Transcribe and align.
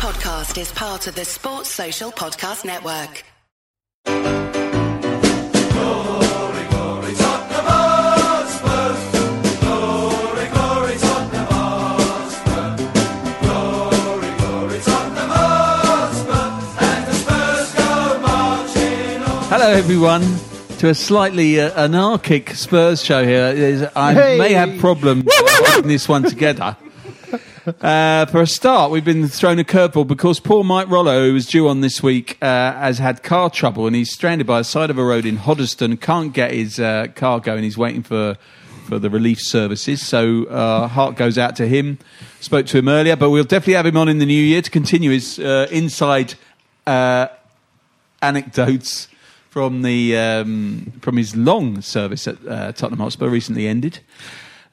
podcast 0.00 0.58
is 0.58 0.72
part 0.72 1.06
of 1.08 1.14
the 1.14 1.26
Sports 1.26 1.68
Social 1.68 2.10
Podcast 2.10 2.64
Network. 2.64 3.22
Hello, 19.52 19.68
everyone, 19.68 20.22
to 20.78 20.88
a 20.88 20.94
slightly 20.94 21.60
uh, 21.60 21.84
anarchic 21.84 22.50
Spurs 22.50 23.04
show 23.04 23.24
here. 23.24 23.90
I 23.96 24.14
Hey. 24.14 24.38
may 24.38 24.52
have 24.52 24.78
problems 24.78 25.24
putting 25.26 25.88
this 25.88 26.08
one 26.08 26.22
together. 26.22 26.76
Uh, 27.66 28.24
for 28.26 28.40
a 28.40 28.46
start, 28.46 28.90
we've 28.90 29.04
been 29.04 29.28
thrown 29.28 29.58
a 29.58 29.64
curveball 29.64 30.06
because 30.06 30.40
poor 30.40 30.64
Mike 30.64 30.88
Rollo, 30.88 31.26
who 31.26 31.34
was 31.34 31.46
due 31.46 31.68
on 31.68 31.82
this 31.82 32.02
week, 32.02 32.38
uh, 32.40 32.72
has 32.72 32.98
had 32.98 33.22
car 33.22 33.50
trouble 33.50 33.86
and 33.86 33.94
he's 33.94 34.10
stranded 34.10 34.46
by 34.46 34.60
the 34.60 34.64
side 34.64 34.88
of 34.88 34.96
a 34.96 35.04
road 35.04 35.26
in 35.26 35.36
Hoddesdon. 35.36 36.00
Can't 36.00 36.32
get 36.32 36.52
his 36.52 36.80
uh, 36.80 37.08
car 37.14 37.38
going. 37.38 37.62
He's 37.62 37.76
waiting 37.76 38.02
for 38.02 38.36
for 38.86 38.98
the 38.98 39.10
relief 39.10 39.38
services. 39.40 40.04
So 40.04 40.44
uh, 40.46 40.88
heart 40.88 41.16
goes 41.16 41.38
out 41.38 41.54
to 41.56 41.68
him. 41.68 41.98
Spoke 42.40 42.66
to 42.66 42.78
him 42.78 42.88
earlier, 42.88 43.14
but 43.14 43.30
we'll 43.30 43.44
definitely 43.44 43.74
have 43.74 43.86
him 43.86 43.96
on 43.96 44.08
in 44.08 44.18
the 44.18 44.26
new 44.26 44.42
year 44.42 44.62
to 44.62 44.70
continue 44.70 45.10
his 45.10 45.38
uh, 45.38 45.68
inside 45.70 46.34
uh, 46.86 47.28
anecdotes 48.22 49.08
from 49.50 49.82
the 49.82 50.16
um, 50.16 50.92
from 51.02 51.16
his 51.16 51.36
long 51.36 51.82
service 51.82 52.26
at 52.26 52.36
uh, 52.46 52.72
Tottenham 52.72 53.00
Hotspur 53.00 53.28
recently 53.28 53.66
ended. 53.68 54.00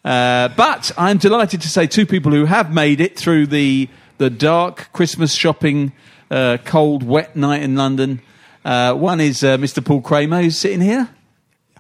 Uh, 0.08 0.48
but 0.56 0.92
I'm 0.98 1.18
delighted 1.18 1.62
to 1.64 1.68
say 1.70 1.86
two 1.86 2.06
people 2.06 2.32
who 2.32 2.46
have 2.46 2.74
made 2.74 3.02
it 3.02 3.18
through 3.20 3.48
the 3.48 3.90
the 4.20 4.30
dark 4.30 4.88
Christmas 4.94 5.34
shopping, 5.34 5.92
uh, 6.32 6.58
cold, 6.64 7.04
wet 7.04 7.36
night 7.36 7.62
in 7.62 7.76
London. 7.76 8.22
Uh, 8.64 8.94
one 8.94 9.20
is 9.20 9.44
uh, 9.44 9.58
Mr. 9.58 9.84
Paul 9.84 10.02
Kramer, 10.02 10.42
who's 10.42 10.58
sitting 10.58 10.80
here. 10.82 11.10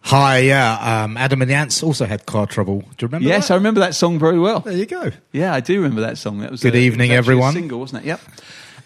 Hi, 0.03 0.39
yeah. 0.39 1.03
Um, 1.03 1.17
Adam 1.17 1.41
and 1.41 1.49
the 1.49 1.55
Ants 1.55 1.81
also 1.81 2.05
had 2.05 2.25
car 2.25 2.45
trouble. 2.45 2.79
Do 2.81 2.85
you 3.05 3.07
remember? 3.07 3.27
yes, 3.27 3.47
that? 3.47 3.53
I 3.53 3.57
remember 3.57 3.79
that 3.79 3.95
song 3.95 4.19
very 4.19 4.39
well. 4.39 4.59
There 4.59 4.73
you 4.75 4.85
go. 4.85 5.11
Yeah, 5.31 5.53
I 5.53 5.59
do 5.61 5.75
remember 5.77 6.01
that 6.01 6.17
song. 6.17 6.39
That 6.39 6.51
was 6.51 6.61
Good 6.61 6.75
a- 6.75 6.77
it 6.77 6.79
was 6.81 6.85
evening, 6.85 7.11
actually 7.11 7.15
a 7.15 7.17
everyone. 7.19 7.53
single, 7.53 7.79
wasn't 7.79 8.03
it? 8.03 8.07
Yep. 8.07 8.21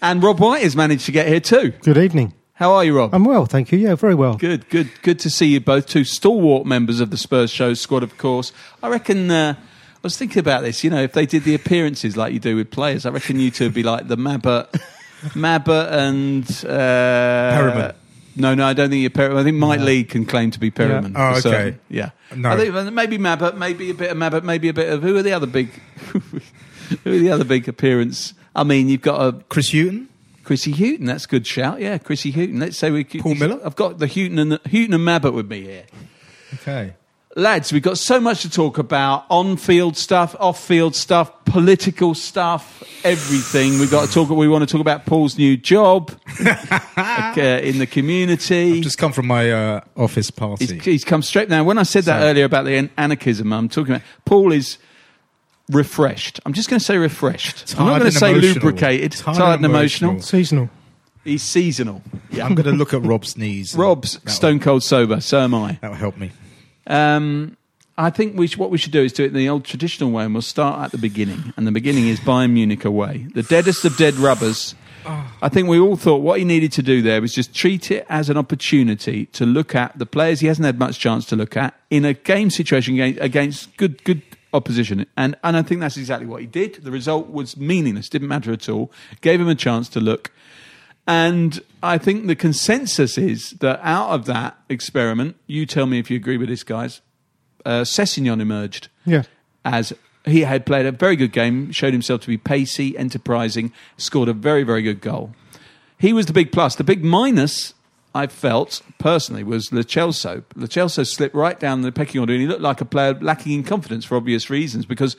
And 0.04 0.24
Rob 0.24 0.40
White 0.40 0.64
has 0.64 0.76
managed 0.76 1.06
to 1.08 1.12
get 1.12 1.28
here 1.28 1.40
too. 1.40 1.74
Good 1.82 1.98
evening. 1.98 2.34
How 2.62 2.74
are 2.74 2.86
you, 2.86 2.96
Rob? 2.96 3.12
I'm 3.16 3.26
well, 3.26 3.48
thank 3.48 3.72
you. 3.72 3.80
Yeah, 3.80 3.96
very 3.96 4.14
well. 4.14 4.36
Good, 4.36 4.70
good, 4.70 4.92
good 5.02 5.18
to 5.22 5.32
see 5.32 5.48
you 5.48 5.60
both. 5.60 5.88
Two 5.88 6.04
stalwart 6.04 6.68
members 6.68 7.00
of 7.00 7.10
the 7.10 7.18
Spurs 7.18 7.50
show 7.50 7.74
squad, 7.74 8.04
of 8.04 8.20
course. 8.20 8.54
I 8.84 8.90
reckon. 8.90 9.32
Uh, 9.32 9.56
I 9.58 10.00
was 10.04 10.16
thinking 10.16 10.42
about 10.42 10.62
this. 10.62 10.84
You 10.84 10.92
know, 10.92 11.02
if 11.02 11.14
they 11.14 11.26
did 11.26 11.44
the 11.44 11.56
appearances 11.56 12.16
like 12.16 12.34
you 12.34 12.40
do 12.40 12.56
with 12.56 12.70
players, 12.70 13.08
I 13.08 13.10
reckon 13.10 13.40
you 13.40 13.50
two 13.50 13.64
would 13.64 13.74
be 13.74 13.82
like 13.82 14.10
the 14.10 14.16
Mabbutt, 14.16 14.68
Mabbutt 15.30 15.92
and 15.92 16.46
uh, 16.72 17.52
Perryman. 17.52 17.96
No, 18.36 18.54
no, 18.54 18.68
I 18.68 18.74
don't 18.74 18.92
think 18.92 19.02
you're 19.02 19.10
Perryman. 19.10 19.40
I 19.40 19.44
think 19.44 19.58
Mike 19.58 19.80
Leigh 19.80 20.04
can 20.04 20.28
claim 20.28 20.52
to 20.52 20.60
be 20.60 20.70
Perryman. 20.70 21.16
Oh, 21.16 21.30
okay. 21.30 21.40
certain. 21.40 21.80
Yeah. 21.90 22.12
No. 22.36 22.52
I 22.52 22.58
think 22.58 22.94
maybe 22.94 23.18
Mabbutt, 23.18 23.58
maybe 23.58 23.90
a 23.90 23.96
bit 23.96 24.12
of 24.12 24.18
Mabbutt, 24.18 24.44
maybe 24.44 24.70
a 24.70 24.74
bit 24.74 24.94
of 24.94 25.02
who 25.02 25.18
are 25.18 25.24
the 25.24 25.34
other 25.34 25.48
big, 25.48 25.70
who 27.04 27.12
are 27.12 27.18
the 27.18 27.32
other 27.32 27.44
big 27.44 27.68
appearance? 27.68 28.36
I 28.56 28.64
mean, 28.66 28.88
you've 28.88 29.02
got 29.02 29.20
a 29.20 29.44
Chris 29.46 29.72
Hughton. 29.72 30.10
Chrissy 30.44 30.72
Hughton, 30.72 31.06
that's 31.06 31.26
a 31.26 31.28
good 31.28 31.46
shout. 31.48 31.80
Yeah, 31.82 31.98
Chrissy 31.98 32.32
Hughton. 32.32 32.60
Let's 32.60 32.78
say 32.78 32.92
we 32.92 33.04
Paul 33.04 33.36
Miller? 33.36 33.60
I've 33.64 33.76
got 33.76 34.00
the 34.00 34.08
Hughton 34.08 34.40
and 34.40 34.54
Hughton 34.66 34.94
and 34.94 35.08
Mabbutt 35.08 35.34
with 35.34 35.50
me 35.50 35.62
here. 35.62 35.86
Okay. 36.56 36.94
Lads, 37.38 37.72
we've 37.72 37.82
got 37.82 37.98
so 37.98 38.20
much 38.20 38.42
to 38.42 38.50
talk 38.50 38.78
about 38.78 39.26
on 39.30 39.56
field 39.56 39.96
stuff, 39.96 40.36
off 40.38 40.62
field 40.62 40.96
stuff, 40.98 41.46
political 41.46 42.14
stuff, 42.14 42.84
everything. 43.06 43.80
We've 43.80 43.90
got 43.90 44.08
to 44.08 44.14
talk 44.14 44.30
we 44.30 44.50
want 44.50 44.68
to 44.68 44.72
talk 44.72 44.82
about 44.82 45.06
Paul's 45.06 45.38
new 45.38 45.56
job 45.56 46.12
like, 46.44 46.58
uh, 46.98 47.62
in 47.64 47.80
the 47.80 47.88
community. 47.90 48.82
Just 48.82 48.98
come 48.98 49.14
from 49.14 49.28
my 49.28 49.50
uh, 49.50 49.82
office 49.96 50.30
party. 50.30 50.66
He's, 50.66 50.84
he's 50.84 51.04
come 51.06 51.22
straight 51.22 51.48
now. 51.48 51.64
When 51.64 51.78
I 51.78 51.84
said 51.84 52.04
that 52.04 52.20
So- 52.20 52.26
earlier 52.28 52.44
about 52.44 52.66
the 52.66 52.90
anarchism, 52.98 53.54
I'm 53.54 53.70
talking 53.70 53.96
about 53.96 54.06
Paul 54.26 54.52
is 54.52 54.78
refreshed. 55.72 56.40
I'm 56.46 56.54
just 56.54 56.70
going 56.70 56.80
to 56.80 56.86
say 56.86 56.98
refreshed. 56.98 57.76
I'm 57.80 57.86
not 57.88 58.00
going 58.00 58.12
to 58.12 58.18
say 58.18 58.32
emotional. 58.32 58.54
lubricated, 58.54 59.12
Tired 59.14 59.38
tired, 59.38 59.56
and 59.56 59.66
and 59.66 59.74
emotional. 59.74 60.12
emotional. 60.12 60.28
Seasonal. 60.28 60.70
He's 61.24 61.44
seasonal. 61.44 62.02
Yeah, 62.32 62.46
I'm 62.46 62.56
going 62.56 62.66
to 62.66 62.72
look 62.74 62.94
at 62.94 63.02
Rob's 63.04 63.38
knees. 63.38 63.76
Rob's 63.76 64.14
That'll- 64.16 64.32
stone 64.32 64.60
cold 64.60 64.84
sober. 64.84 65.22
So 65.22 65.40
am 65.40 65.54
I. 65.54 65.78
That'll 65.82 65.96
help 65.98 66.18
me. 66.18 66.32
Um, 66.88 67.58
I 67.98 68.10
think 68.10 68.38
we 68.38 68.48
sh- 68.48 68.58
what 68.58 68.72
we 68.72 68.78
should 68.78 68.92
do 68.92 69.02
is 69.04 69.14
do 69.14 69.24
it 69.24 69.28
in 69.28 69.34
the 69.34 69.50
old 69.50 69.64
traditional 69.66 70.12
way, 70.12 70.24
and 70.26 70.34
we'll 70.34 70.42
start 70.42 70.84
at 70.84 70.92
the 70.92 70.98
beginning. 70.98 71.54
And 71.58 71.68
the 71.68 71.72
beginning 71.72 72.08
is 72.08 72.20
Bayern 72.20 72.52
Munich 72.54 72.86
away, 72.86 73.28
the 73.36 73.44
deadest 73.44 73.86
of 73.86 73.96
dead 73.98 74.16
rubbers. 74.16 74.74
I 75.42 75.50
think 75.50 75.68
we 75.68 75.80
all 75.80 75.96
thought 75.96 76.18
what 76.22 76.38
he 76.38 76.46
needed 76.46 76.72
to 76.74 76.84
do 76.84 77.02
there 77.02 77.22
was 77.22 77.34
just 77.34 77.56
treat 77.56 77.90
it 77.90 78.06
as 78.08 78.30
an 78.30 78.38
opportunity 78.38 79.26
to 79.28 79.48
look 79.48 79.74
at 79.74 79.98
the 79.98 80.06
players 80.06 80.42
he 80.42 80.48
hasn't 80.48 80.66
had 80.66 80.78
much 80.78 81.00
chance 81.00 81.26
to 81.26 81.36
look 81.36 81.58
at 81.58 81.74
in 81.90 82.06
a 82.06 82.14
game 82.14 82.52
situation 82.52 82.94
against, 83.00 83.20
against 83.20 83.78
good 83.78 84.04
good 84.04 84.22
opposition. 84.54 85.06
And 85.18 85.36
and 85.44 85.56
I 85.58 85.62
think 85.62 85.82
that's 85.82 85.98
exactly 85.98 86.28
what 86.28 86.42
he 86.42 86.48
did. 86.48 86.84
The 86.84 86.92
result 86.92 87.30
was 87.30 87.56
meaningless, 87.58 88.10
didn't 88.10 88.28
matter 88.28 88.52
at 88.52 88.68
all. 88.70 88.92
Gave 89.22 89.40
him 89.42 89.48
a 89.48 89.56
chance 89.56 89.90
to 89.90 90.00
look. 90.00 90.32
And 91.08 91.60
I 91.82 91.98
think 91.98 92.28
the 92.28 92.36
consensus 92.36 93.18
is 93.18 93.52
that 93.60 93.80
out 93.82 94.10
of 94.12 94.26
that 94.26 94.56
experiment, 94.70 95.36
you 95.48 95.66
tell 95.66 95.86
me 95.88 96.00
if 96.00 96.12
you 96.12 96.16
agree 96.18 96.38
with 96.38 96.50
this, 96.50 96.64
guys. 96.64 97.02
Uh, 97.66 97.82
Sessegnon 97.82 98.40
emerged 98.42 98.88
Yeah. 99.06 99.24
as 99.66 99.94
he 100.26 100.42
had 100.42 100.66
played 100.66 100.86
a 100.86 100.92
very 100.92 101.16
good 101.16 101.32
game, 101.32 101.72
showed 101.72 101.94
himself 101.94 102.22
to 102.22 102.28
be 102.28 102.38
pacey, 102.38 102.96
enterprising, 102.98 103.72
scored 103.98 104.30
a 104.30 104.34
very, 104.34 104.64
very 104.64 104.84
good 104.84 105.02
goal. 105.02 105.34
He 105.98 106.14
was 106.14 106.28
the 106.28 106.34
big 106.34 106.52
plus. 106.52 106.76
The 106.76 106.84
big 106.84 107.04
minus, 107.04 107.74
I 108.14 108.28
felt 108.28 108.82
personally, 109.00 109.44
was. 109.44 109.72
Lo 109.72 109.82
Celso 109.84 111.08
slipped 111.08 111.36
right 111.36 111.60
down 111.60 111.82
the 111.82 111.92
pecking 111.92 112.20
order, 112.20 112.34
and 112.34 112.42
he 112.42 112.48
looked 112.48 112.62
like 112.62 112.82
a 112.82 112.86
player 112.86 113.14
lacking 113.14 113.54
in 113.54 113.64
confidence 113.64 114.06
for 114.06 114.18
obvious 114.18 114.50
reasons. 114.50 114.86
Because 114.86 115.16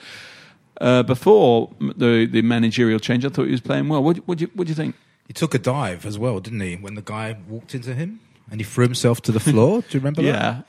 uh, 0.80 1.02
before 1.02 1.70
the 1.80 2.26
the 2.26 2.42
managerial 2.42 2.98
change, 2.98 3.24
I 3.24 3.28
thought 3.28 3.46
he 3.46 3.52
was 3.52 3.60
playing 3.60 3.88
well. 3.88 4.02
What 4.02 4.18
what 4.28 4.38
do 4.38 4.44
you 4.44 4.50
what 4.54 4.66
do 4.66 4.70
you 4.70 4.74
think? 4.74 4.94
He 5.26 5.32
took 5.32 5.54
a 5.54 5.58
dive 5.58 6.04
as 6.04 6.18
well, 6.18 6.40
didn't 6.40 6.60
he? 6.60 6.76
When 6.76 6.94
the 6.94 7.02
guy 7.02 7.38
walked 7.48 7.74
into 7.74 7.94
him 7.94 8.20
and 8.50 8.60
he 8.60 8.64
threw 8.64 8.84
himself 8.84 9.22
to 9.22 9.32
the 9.32 9.40
floor. 9.40 9.80
Do 9.80 9.86
you 9.90 10.00
remember 10.00 10.22
that? 10.22 10.28
Yeah, 10.28 10.62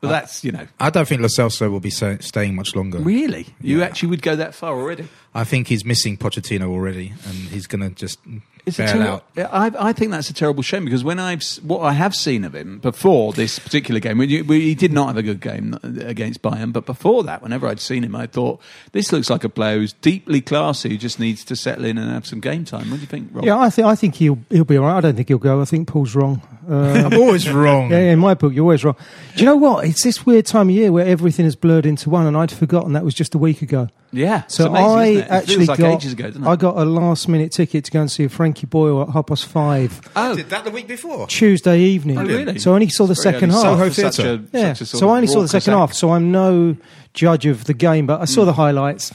but 0.00 0.08
that's 0.08 0.42
you 0.44 0.52
know 0.52 0.66
I 0.78 0.90
don't 0.90 1.06
think 1.06 1.20
Lo 1.20 1.28
Celso 1.28 1.70
will 1.70 1.80
be 1.80 1.90
sa- 1.90 2.16
staying 2.20 2.54
much 2.54 2.74
longer. 2.74 2.98
really 2.98 3.46
you 3.60 3.78
Yeah. 3.80 3.84
actually 3.86 4.08
would 4.10 4.22
go 4.22 4.36
that 4.36 4.54
far 4.54 4.72
already. 4.78 5.08
I 5.32 5.44
think 5.44 5.68
he's 5.68 5.84
missing 5.84 6.16
Pochettino 6.16 6.68
already, 6.70 7.12
and 7.24 7.34
he's 7.36 7.68
going 7.68 7.82
to 7.88 7.90
just 7.94 8.18
It's 8.66 8.80
a 8.80 8.82
bail 8.82 9.02
out. 9.02 9.24
I, 9.36 9.70
I 9.90 9.92
think 9.92 10.10
that's 10.10 10.28
a 10.28 10.34
terrible 10.34 10.64
shame 10.64 10.84
because 10.84 11.04
when 11.04 11.20
I've 11.20 11.44
what 11.62 11.82
I 11.82 11.92
have 11.92 12.16
seen 12.16 12.42
of 12.44 12.52
him 12.52 12.80
before 12.80 13.32
this 13.32 13.60
particular 13.60 14.00
game, 14.00 14.18
we, 14.18 14.42
we, 14.42 14.60
he 14.62 14.74
did 14.74 14.92
not 14.92 15.06
have 15.06 15.16
a 15.16 15.22
good 15.22 15.40
game 15.40 15.78
against 15.84 16.42
Bayern. 16.42 16.72
But 16.72 16.84
before 16.84 17.22
that, 17.24 17.42
whenever 17.42 17.68
I'd 17.68 17.78
seen 17.78 18.02
him, 18.02 18.16
I 18.16 18.26
thought 18.26 18.60
this 18.90 19.12
looks 19.12 19.30
like 19.30 19.44
a 19.44 19.48
player 19.48 19.78
who's 19.78 19.92
deeply 19.92 20.40
classy, 20.40 20.88
who 20.88 20.96
just 20.96 21.20
needs 21.20 21.44
to 21.44 21.54
settle 21.54 21.84
in 21.84 21.96
and 21.96 22.10
have 22.10 22.26
some 22.26 22.40
game 22.40 22.64
time. 22.64 22.90
What 22.90 22.96
do 22.96 23.02
you 23.02 23.06
think, 23.06 23.28
Rob? 23.32 23.44
Yeah, 23.44 23.56
I 23.56 23.70
think 23.70 23.86
I 23.86 23.94
think 23.94 24.16
he'll 24.16 24.38
he'll 24.50 24.64
be 24.64 24.78
all 24.78 24.86
right. 24.86 24.96
I 24.96 25.00
don't 25.00 25.14
think 25.14 25.28
he'll 25.28 25.38
go. 25.38 25.60
I 25.60 25.64
think 25.64 25.86
Paul's 25.86 26.16
wrong. 26.16 26.42
Uh, 26.70 27.08
I'm 27.10 27.14
always 27.14 27.50
wrong. 27.50 27.90
yeah, 27.90 27.98
yeah, 27.98 28.12
in 28.12 28.20
my 28.20 28.34
book, 28.34 28.52
you're 28.52 28.62
always 28.62 28.84
wrong. 28.84 28.94
Do 29.34 29.40
you 29.40 29.46
know 29.46 29.56
what? 29.56 29.84
It's 29.90 30.04
this 30.04 30.24
weird 30.24 30.46
time 30.46 30.68
of 30.68 30.74
year 30.76 30.92
where 30.92 31.04
everything 31.04 31.46
is 31.46 31.56
blurred 31.56 31.84
into 31.84 32.10
one, 32.10 32.24
and 32.24 32.36
I'd 32.36 32.52
forgotten 32.52 32.92
that 32.92 33.04
was 33.04 33.12
just 33.12 33.34
a 33.34 33.38
week 33.38 33.60
ago. 33.60 33.88
yeah. 34.12 34.44
it's 34.44 34.54
So 34.54 34.68
amazing, 34.68 34.86
I 34.86 35.02
isn't 35.02 35.16
it? 35.16 35.26
It 35.26 35.30
actually 35.30 35.56
feels 35.56 35.68
like 35.68 35.78
got 35.80 35.94
ages 35.94 36.12
ago, 36.12 36.26
it? 36.26 36.42
I 36.42 36.56
got 36.56 36.76
a 36.76 36.84
last 36.84 37.28
minute 37.28 37.50
ticket 37.50 37.84
to 37.86 37.90
go 37.90 38.00
and 38.00 38.08
see 38.08 38.28
Frankie 38.28 38.66
Boyle 38.66 39.02
at 39.02 39.08
half 39.08 39.26
past 39.26 39.46
five. 39.46 39.92
five 39.92 40.12
oh, 40.14 40.36
Did 40.36 40.48
that 40.50 40.64
the 40.64 40.70
week 40.70 40.86
before? 40.86 41.26
Tuesday 41.26 41.80
evening. 41.80 42.18
Oh, 42.18 42.24
really? 42.24 42.60
So 42.60 42.70
I 42.70 42.74
only 42.74 42.88
saw 42.88 43.06
the 43.06 43.12
It's 43.12 43.22
second 43.24 43.50
half. 43.50 43.62
Soho 43.62 43.88
for 43.88 43.94
such 43.94 44.16
Theatre. 44.18 44.44
a- 44.52 44.56
Yeah, 44.56 44.72
such 44.74 44.82
a 44.82 44.86
sort 44.86 45.00
so 45.00 45.08
I 45.08 45.16
only 45.16 45.26
saw 45.26 45.42
the 45.42 45.48
second 45.48 45.72
act. 45.72 45.80
half, 45.80 45.92
so 45.94 46.12
I'm 46.12 46.30
no 46.30 46.76
judge 47.12 47.46
of 47.46 47.64
the 47.64 47.74
game, 47.74 48.06
but 48.06 48.20
I 48.20 48.26
saw 48.26 48.42
hmm. 48.42 48.46
the 48.46 48.52
highlights, 48.52 49.12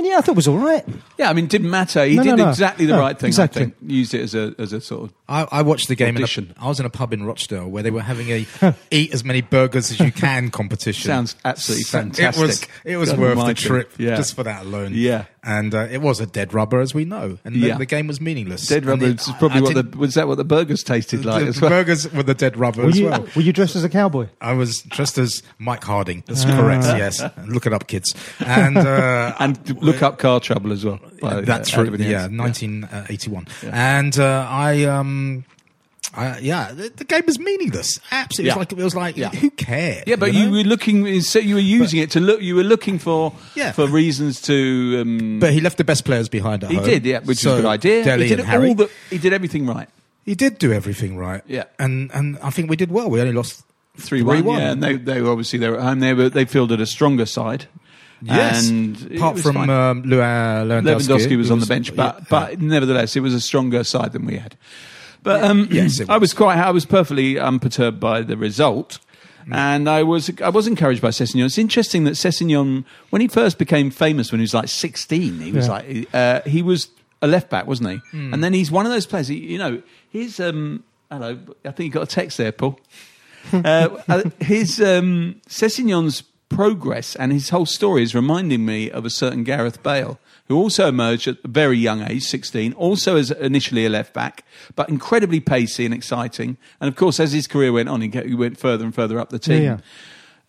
and 0.00 0.06
yeah, 0.06 0.18
I 0.18 0.20
thought 0.22 0.32
it 0.32 0.36
was 0.36 0.48
all 0.48 0.58
right. 0.58 0.84
Yeah, 1.18 1.30
I 1.30 1.32
mean, 1.34 1.44
it 1.44 1.50
didn't 1.50 1.70
matter. 1.70 2.04
He 2.04 2.16
No, 2.16 2.22
did 2.22 2.28
no, 2.30 2.36
no. 2.44 2.48
exactly 2.48 2.86
the 2.86 2.94
No, 2.94 3.00
right 3.00 3.18
thing. 3.18 3.28
exactly. 3.28 3.62
I 3.62 3.64
think 3.66 3.76
used 3.86 4.14
it 4.14 4.22
as 4.22 4.34
a 4.34 4.54
as 4.58 4.72
a 4.72 4.80
sort 4.80 5.04
of 5.04 5.14
I, 5.28 5.46
I 5.52 5.62
watched 5.62 5.88
the 5.88 5.94
game. 5.94 6.16
In 6.16 6.22
Audition. 6.22 6.54
a, 6.58 6.64
I 6.64 6.68
was 6.68 6.80
in 6.80 6.86
a 6.86 6.90
pub 6.90 7.12
in 7.12 7.22
Rochdale 7.24 7.68
where 7.68 7.82
they 7.82 7.90
were 7.90 8.02
having 8.02 8.28
a 8.30 8.46
eat 8.90 9.12
as 9.14 9.24
many 9.24 9.42
burgers 9.42 9.90
as 9.90 10.00
you 10.00 10.10
can 10.10 10.50
competition. 10.50 11.06
Sounds 11.08 11.36
absolutely 11.44 11.84
So 11.84 11.98
fantastic. 12.00 12.38
It 12.42 12.46
was 12.46 12.66
it 12.84 12.96
was 12.96 13.10
God 13.10 13.18
worth 13.20 13.34
the 13.34 13.40
almighty. 13.40 13.66
trip 13.66 13.92
Yeah. 13.98 14.16
just 14.16 14.34
for 14.34 14.42
that 14.44 14.64
alone. 14.64 14.92
Yeah. 14.94 15.26
And 15.42 15.74
uh, 15.74 15.86
it 15.90 15.98
was 16.02 16.20
a 16.20 16.26
dead 16.26 16.52
rubber 16.52 16.80
as 16.80 16.94
we 16.94 17.04
know, 17.04 17.38
and 17.44 17.54
the, 17.54 17.58
Yeah. 17.60 17.78
the 17.78 17.86
game 17.86 18.06
was 18.06 18.20
meaningless. 18.20 18.66
dead 18.66 18.84
rubber. 18.84 19.06
it- 19.06 19.20
is 19.20 19.32
probably 19.38 19.58
I 19.58 19.60
what 19.62 19.74
the 19.74 19.82
didn't- 19.82 19.96
was 19.98 20.14
that 20.14 20.28
what 20.28 20.36
the 20.36 20.44
burgers 20.44 20.82
tasted 20.82 21.24
like 21.24 21.42
the, 21.42 21.48
as 21.48 21.54
the 21.56 21.60
well. 21.62 21.70
burgers 21.70 22.12
were 22.12 22.22
the 22.22 22.34
dead 22.34 22.56
rubber 22.56 22.82
Were 22.82 22.88
as 22.90 22.98
you, 22.98 23.06
well. 23.08 23.26
were 23.34 23.42
you 23.42 23.52
dressed 23.52 23.76
as 23.76 23.84
a 23.84 23.88
cowboy? 23.88 24.28
I 24.40 24.52
was 24.52 24.82
dressed 24.82 25.16
as 25.18 25.42
Mike 25.58 25.84
Harding. 25.84 26.22
That's 26.26 26.44
correct. 26.44 26.84
Yes, 26.84 27.22
look 27.46 27.66
it 27.66 27.72
up, 27.72 27.86
kids. 27.86 28.14
And 28.44 28.76
uh, 28.76 29.34
and 29.40 29.82
look 29.82 30.02
up 30.02 30.18
car 30.18 30.40
trouble 30.40 30.72
as 30.72 30.84
well. 30.84 31.00
by, 31.20 31.40
that's 31.40 31.72
uh, 31.72 31.76
true. 31.76 31.84
Adam 31.86 32.00
and 32.00 32.04
Yeah, 32.10 32.26
1981. 32.28 33.46
And 33.72 34.18
uh, 34.18 34.46
I 34.48 34.84
um, 34.84 35.44
Uh, 36.14 36.36
yeah, 36.40 36.72
the, 36.72 36.88
the 36.88 37.04
game 37.04 37.22
was 37.26 37.38
meaningless. 37.38 38.00
Absolutely, 38.10 38.48
Yeah. 38.48 38.54
it 38.54 38.58
was 38.58 38.60
like 38.60 38.72
it 38.72 38.84
was 38.84 38.94
like 38.96 39.16
Yeah. 39.16 39.28
who 39.30 39.50
cares? 39.50 40.04
Yeah, 40.06 40.16
but 40.16 40.34
you, 40.34 40.46
know? 40.46 40.50
were 40.52 40.64
looking. 40.64 41.20
So 41.20 41.38
you 41.38 41.54
were 41.54 41.60
using 41.60 42.00
it 42.00 42.10
to 42.12 42.20
look. 42.20 42.42
You 42.42 42.56
were 42.56 42.64
looking 42.64 42.98
for 42.98 43.32
Yeah. 43.54 43.72
for 43.72 43.86
reasons 43.86 44.40
to. 44.42 44.98
Um, 45.02 45.38
But 45.40 45.52
he 45.52 45.60
left 45.60 45.76
the 45.78 45.84
best 45.84 46.04
players 46.04 46.28
behind 46.28 46.64
at 46.64 46.70
he 46.70 46.76
home. 46.76 46.84
did, 46.84 47.06
yeah, 47.06 47.20
which 47.20 47.38
So 47.38 47.50
was 47.50 47.58
a 47.58 47.62
good 47.62 47.68
idea. 47.68 48.04
Dele 48.04 48.22
he 48.24 48.28
did 48.28 48.40
and 48.40 48.48
Harry. 48.48 48.68
all 48.68 48.74
the. 48.74 48.90
He 49.10 49.18
did 49.18 49.32
everything 49.32 49.66
right. 49.66 49.88
he 50.24 50.34
did 50.34 50.58
do 50.58 50.72
everything 50.72 51.16
right. 51.16 51.42
Yeah. 51.46 51.64
and 51.78 52.10
and 52.12 52.38
I 52.42 52.50
think 52.50 52.68
we 52.70 52.76
did 52.76 52.90
well. 52.90 53.08
We 53.08 53.20
only 53.20 53.32
lost 53.32 53.62
Three 53.96 54.22
one. 54.22 54.44
Yeah, 54.58 54.70
and 54.72 54.82
they 54.82 54.96
they 54.96 55.20
were 55.20 55.30
obviously 55.30 55.58
they 55.58 55.68
were 55.68 55.76
at 55.76 55.82
home. 55.82 56.00
They 56.00 56.14
were 56.14 56.28
they 56.30 56.44
fielded 56.44 56.80
a 56.80 56.86
stronger 56.86 57.26
side. 57.26 57.66
Yes, 58.22 58.68
and 58.68 59.12
apart 59.16 59.38
from 59.38 59.56
um, 59.56 60.02
Lewandowski, 60.04 60.82
Lewandowski 60.82 61.36
was 61.38 61.48
who 61.48 61.54
on 61.54 61.60
the 61.60 61.66
bench, 61.66 61.94
but 61.96 62.28
but 62.28 62.60
nevertheless, 62.60 63.16
it 63.16 63.20
was 63.20 63.32
a 63.34 63.40
stronger 63.40 63.82
side 63.84 64.12
than 64.12 64.26
we 64.26 64.36
had. 64.36 64.56
But 65.22 65.44
um, 65.44 65.68
Yes, 65.70 66.00
it 66.00 66.08
I 66.10 66.16
was 66.18 66.32
quite, 66.34 66.58
I 66.58 66.70
was 66.70 66.84
perfectly 66.86 67.38
unperturbed 67.38 68.00
by 68.00 68.22
the 68.22 68.36
result, 68.36 68.98
Mm. 69.46 69.54
and 69.54 69.88
I 69.88 70.02
was, 70.02 70.30
I 70.42 70.50
was 70.50 70.66
encouraged 70.66 71.00
by 71.00 71.08
Sessegnon. 71.08 71.46
It's 71.46 71.56
interesting 71.56 72.04
that 72.04 72.10
Sessegnon, 72.12 72.84
when 73.08 73.22
he 73.22 73.26
first 73.28 73.56
became 73.58 73.90
famous, 73.90 74.30
when 74.30 74.38
he 74.38 74.42
was 74.42 74.52
like 74.52 74.68
sixteen, 74.68 75.40
he 75.40 75.50
was 75.50 75.66
Yeah. 75.66 75.72
like, 75.72 76.08
uh, 76.14 76.40
he 76.42 76.60
was 76.60 76.88
a 77.22 77.26
left 77.26 77.48
back, 77.48 77.66
wasn't 77.66 77.88
he? 77.90 77.96
Mm. 78.16 78.34
And 78.34 78.44
then 78.44 78.52
he's 78.52 78.70
one 78.70 78.84
of 78.84 78.92
those 78.92 79.06
players. 79.06 79.28
He, 79.28 79.36
you 79.38 79.56
know, 79.56 79.82
his 80.10 80.40
um, 80.40 80.84
hello, 81.10 81.38
I 81.64 81.70
think 81.70 81.86
you 81.86 81.90
got 81.90 82.02
a 82.02 82.14
text 82.14 82.36
there, 82.36 82.52
Paul. 82.52 82.78
uh, 83.54 83.88
uh, 84.08 84.22
his 84.40 84.78
um, 84.82 85.40
Sessegnon's 85.48 86.22
progress 86.50 87.16
and 87.16 87.32
his 87.32 87.48
whole 87.48 87.64
story 87.66 88.02
is 88.02 88.14
reminding 88.14 88.66
me 88.66 88.90
of 88.90 89.06
a 89.06 89.10
certain 89.10 89.42
Gareth 89.44 89.82
Bale, 89.82 90.18
who 90.50 90.56
also 90.56 90.88
emerged 90.88 91.28
at 91.28 91.36
a 91.44 91.48
very 91.48 91.78
young 91.78 92.02
age, 92.02 92.24
16, 92.24 92.72
also 92.72 93.16
as 93.16 93.30
initially 93.30 93.86
a 93.86 93.88
left 93.88 94.12
back, 94.12 94.44
but 94.74 94.88
incredibly 94.88 95.38
pacey 95.38 95.84
and 95.84 95.94
exciting. 95.94 96.56
And 96.80 96.88
of 96.88 96.96
course, 96.96 97.20
as 97.20 97.30
his 97.30 97.46
career 97.46 97.72
went 97.72 97.88
on, 97.88 98.00
he, 98.00 98.34
went 98.34 98.58
further 98.58 98.84
and 98.84 98.92
further 98.92 99.20
up 99.20 99.28
the 99.30 99.38
team. 99.38 99.62
Yeah, 99.62 99.78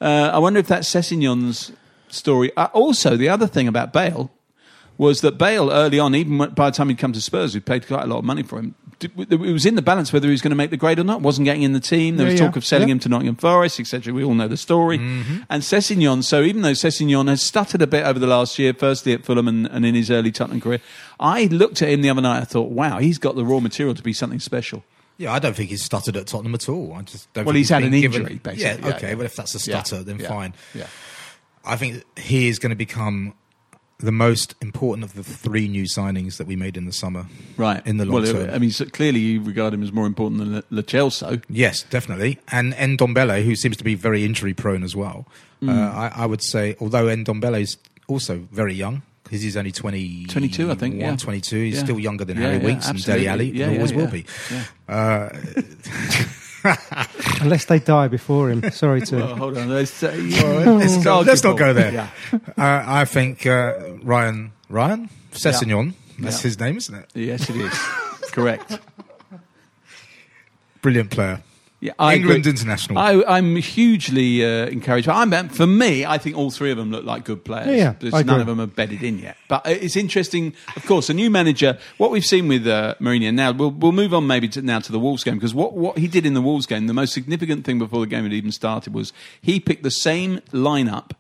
Uh, 0.02 0.32
I 0.34 0.40
wonder 0.40 0.60
if 0.60 0.66
that's 0.66 0.90
Sessegnon's 0.90 1.72
story. 2.10 2.52
Uh, 2.58 2.66
also, 2.74 3.16
the 3.16 3.30
other 3.30 3.46
thing 3.46 3.68
about 3.68 3.94
Bale 3.94 4.32
was 5.02 5.22
that 5.22 5.38
Bale 5.38 5.72
early 5.72 6.00
on, 6.00 6.14
even 6.16 6.38
by 6.38 6.70
the 6.70 6.76
time 6.78 6.90
he'd 6.90 6.98
come 7.00 7.12
to 7.14 7.22
Spurs, 7.22 7.54
we 7.56 7.60
paid 7.60 7.88
quite 7.88 8.04
a 8.04 8.08
lot 8.08 8.20
of 8.20 8.24
money 8.24 8.44
for 8.44 8.60
him. 8.60 8.76
It 9.02 9.40
was 9.40 9.66
in 9.66 9.74
the 9.74 9.82
balance 9.82 10.14
whether 10.14 10.28
he 10.28 10.32
was 10.32 10.44
going 10.44 10.52
to 10.52 10.56
make 10.56 10.70
the 10.70 10.78
grade 10.78 11.00
or 11.00 11.04
not. 11.04 11.22
wasn't 11.22 11.46
getting 11.46 11.64
in 11.64 11.74
the 11.74 11.80
team. 11.80 12.18
There 12.18 12.28
was 12.28 12.40
yeah. 12.40 12.46
talk 12.46 12.56
of 12.56 12.64
selling 12.64 12.88
Yeah. 12.88 12.94
him 12.94 13.00
to 13.00 13.10
Nottingham 13.10 13.36
Forest, 13.36 13.80
etc. 13.80 14.14
We 14.14 14.24
all 14.24 14.36
know 14.36 14.48
the 14.48 14.58
story. 14.58 15.00
Mm-hmm. 15.00 15.38
And 15.50 15.64
Sessegnon. 15.64 16.24
So 16.24 16.44
even 16.44 16.62
though 16.62 16.74
Sessegnon 16.74 17.28
has 17.28 17.42
stuttered 17.42 17.82
a 17.82 17.88
bit 17.88 18.06
over 18.06 18.20
the 18.20 18.28
last 18.28 18.60
year, 18.60 18.76
firstly 18.76 19.14
at 19.14 19.26
Fulham 19.26 19.48
and, 19.48 19.66
and 19.66 19.88
in 19.88 19.96
his 19.96 20.12
early 20.12 20.32
Tottenham 20.32 20.62
career, 20.62 20.82
I 21.20 21.46
looked 21.46 21.82
at 21.82 21.90
him 21.90 22.02
the 22.04 22.12
other 22.12 22.22
night. 22.22 22.42
I 22.42 22.46
thought, 22.46 22.70
wow, 22.70 23.00
he's 23.00 23.18
got 23.18 23.36
the 23.36 23.44
raw 23.44 23.60
material 23.60 23.96
to 23.96 24.04
be 24.04 24.14
something 24.14 24.40
special. 24.40 24.84
Yeah, 25.18 25.34
I 25.34 25.40
don't 25.40 25.56
think 25.56 25.72
he's 25.72 25.84
stuttered 25.84 26.16
at 26.16 26.28
Tottenham 26.28 26.54
at 26.54 26.70
all. 26.70 26.94
I 26.94 27.02
just 27.02 27.32
don't 27.34 27.46
Well, 27.46 27.54
think 27.54 27.58
he's 27.62 27.70
had 27.70 27.82
an 27.84 27.92
given- 27.92 28.22
injury, 28.22 28.36
basically. 28.38 28.64
Yeah, 28.64 28.78
Yeah, 28.88 28.96
okay. 28.98 29.10
yeah. 29.10 29.14
Well, 29.16 29.26
if 29.26 29.36
that's 29.36 29.56
a 29.56 29.72
Yeah, 29.72 29.82
stutter, 29.82 30.04
then 30.04 30.20
yeah, 30.20 30.28
fine. 30.28 30.54
Yeah. 30.76 30.86
I 31.66 31.76
think 31.76 32.04
he 32.20 32.48
is 32.50 32.60
going 32.60 32.70
to 32.70 32.76
become 32.76 33.34
the 34.02 34.12
most 34.12 34.56
important 34.62 35.04
of 35.06 35.14
the 35.14 35.24
three 35.24 35.68
new 35.68 35.84
signings 35.84 36.38
that 36.38 36.48
we 36.48 36.56
made 36.56 36.76
in 36.78 36.86
the 36.86 36.92
summer. 36.92 37.26
Right. 37.58 37.86
In 37.86 37.98
the 37.98 38.06
long 38.06 38.24
well, 38.24 38.34
term. 38.34 38.50
I 38.50 38.58
mean, 38.60 38.72
so 38.72 38.86
clearly 38.86 39.20
you 39.20 39.42
regard 39.42 39.74
him 39.74 39.84
as 39.84 39.92
more 39.92 40.06
important 40.06 40.40
than 40.40 40.56
Le- 40.56 40.64
Lo 40.72 40.82
Celso. 40.82 41.42
Yes, 41.50 41.84
definitely. 41.84 42.40
And 42.52 42.74
Ndombele, 42.74 43.44
who 43.44 43.56
seems 43.56 43.78
to 43.78 43.84
be 43.84 43.96
very 43.96 44.26
injury 44.26 44.54
prone 44.54 44.84
as 44.84 44.96
well. 44.96 45.28
Mm. 45.62 45.70
Uh, 45.70 45.96
I, 45.96 46.24
I 46.24 46.26
would 46.26 46.44
say, 46.44 46.76
although 46.80 47.06
Ndombele 47.06 47.62
is 47.62 47.78
also 48.08 48.48
very 48.52 48.74
young, 48.74 49.04
because 49.24 49.42
he's 49.44 49.56
only 49.56 49.72
20, 49.72 50.26
22, 50.26 50.72
I 50.72 50.76
think, 50.76 50.96
yeah. 50.96 51.16
22. 51.16 51.56
He's 51.56 51.76
Yeah. 51.76 51.84
still 51.84 52.00
younger 52.00 52.26
than 52.26 52.38
Yeah, 52.38 52.48
Harry 52.48 52.66
Winks 52.66 52.90
and. 52.90 53.02
Dele 53.02 53.28
Alli. 53.28 53.52
Yeah, 53.52 53.68
and 53.68 53.76
always 53.78 53.94
will 53.94 54.08
be. 54.08 54.26
Yeah. 54.52 54.64
Uh, 54.90 55.30
Unless 57.42 57.66
they 57.66 57.80
die 57.80 58.08
before 58.08 58.50
him. 58.50 58.70
Sorry 58.72 59.02
to. 59.02 59.16
Well, 59.18 59.36
hold 59.36 59.58
on. 59.58 59.70
Let's, 59.70 60.04
uh, 60.04 60.12
let's, 60.16 60.96
it's 60.96 61.04
go- 61.04 61.22
let's 61.22 61.44
not 61.44 61.58
go 61.58 61.74
there. 61.74 61.92
Yeah. 61.94 62.08
Uh, 62.58 62.84
I 62.86 63.06
think 63.06 63.46
uh, 63.46 63.74
Ryan 64.04 64.52
Ryan 64.70 65.10
Sessegnon, 65.32 65.94
that's 66.20 66.38
Yeah. 66.38 66.44
his 66.44 66.60
name, 66.60 66.78
isn't 66.78 66.96
it? 66.96 67.10
Yes, 67.16 67.50
it 67.50 67.56
is. 67.56 67.74
Correct. 68.32 68.80
Brilliant 70.82 71.12
player. 71.12 71.42
Yeah, 71.82 71.94
I 71.98 72.14
England 72.16 72.42
agree. 72.42 72.52
international. 72.52 73.00
I, 73.00 73.24
I'm 73.28 73.56
hugely 73.56 74.46
uh, 74.46 74.68
encouraged. 74.68 75.10
I'm, 75.10 75.50
for 75.50 75.66
me, 75.66 76.06
I 76.06 76.20
think 76.20 76.38
all 76.38 76.52
three 76.52 76.70
of 76.70 76.78
them 76.78 76.92
look 76.92 77.06
like 77.06 77.26
good 77.26 77.44
players. 77.44 77.76
Yeah, 77.76 77.96
yeah, 78.00 78.22
none 78.22 78.40
of 78.40 78.46
them 78.46 78.62
are 78.62 78.68
bedded 78.68 79.02
in 79.02 79.18
yet. 79.18 79.36
But 79.50 79.66
it's 79.66 79.96
interesting, 79.96 80.54
of 80.76 80.86
course, 80.86 81.10
a 81.10 81.14
new 81.16 81.32
manager. 81.32 81.80
What 81.98 82.12
we've 82.12 82.24
seen 82.24 82.48
with 82.48 82.68
uh, 82.68 82.94
Mourinho 83.02 83.34
now, 83.34 83.52
we'll, 83.52 83.72
we'll 83.72 83.94
move 83.94 84.14
on 84.14 84.28
maybe 84.28 84.48
to, 84.50 84.62
now 84.62 84.78
to 84.78 84.92
the 84.92 85.00
Wolves 85.00 85.24
game 85.24 85.36
because 85.36 85.56
what, 85.56 85.74
what 85.74 85.98
he 85.98 86.08
did 86.08 86.24
in 86.24 86.36
the 86.36 86.42
Wolves 86.42 86.68
game, 86.68 86.86
the 86.86 86.94
most 86.94 87.14
significant 87.14 87.66
thing 87.66 87.80
before 87.80 88.02
the 88.02 88.08
game 88.08 88.26
had 88.26 88.34
even 88.34 88.52
started 88.52 88.94
was 88.94 89.12
he 89.42 89.60
picked 89.60 89.82
the 89.82 89.90
same 89.90 90.38
lineup. 90.52 91.12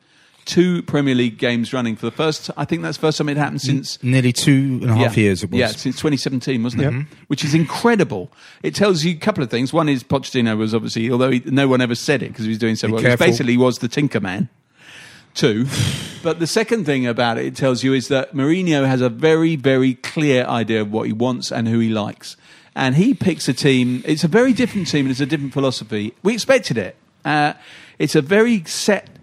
Two 0.45 0.81
Premier 0.83 1.13
League 1.13 1.37
games 1.37 1.71
running 1.71 1.95
for 1.95 2.07
the 2.07 2.11
first. 2.11 2.49
I 2.57 2.65
think 2.65 2.81
that's 2.81 2.97
the 2.97 3.01
first 3.01 3.17
time 3.19 3.29
it 3.29 3.37
happened 3.37 3.61
since 3.61 4.01
Nearly 4.03 4.33
two 4.33 4.79
and 4.81 4.89
a 4.89 4.95
half 4.95 5.15
yeah. 5.15 5.23
years 5.23 5.43
it 5.43 5.51
was. 5.51 5.59
Yeah, 5.59 5.67
since 5.67 5.95
2017, 5.97 6.63
wasn't 6.63 6.81
it? 6.83 6.93
Yep. 6.93 7.05
Which 7.27 7.43
is 7.43 7.53
incredible. 7.53 8.31
It 8.63 8.73
tells 8.73 9.03
you 9.03 9.13
a 9.13 9.19
couple 9.19 9.43
of 9.43 9.51
things. 9.51 9.71
One 9.71 9.87
is 9.87 10.03
Pochettino 10.03 10.57
was 10.57 10.73
obviously, 10.73 11.11
although 11.11 11.29
he, 11.31 11.41
no 11.45 11.67
one 11.67 11.79
ever 11.79 11.95
said 11.95 12.23
it 12.23 12.29
because 12.29 12.45
he 12.45 12.49
was 12.49 12.57
doing 12.57 12.75
so 12.75 12.87
Be 12.87 12.93
well, 12.93 13.03
he 13.03 13.15
basically 13.15 13.57
was 13.57 13.79
the 13.79 13.87
Tinker 13.87 14.19
Man. 14.19 14.49
Two. 15.33 15.67
but 16.23 16.39
the 16.39 16.47
second 16.47 16.85
thing 16.85 17.05
about 17.05 17.37
it, 17.37 17.45
it 17.45 17.55
tells 17.55 17.83
you 17.83 17.93
is 17.93 18.07
that 18.07 18.33
Mourinho 18.33 18.85
has 18.87 19.01
a 19.01 19.09
very, 19.09 19.55
very 19.55 19.95
clear 19.95 20.45
idea 20.45 20.81
of 20.81 20.91
what 20.91 21.07
he 21.07 21.13
wants 21.13 21.51
and 21.51 21.67
who 21.67 21.79
he 21.79 21.89
likes. 21.89 22.35
And 22.75 22.95
he 22.95 23.13
picks 23.13 23.47
a 23.47 23.53
team. 23.53 24.01
It's 24.05 24.23
a 24.23 24.27
very 24.27 24.53
different 24.53 24.87
team 24.87 25.05
and 25.05 25.11
it's 25.11 25.19
a 25.19 25.25
different 25.25 25.53
philosophy. 25.53 26.13
We 26.23 26.33
expected 26.33 26.77
it. 26.77 26.95
Uh, 27.23 27.53
it's 27.99 28.15
a 28.15 28.21
very 28.21 28.63
set 28.63 29.07
s- 29.07 29.19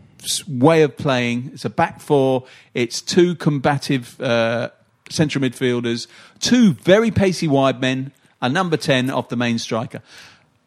way 0.48 0.82
of 0.82 0.96
playing. 0.96 1.50
It's 1.54 1.64
a 1.64 1.70
back 1.70 2.00
four. 2.00 2.44
It's 2.75 3.00
two 3.02 3.34
combative 3.36 4.20
uh, 4.20 4.70
central 5.10 5.42
midfielders, 5.44 6.06
two 6.40 6.72
very 6.75 7.10
pacey 7.10 7.48
wide 7.48 7.80
men, 7.80 8.12
a 8.40 8.48
number 8.48 8.76
10 8.76 9.10
off 9.10 9.28
the 9.28 9.36
main 9.36 9.58
striker. 9.58 10.00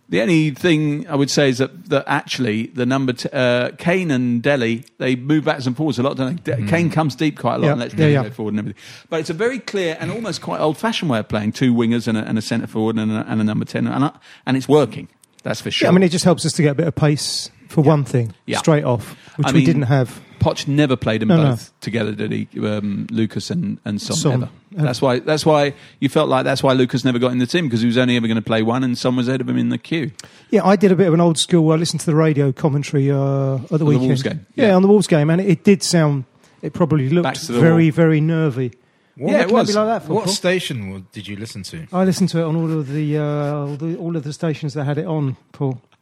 The 0.10 0.22
only 0.22 0.50
thing 0.52 1.08
I 1.08 1.16
would 1.16 1.30
say 1.30 1.48
is 1.48 1.60
that, 1.60 1.86
that 1.90 2.04
actually 2.06 2.68
the 2.68 2.86
number 2.86 3.13
t- 3.13 3.30
uh, 3.31 3.72
Kane 3.78 4.12
and 4.12 4.44
Dele 4.44 4.84
they 4.98 5.16
move 5.16 5.46
backwards 5.46 5.68
and 5.68 5.78
forwards 5.78 6.00
a 6.00 6.04
lot. 6.04 6.18
Don't 6.18 6.44
they? 6.44 6.54
De- 6.56 6.68
Kane 6.68 6.90
comes 6.90 7.16
deep 7.16 7.40
quite 7.40 7.56
a 7.56 7.58
lot 7.60 7.66
Yeah, 7.68 7.72
and 7.72 7.80
lets 7.80 7.94
yeah, 7.94 7.98
Dele 8.00 8.12
yeah. 8.13 8.24
go 8.24 8.30
forward 8.31 8.52
and 8.56 8.60
everything. 8.60 8.81
But 9.10 9.22
it's 9.22 9.30
a 9.30 9.34
very 9.34 9.60
clear 9.60 9.96
and 10.02 10.12
almost 10.12 10.42
quite 10.42 10.60
old-fashioned 10.60 11.10
way 11.10 11.19
of 11.19 11.30
playing: 11.30 11.54
two 11.54 11.74
wingers 11.74 12.10
and 12.10 12.18
a, 12.18 12.28
and 12.28 12.38
a 12.38 12.42
centre 12.42 12.68
forward 12.68 12.98
and 12.98 13.10
a, 13.10 13.25
and 13.25 13.40
a 13.40 13.44
number 13.46 13.63
ten, 13.63 13.88
and, 13.88 14.04
I- 14.04 14.19
and 14.46 14.58
it's 14.58 14.68
working. 14.68 15.08
That's 15.44 15.62
for 15.62 15.72
sure. 15.72 15.86
Yeah, 15.86 15.92
I 15.92 15.94
mean, 15.94 16.04
it 16.04 16.10
just 16.10 16.25
helps 16.25 16.46
us 16.46 16.52
to 16.54 16.62
get 16.62 16.72
a 16.72 16.75
bit 16.75 16.88
of 16.88 16.96
pace 16.96 17.50
for 17.72 17.82
one 17.82 18.04
thing, 18.04 18.34
Yeah. 18.46 18.58
straight 18.60 18.84
off, 18.84 19.16
which 19.38 19.48
I 19.48 19.52
we 19.52 19.58
mean, 19.60 19.66
didn't 19.66 19.82
have. 19.84 20.20
Poch 20.40 20.68
never 20.68 20.96
played 20.96 21.22
them 21.22 21.28
No, 21.28 21.38
no. 21.38 21.50
both 21.52 21.72
together, 21.82 22.14
did 22.14 22.32
he? 22.32 22.48
Um, 22.66 23.06
Lucas 23.12 23.52
and, 23.52 23.78
and 23.86 24.02
Son, 24.02 24.18
Son, 24.18 24.34
ever. 24.34 24.50
ever. 24.76 24.84
That's 24.86 25.00
why. 25.02 25.20
That's 25.20 25.46
why 25.46 25.74
you 26.00 26.10
felt 26.10 26.30
like 26.30 26.46
that's 26.46 26.64
why 26.64 26.74
Lucas 26.74 27.06
never 27.06 27.20
got 27.20 27.32
in 27.32 27.38
the 27.38 27.46
team 27.46 27.66
because 27.66 27.82
he 27.82 27.86
was 27.88 27.98
only 27.98 28.16
ever 28.18 28.25
going 28.28 28.38
to 28.38 28.42
play 28.42 28.63
one, 28.63 28.84
and 28.84 28.98
Son 28.98 29.16
was 29.16 29.28
ahead 29.28 29.42
of 29.42 29.48
him 29.50 29.58
in 29.58 29.70
the 29.70 29.78
queue. 29.78 30.12
Yeah, 30.50 30.66
I 30.66 30.75
did 30.75 30.92
a 30.92 30.96
bit 30.96 31.08
of 31.08 31.13
an 31.13 31.22
old 31.22 31.38
school. 31.38 31.72
I 31.72 31.75
listened 31.75 32.00
to 32.01 32.06
the 32.08 32.16
radio 32.16 32.51
commentary 32.51 33.12
uh, 33.12 33.56
at 33.56 33.70
the 33.70 33.78
the 33.80 33.86
weekend. 33.86 34.08
Wolves 34.08 34.24
game, 34.24 34.46
Yeah. 34.56 34.68
yeah. 34.70 34.75
on 34.75 34.82
the 34.82 34.88
Wolves 34.88 35.08
game, 35.08 35.30
and 35.30 35.40
it, 35.40 35.48
it 35.48 35.63
did 35.63 35.84
sound. 35.84 36.25
It 36.63 36.74
probably 36.74 37.10
looked 37.10 37.40
very, 37.48 37.86
wall. 37.86 37.92
very 37.92 38.20
nervy. 38.22 38.72
What- 39.18 39.32
Yeah, 39.34 39.42
it 39.42 39.51
was. 39.51 39.75
like 39.75 39.86
that 39.88 40.04
for 40.08 40.13
What 40.16 40.25
Paul? 40.25 40.34
station 40.34 41.06
did 41.12 41.28
you 41.28 41.36
listen 41.36 41.62
to? 41.63 41.86
I 41.94 42.04
listened 42.04 42.30
to 42.30 42.40
it 42.40 42.44
on 42.44 42.56
all 42.56 42.72
of 42.80 42.88
the, 42.92 43.18
uh, 43.18 43.24
all, 43.54 43.75
the 43.75 43.96
all 43.98 44.16
of 44.16 44.24
the 44.24 44.34
stations 44.34 44.74
that 44.74 44.86
had 44.86 44.98
it 44.98 45.06
on, 45.06 45.38
Paul. 45.51 45.80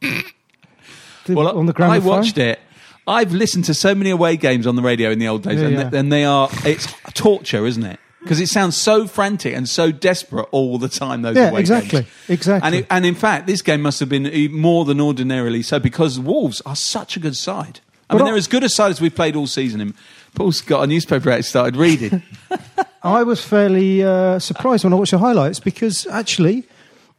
The- 1.26 1.34
Well, 1.34 1.56
on 1.56 1.66
the 1.66 1.74
I 1.78 1.98
watched 1.98 2.38
it. 2.38 2.58
I've 3.06 3.32
listened 3.32 3.64
to 3.64 3.74
so 3.74 3.94
many 3.94 4.10
away 4.10 4.36
games 4.36 4.66
on 4.66 4.76
the 4.76 4.82
radio 4.82 5.10
in 5.10 5.18
the 5.18 5.26
old 5.28 5.42
days, 5.42 5.58
Yeah, 5.60 5.66
and, 5.66 5.74
yeah. 5.74 5.82
th- 5.90 5.94
and 6.00 6.12
they 6.12 6.24
are 6.24 6.48
it's 6.64 6.86
torture, 7.14 7.66
isn't 7.66 7.82
it? 7.84 7.98
Because 8.22 8.38
it 8.38 8.48
sounds 8.48 8.76
so 8.76 9.06
frantic 9.06 9.54
and 9.56 9.66
so 9.68 9.90
desperate 9.90 10.46
all 10.50 10.76
the 10.78 10.88
time. 10.90 11.22
Those 11.22 11.36
Yeah, 11.36 11.48
away 11.50 11.60
exactly, 11.60 12.00
games. 12.02 12.08
exactly. 12.28 12.66
And, 12.66 12.74
it, 12.76 12.86
and 12.90 13.06
in 13.06 13.14
fact, 13.14 13.46
this 13.46 13.62
game 13.62 13.80
must 13.80 13.98
have 14.00 14.10
been 14.10 14.52
more 14.52 14.84
than 14.84 15.00
ordinarily 15.00 15.62
so 15.62 15.78
because 15.80 16.20
Wolves 16.20 16.60
are 16.66 16.76
such 16.76 17.16
a 17.16 17.20
good 17.20 17.34
side. 17.36 17.80
I 18.10 18.14
But 18.14 18.18
mean, 18.18 18.22
I- 18.22 18.30
they're 18.30 18.36
as 18.36 18.46
good 18.46 18.62
a 18.62 18.68
side 18.68 18.90
as 18.90 19.00
we've 19.00 19.14
played 19.14 19.34
all 19.36 19.46
season. 19.46 19.94
Paul's 20.34 20.60
got 20.60 20.82
a 20.82 20.86
newspaper 20.86 21.30
out, 21.30 21.36
he 21.38 21.42
started 21.42 21.76
reading. 21.76 22.22
I 23.02 23.22
was 23.22 23.42
fairly 23.42 24.04
uh, 24.04 24.38
surprised 24.38 24.84
when 24.84 24.92
I 24.92 24.96
watched 24.96 25.12
the 25.12 25.18
highlights 25.18 25.58
because 25.58 26.06
actually, 26.08 26.64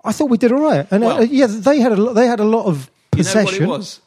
I 0.06 0.12
thought 0.12 0.30
we 0.30 0.38
did 0.38 0.52
all 0.52 0.62
right. 0.62 0.86
And 0.92 1.04
uh, 1.04 1.22
yeah, 1.22 1.48
they 1.48 1.80
had 1.80 1.92
a 1.94 1.96
lot, 1.96 2.14
they 2.14 2.28
had 2.28 2.40
a 2.40 2.46
lot 2.46 2.66
of 2.68 2.91
You 3.16 3.24
know 3.24 3.30
what 3.34 3.46
possession. 3.48 3.64
it 3.64 3.68
was? 3.68 4.02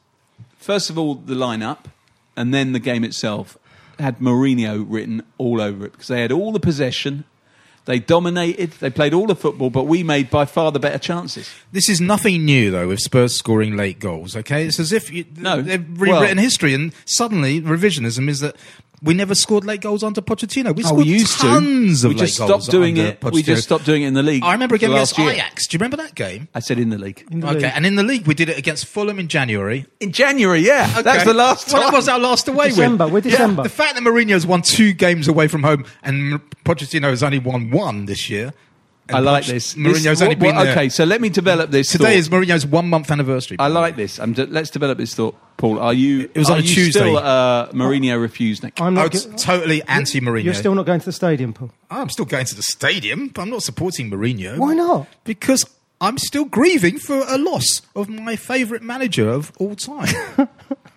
First 0.59 0.91
of 0.91 0.99
all, 0.99 1.15
the 1.17 1.35
lineup, 1.35 1.85
and 2.37 2.53
then 2.55 2.73
the 2.73 2.79
game 2.81 3.05
itself 3.05 3.59
had 3.99 4.19
Mourinho 4.19 4.85
written 4.89 5.23
all 5.39 5.61
over 5.61 5.85
it 5.87 5.93
because 5.93 6.09
they 6.09 6.23
had 6.23 6.33
all 6.33 6.53
the 6.53 6.59
possession, 6.61 7.25
they 7.85 7.99
dominated, 7.99 8.71
they 8.81 8.89
played 8.91 9.13
all 9.13 9.27
the 9.27 9.37
football, 9.37 9.69
but 9.71 9.85
we 9.85 10.03
made 10.03 10.31
by 10.31 10.47
far 10.47 10.73
the 10.73 10.81
better 10.81 10.99
chances. 10.99 11.51
This 11.71 11.89
is 11.91 12.01
nothing 12.01 12.45
new, 12.47 12.71
though, 12.71 12.89
with 12.89 13.01
Spurs 13.01 13.37
scoring 13.37 13.77
late 13.77 14.01
goals. 14.01 14.35
Okay, 14.35 14.67
it's 14.67 14.81
as 14.81 14.91
if 14.93 15.13
you, 15.13 15.27
No. 15.37 15.61
they've 15.61 15.85
rewritten 16.01 16.37
Well- 16.37 16.45
history, 16.45 16.73
and 16.73 16.93
suddenly 17.05 17.61
revisionism 17.61 18.29
is 18.29 18.41
that 18.41 18.57
we 19.05 19.15
never 19.15 19.35
scored 19.35 19.65
late 19.65 19.83
goals 19.83 20.03
under 20.03 20.21
Pochettino. 20.21 20.75
We 20.75 20.83
Oh, 20.83 20.87
scored 20.87 21.05
we 21.07 21.13
used 21.13 21.39
tons 21.39 22.01
to. 22.01 22.07
of 22.09 22.15
we 22.15 22.19
late 22.19 22.27
just 22.27 22.39
goals 22.39 22.51
stopped 22.65 22.71
doing 22.73 22.99
under 22.99 23.11
it. 23.11 23.33
We 23.33 23.43
just 23.43 23.63
stopped 23.65 23.85
doing 23.85 24.03
it 24.03 24.09
in 24.09 24.15
the 24.15 24.23
league. 24.23 24.43
I 24.43 24.53
remember 24.53 24.75
a 24.75 24.79
game 24.79 24.93
against 24.93 25.19
year. 25.19 25.31
Ajax. 25.31 25.67
Do 25.69 25.75
you 25.75 25.79
remember 25.79 25.99
that 25.99 26.15
game? 26.15 26.49
I 26.55 26.61
said 26.61 26.79
in 26.79 26.89
the 26.89 26.99
league. 26.99 27.25
In 27.31 27.41
the 27.41 27.47
Okay, 27.49 27.57
league. 27.59 27.73
and 27.75 27.85
in 27.87 27.97
the 27.97 28.03
league 28.03 28.27
we 28.27 28.35
did 28.35 28.49
it 28.49 28.57
against 28.59 28.87
Fulham 28.87 29.19
in 29.19 29.29
January. 29.29 29.87
In 30.01 30.11
January, 30.11 30.61
yeah. 30.61 30.87
That's 31.03 31.19
Okay. 31.19 31.25
the 31.25 31.35
last 31.35 31.69
time. 31.69 31.81
Well, 31.81 31.91
that 31.91 31.97
was 31.97 32.09
our 32.09 32.19
last 32.19 32.49
away 32.49 32.69
December, 32.71 33.05
win. 33.05 33.13
we're 33.15 33.21
December. 33.21 33.63
The 33.63 33.69
fact 33.69 33.95
that 33.95 34.03
Mourinho's 34.03 34.47
won 34.47 34.63
two 34.63 34.93
games 34.95 35.29
away 35.29 35.49
from 35.49 35.63
home 35.63 35.85
and 36.03 36.41
Pochettino 36.65 37.11
has 37.11 37.23
only 37.23 37.39
won 37.39 37.71
one 37.71 38.07
this 38.07 38.31
year. 38.31 38.55
And 39.09 39.17
I 39.19 39.21
like 39.21 39.47
this. 39.47 39.75
Mourinho's 39.75 40.03
This- 40.05 40.23
only 40.23 40.35
what- 40.35 40.39
been 40.41 40.57
what- 40.57 40.65
there. 40.65 40.73
Okay, 40.73 40.89
so 40.89 41.05
let 41.05 41.21
me 41.21 41.29
develop 41.29 41.71
this. 41.71 41.91
Today 41.91 42.05
thought. 42.05 42.13
is 42.15 42.29
Mourinho's 42.29 42.67
one 42.67 42.89
month 42.89 43.11
anniversary. 43.11 43.57
I 43.61 43.69
like 43.69 43.97
this. 43.97 44.19
I'm 44.19 44.33
de- 44.33 44.47
let's 44.47 44.71
develop 44.71 44.99
this 44.99 45.15
thought, 45.15 45.37
Paul. 45.57 45.79
Are 45.79 45.93
you? 45.95 46.31
It 46.35 46.39
was 46.39 46.49
on 46.51 46.59
a 46.59 46.61
you 46.63 46.75
Tuesday. 46.75 47.01
Still, 47.01 47.17
uh, 47.19 47.69
Mourinho 47.73 48.19
refusenik. 48.27 48.81
I'm 48.81 48.95
not. 48.95 49.13
was 49.13 49.27
go- 49.27 49.37
totally 49.37 49.83
anti 49.85 50.21
Mourinho. 50.21 50.45
You're 50.45 50.55
still 50.55 50.75
not 50.75 50.87
going 50.87 51.01
to 51.01 51.07
the 51.07 51.13
stadium, 51.13 51.53
Paul. 51.53 51.71
I'm 51.91 52.09
still 52.09 52.25
going 52.25 52.47
to 52.47 52.55
the 52.55 52.63
stadium, 52.63 53.29
but 53.29 53.43
I'm 53.43 53.51
not 53.51 53.63
supporting 53.63 54.11
Mourinho. 54.11 54.59
Why 54.59 54.75
not? 54.75 55.07
Because 55.25 55.65
I'm 56.01 56.19
still 56.19 56.45
grieving 56.45 56.99
for 56.99 57.25
a 57.29 57.39
loss 57.39 57.83
of 57.95 58.09
my 58.09 58.37
favourite 58.37 58.83
manager 58.83 59.29
of 59.29 59.53
all 59.59 59.75
time. 59.77 60.15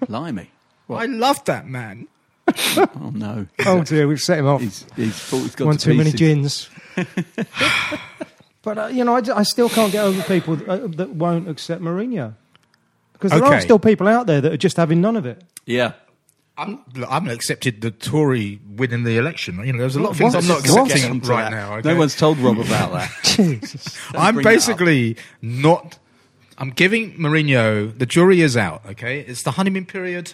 Blimey. 0.08 0.48
I 0.90 1.06
love 1.06 1.44
that 1.46 1.68
man. 1.68 2.08
Oh 2.78 3.12
no. 3.14 3.46
Oh 3.66 3.84
dear, 3.84 4.08
we've 4.08 4.20
set 4.22 4.40
him 4.40 4.48
off. 4.48 4.62
He's, 4.62 4.86
he's, 4.96 5.30
he's 5.32 5.56
got 5.56 5.66
One 5.66 5.78
to 5.78 5.84
too 5.92 5.94
many 5.94 6.12
pieces. 6.12 6.20
gins. 6.20 6.70
but 8.62 8.78
uh, 8.78 8.88
you 8.88 9.04
know, 9.04 9.16
I 9.16 9.44
still 9.44 9.70
can't 9.70 9.92
get 9.92 10.04
over 10.04 10.22
people 10.24 10.56
that, 10.58 10.70
uh, 10.70 10.88
that 10.88 11.10
won't 11.12 11.48
accept 11.50 11.82
Mourinho 11.82 12.34
because 13.14 13.32
there 13.32 13.44
are 13.44 13.62
still 13.62 13.80
people 13.80 14.08
out 14.08 14.28
there 14.28 14.42
that 14.42 14.52
are 14.54 14.58
just 14.58 14.78
having 14.78 15.02
none 15.02 15.16
of 15.16 15.26
it. 15.26 15.44
Yeah. 15.66 15.94
I'm, 16.60 16.80
look, 16.96 17.08
I'm 17.12 17.28
accepted 17.30 17.82
the 17.82 17.92
Tory 17.92 18.60
winning 18.68 19.04
the 19.04 19.18
election. 19.18 19.64
You 19.64 19.74
know, 19.74 19.80
there's 19.80 19.96
a 19.96 20.00
lot 20.02 20.12
of 20.12 20.20
What? 20.20 20.32
things 20.34 20.44
I'm 20.44 20.48
not 20.48 20.68
What? 20.68 20.92
accepting 20.92 21.20
right 21.22 21.44
that. 21.44 21.52
now. 21.52 21.76
okay? 21.76 21.90
No 21.94 22.00
one's 22.00 22.16
told 22.16 22.40
Rob 22.40 22.58
about 22.58 22.94
that. 22.94 23.12
Jesus. 23.24 23.96
I'm 24.16 24.34
bring 24.34 24.44
that 24.44 24.50
up. 24.50 24.56
basically 24.56 25.18
not. 25.44 26.00
I'm 26.58 26.72
giving 26.72 27.14
Mourinho. 27.14 27.96
The 27.96 28.08
jury 28.08 28.42
is 28.42 28.58
out. 28.58 28.82
Okay, 28.88 29.20
it's 29.20 29.44
the 29.44 29.52
honeymoon 29.52 29.86
period, 29.86 30.34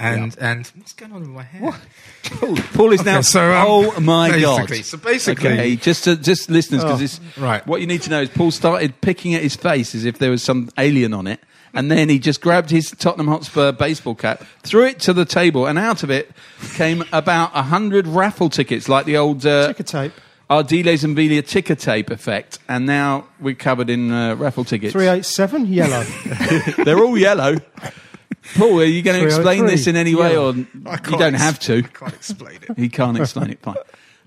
and 0.00 0.36
and 0.40 0.66
what's 0.76 0.92
going 0.94 1.12
on 1.12 1.20
with 1.20 1.28
my 1.30 1.42
hair? 1.42 1.72
Paul, 2.24 2.56
Paul 2.74 2.92
is 2.92 3.04
now. 3.04 3.20
So, 3.20 3.52
um, 3.52 3.64
oh 3.68 4.00
my 4.00 4.40
god! 4.40 4.68
so 4.84 4.98
basically- 4.98 5.50
okay, 5.50 5.76
just 5.76 6.04
to, 6.04 6.16
just 6.16 6.50
listeners, 6.50 6.82
because 6.82 7.00
Oh, 7.00 7.04
it's 7.04 7.20
right. 7.38 7.66
What 7.66 7.80
you 7.80 7.86
need 7.86 8.02
to 8.02 8.10
know 8.10 8.22
is 8.22 8.28
Paul 8.30 8.50
started 8.50 9.00
picking 9.00 9.34
at 9.34 9.42
his 9.42 9.56
face 9.56 9.94
as 9.94 10.04
if 10.04 10.18
there 10.18 10.30
was 10.30 10.42
some 10.42 10.70
alien 10.78 11.12
on 11.14 11.26
it, 11.26 11.40
and 11.74 11.90
then 11.90 12.08
he 12.08 12.18
just 12.18 12.40
grabbed 12.40 12.70
his 12.70 12.90
Tottenham 12.90 13.28
Hotspur 13.28 13.72
baseball 13.72 14.14
cap, 14.14 14.42
threw 14.62 14.86
it 14.86 14.98
to 15.00 15.12
the 15.12 15.24
table, 15.24 15.66
and 15.66 15.78
out 15.78 16.02
of 16.02 16.10
it 16.10 16.30
came 16.74 17.04
about 17.12 17.50
a 17.54 17.62
hundred 17.62 18.06
raffle 18.06 18.48
tickets, 18.50 18.88
like 18.88 19.04
the 19.06 19.16
old 19.16 19.44
uh, 19.46 19.68
Ticker 19.68 19.82
tape. 19.82 20.12
Ardiles 20.50 21.04
and 21.04 21.14
Villa 21.14 21.42
ticker 21.42 21.76
tape 21.76 22.10
effect. 22.10 22.58
And 22.68 22.84
now 22.84 23.26
we're 23.38 23.54
covered 23.54 23.88
in 23.88 24.10
uh, 24.10 24.34
raffle 24.34 24.64
tickets. 24.64 24.92
Three 24.92 25.06
eight 25.06 25.24
seven 25.24 25.66
yellow. 25.66 26.02
They're 26.84 26.98
all 26.98 27.16
yellow. 27.16 27.54
Paul, 28.56 28.80
are 28.80 28.84
you 28.84 29.02
going 29.02 29.20
to 29.20 29.26
explain 29.26 29.66
this 29.66 29.86
in 29.86 29.96
any 29.96 30.14
way, 30.14 30.32
Yeah. 30.32 30.38
or 30.40 30.54
you 30.54 30.66
don't 30.74 31.34
ex- 31.34 31.42
have 31.42 31.58
to? 31.60 31.78
I 31.78 31.82
can't 31.82 32.14
explain 32.14 32.58
it. 32.68 32.70
He 32.78 32.88
can't 32.88 33.18
explain 33.18 33.50
it. 33.50 33.60
Fine. 33.60 33.76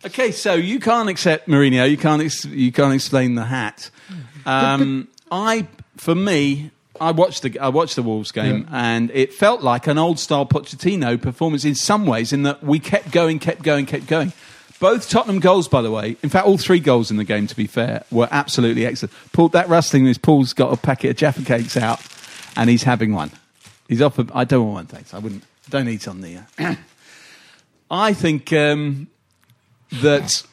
Okay, 0.06 0.32
so 0.32 0.54
you 0.54 0.80
can't 0.80 1.10
accept 1.10 1.48
Mourinho. 1.48 1.90
You 1.90 1.98
can't. 1.98 2.22
Ex- 2.22 2.46
you 2.46 2.72
can't 2.72 2.94
explain 2.94 3.36
the 3.36 3.46
hat. 3.46 3.90
Um, 4.46 5.08
I, 5.32 5.68
for 5.98 6.14
me, 6.14 6.72
I 7.00 7.12
watched 7.12 7.42
the 7.44 7.58
I 7.60 7.70
watched 7.70 7.96
the 7.96 8.04
Wolves 8.04 8.32
game, 8.32 8.68
and 8.72 9.10
it 9.12 9.34
felt 9.34 9.62
like 9.62 9.88
an 9.88 9.98
old 9.98 10.20
style 10.20 10.46
Pochettino 10.46 11.22
performance 11.22 11.66
in 11.66 11.76
some 11.76 12.06
ways. 12.06 12.34
In 12.34 12.44
that 12.44 12.64
we 12.64 12.80
kept 12.80 13.12
going, 13.12 13.40
kept 13.40 13.64
going, 13.64 13.86
kept 13.86 14.08
going. 14.08 14.34
Both 14.80 15.10
Tottenham 15.10 15.40
goals, 15.40 15.70
by 15.70 15.82
the 15.82 15.92
way, 15.92 16.18
in 16.22 16.28
fact, 16.30 16.46
all 16.46 16.58
three 16.58 16.80
goals 16.82 17.10
in 17.10 17.16
the 17.16 17.24
game, 17.24 17.48
to 17.48 17.56
be 17.56 17.68
fair, 17.68 18.04
were 18.12 18.28
absolutely 18.32 18.86
excellent. 18.86 19.14
Paul, 19.32 19.48
that 19.50 19.70
rustling 19.70 20.06
is 20.08 20.18
Paul's 20.18 20.52
got 20.52 20.74
a 20.74 20.78
packet 20.78 21.12
of 21.12 21.16
Jaffa 21.16 21.44
cakes 21.44 21.78
out, 21.78 22.02
and 22.58 22.70
he's 22.70 22.84
having 22.84 23.14
one. 23.14 23.32
He's 23.88 24.02
offered. 24.02 24.32
I 24.34 24.44
don't 24.44 24.66
want 24.66 24.74
one, 24.74 24.86
thanks. 24.88 25.14
I 25.14 25.20
wouldn't. 25.20 25.44
Don't 25.70 25.88
eat 25.88 26.08
on 26.08 26.22
the. 26.22 26.40
Uh, 26.60 26.76
I 27.92 28.14
think 28.14 28.52
um, 28.54 29.08
that 30.02 30.44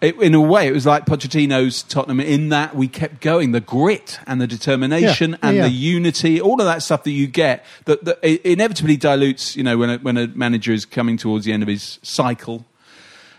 it, 0.00 0.16
in 0.20 0.34
a 0.34 0.40
way 0.40 0.68
it 0.68 0.72
was 0.72 0.84
like 0.84 1.06
Pochettino's 1.06 1.82
Tottenham 1.82 2.20
in 2.20 2.50
that 2.50 2.76
we 2.76 2.88
kept 2.88 3.20
going, 3.20 3.52
the 3.52 3.60
grit 3.60 4.20
and 4.26 4.40
the 4.40 4.46
determination 4.46 5.32
Yeah, 5.32 5.48
and 5.48 5.56
yeah. 5.56 5.62
the 5.62 5.70
unity, 5.70 6.40
all 6.40 6.60
of 6.60 6.66
that 6.66 6.82
stuff 6.82 7.04
that 7.04 7.12
you 7.12 7.26
get 7.26 7.64
that, 7.86 8.04
that 8.04 8.18
it 8.22 8.44
inevitably 8.44 8.96
dilutes. 8.96 9.56
You 9.56 9.64
know, 9.64 9.78
when 9.78 9.90
a, 9.90 9.98
when 9.98 10.16
a 10.16 10.26
manager 10.28 10.72
is 10.72 10.84
coming 10.84 11.16
towards 11.16 11.44
the 11.46 11.52
end 11.52 11.62
of 11.62 11.68
his 11.68 11.98
cycle, 12.02 12.66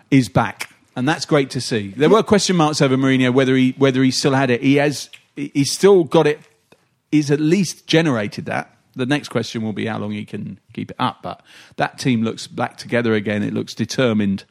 is 0.09 0.29
back. 0.29 0.71
And 0.95 1.07
that's 1.07 1.25
great 1.25 1.51
to 1.51 1.61
see. 1.61 1.89
There 1.89 2.09
were 2.09 2.23
question 2.23 2.55
marks 2.55 2.81
over 2.81 2.97
Mourinho 2.97 3.31
whether 3.31 3.55
he 3.55 3.75
whether 3.77 4.01
he 4.01 4.09
still 4.11 4.33
had 4.33 4.49
it. 4.49 4.61
He 4.61 4.77
has. 4.77 5.09
He's 5.35 5.71
still 5.71 6.03
got 6.03 6.25
it. 6.25 6.39
He's 7.11 7.29
at 7.29 7.39
least 7.39 7.85
generated 7.85 8.45
that. 8.45 8.75
The 8.97 9.05
next 9.05 9.29
question 9.29 9.61
will 9.61 9.73
be 9.73 9.85
how 9.85 9.97
long 9.99 10.11
he 10.11 10.25
can 10.25 10.59
keep 10.73 10.91
it 10.91 10.97
up. 10.99 11.19
But 11.23 11.41
that 11.77 11.97
team 11.99 12.23
looks 12.23 12.47
back 12.47 12.77
together 12.77 13.13
again. 13.13 13.43
It 13.43 13.53
looks 13.53 13.73
determined, 13.73 14.43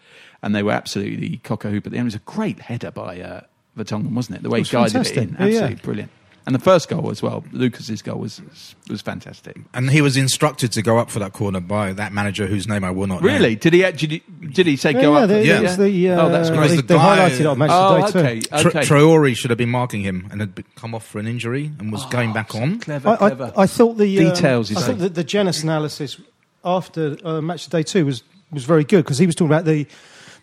and 0.43 0.55
they 0.55 0.63
were 0.63 0.73
absolutely 0.73 1.39
cock 1.39 1.65
a 1.65 1.71
hoop 1.71 1.87
at 1.87 1.93
the 1.93 1.99
end. 1.99 2.05
It 2.05 2.15
was 2.15 2.15
a 2.15 2.19
great 2.21 2.61
header 2.61 2.91
by 2.91 3.21
uh, 3.21 3.41
Vertonghen, 3.77 4.13
wasn't 4.15 4.39
it? 4.39 4.43
The 4.43 4.49
way 4.51 4.59
he 4.59 4.63
was 4.63 4.71
guided 4.71 4.93
fantastic. 4.93 5.17
it 5.17 5.23
in, 5.23 5.29
Yeah, 5.35 5.39
yeah. 5.41 5.47
absolutely 5.47 5.83
brilliant. 5.85 6.11
And 6.47 6.55
the 6.55 6.61
first 6.61 6.89
goal 6.89 7.11
as 7.11 7.23
well, 7.23 7.43
Lucas's 7.51 8.03
goal 8.03 8.21
was 8.21 8.41
was, 8.41 8.77
was 8.89 9.03
fantastic. 9.03 9.57
And 9.75 9.91
he 9.91 10.01
was 10.01 10.17
instructed 10.17 10.71
to 10.73 10.83
go 10.83 10.97
up 10.97 11.11
for 11.11 11.19
that 11.19 11.33
corner 11.33 11.59
by 11.59 11.93
that 11.95 12.13
manager 12.13 12.47
whose 12.47 12.69
name 12.69 12.85
I 12.85 12.93
will 12.93 13.09
not. 13.09 13.21
Really? 13.23 13.51
Name. 13.51 13.59
Did 13.59 13.73
he? 13.73 13.81
Did 13.91 14.11
he, 14.13 14.23
did 14.53 14.67
he 14.67 14.77
say 14.77 14.93
Yeah, 14.93 15.03
go 15.03 15.13
yeah, 15.15 15.19
up? 15.25 15.29
they, 15.29 15.45
Yeah. 15.45 15.61
it's 15.63 15.77
the, 15.77 16.11
uh, 16.11 16.27
Oh, 16.27 16.29
that's 16.31 16.51
great. 16.51 16.69
They, 16.69 16.77
The 16.77 16.83
they 16.83 16.95
guy- 16.95 17.29
highlighted 17.31 17.41
it 17.41 17.47
on 17.47 17.59
Match 17.59 17.71
Oh, 17.73 17.97
of 18.05 18.13
the 18.13 18.23
Day 18.23 18.29
okay, 18.29 18.41
too. 18.41 18.49
Tra- 18.61 18.71
okay. 18.71 18.81
Traore 18.83 19.37
should 19.37 19.51
have 19.51 19.59
been 19.59 19.71
marking 19.71 20.03
him 20.03 20.29
and 20.31 20.41
had 20.41 20.65
come 20.77 20.95
off 20.95 21.05
for 21.05 21.19
an 21.19 21.27
injury 21.27 21.73
and 21.81 21.91
was 21.91 22.07
going 22.07 22.33
back 22.33 22.55
on. 22.55 22.79
Clever, 22.79 23.09
I, 23.09 23.17
clever. 23.17 23.53
I, 23.57 23.63
I 23.63 23.67
thought 23.67 23.97
the 23.99 24.19
um, 24.19 24.33
Details, 24.35 24.71
you 24.71 24.77
I 24.77 24.81
say. 24.83 24.87
thought 24.87 24.99
that 24.99 25.15
the 25.17 25.25
Jenas 25.25 25.65
analysis 25.65 26.21
after 26.65 27.17
uh, 27.25 27.41
match 27.41 27.67
of 27.67 27.73
day 27.73 27.83
two 27.83 28.07
was 28.07 28.23
was 28.53 28.65
very 28.65 28.85
good 28.85 29.05
because 29.05 29.19
he 29.19 29.27
was 29.27 29.35
talking 29.35 29.51
about 29.53 29.65
the 29.65 29.85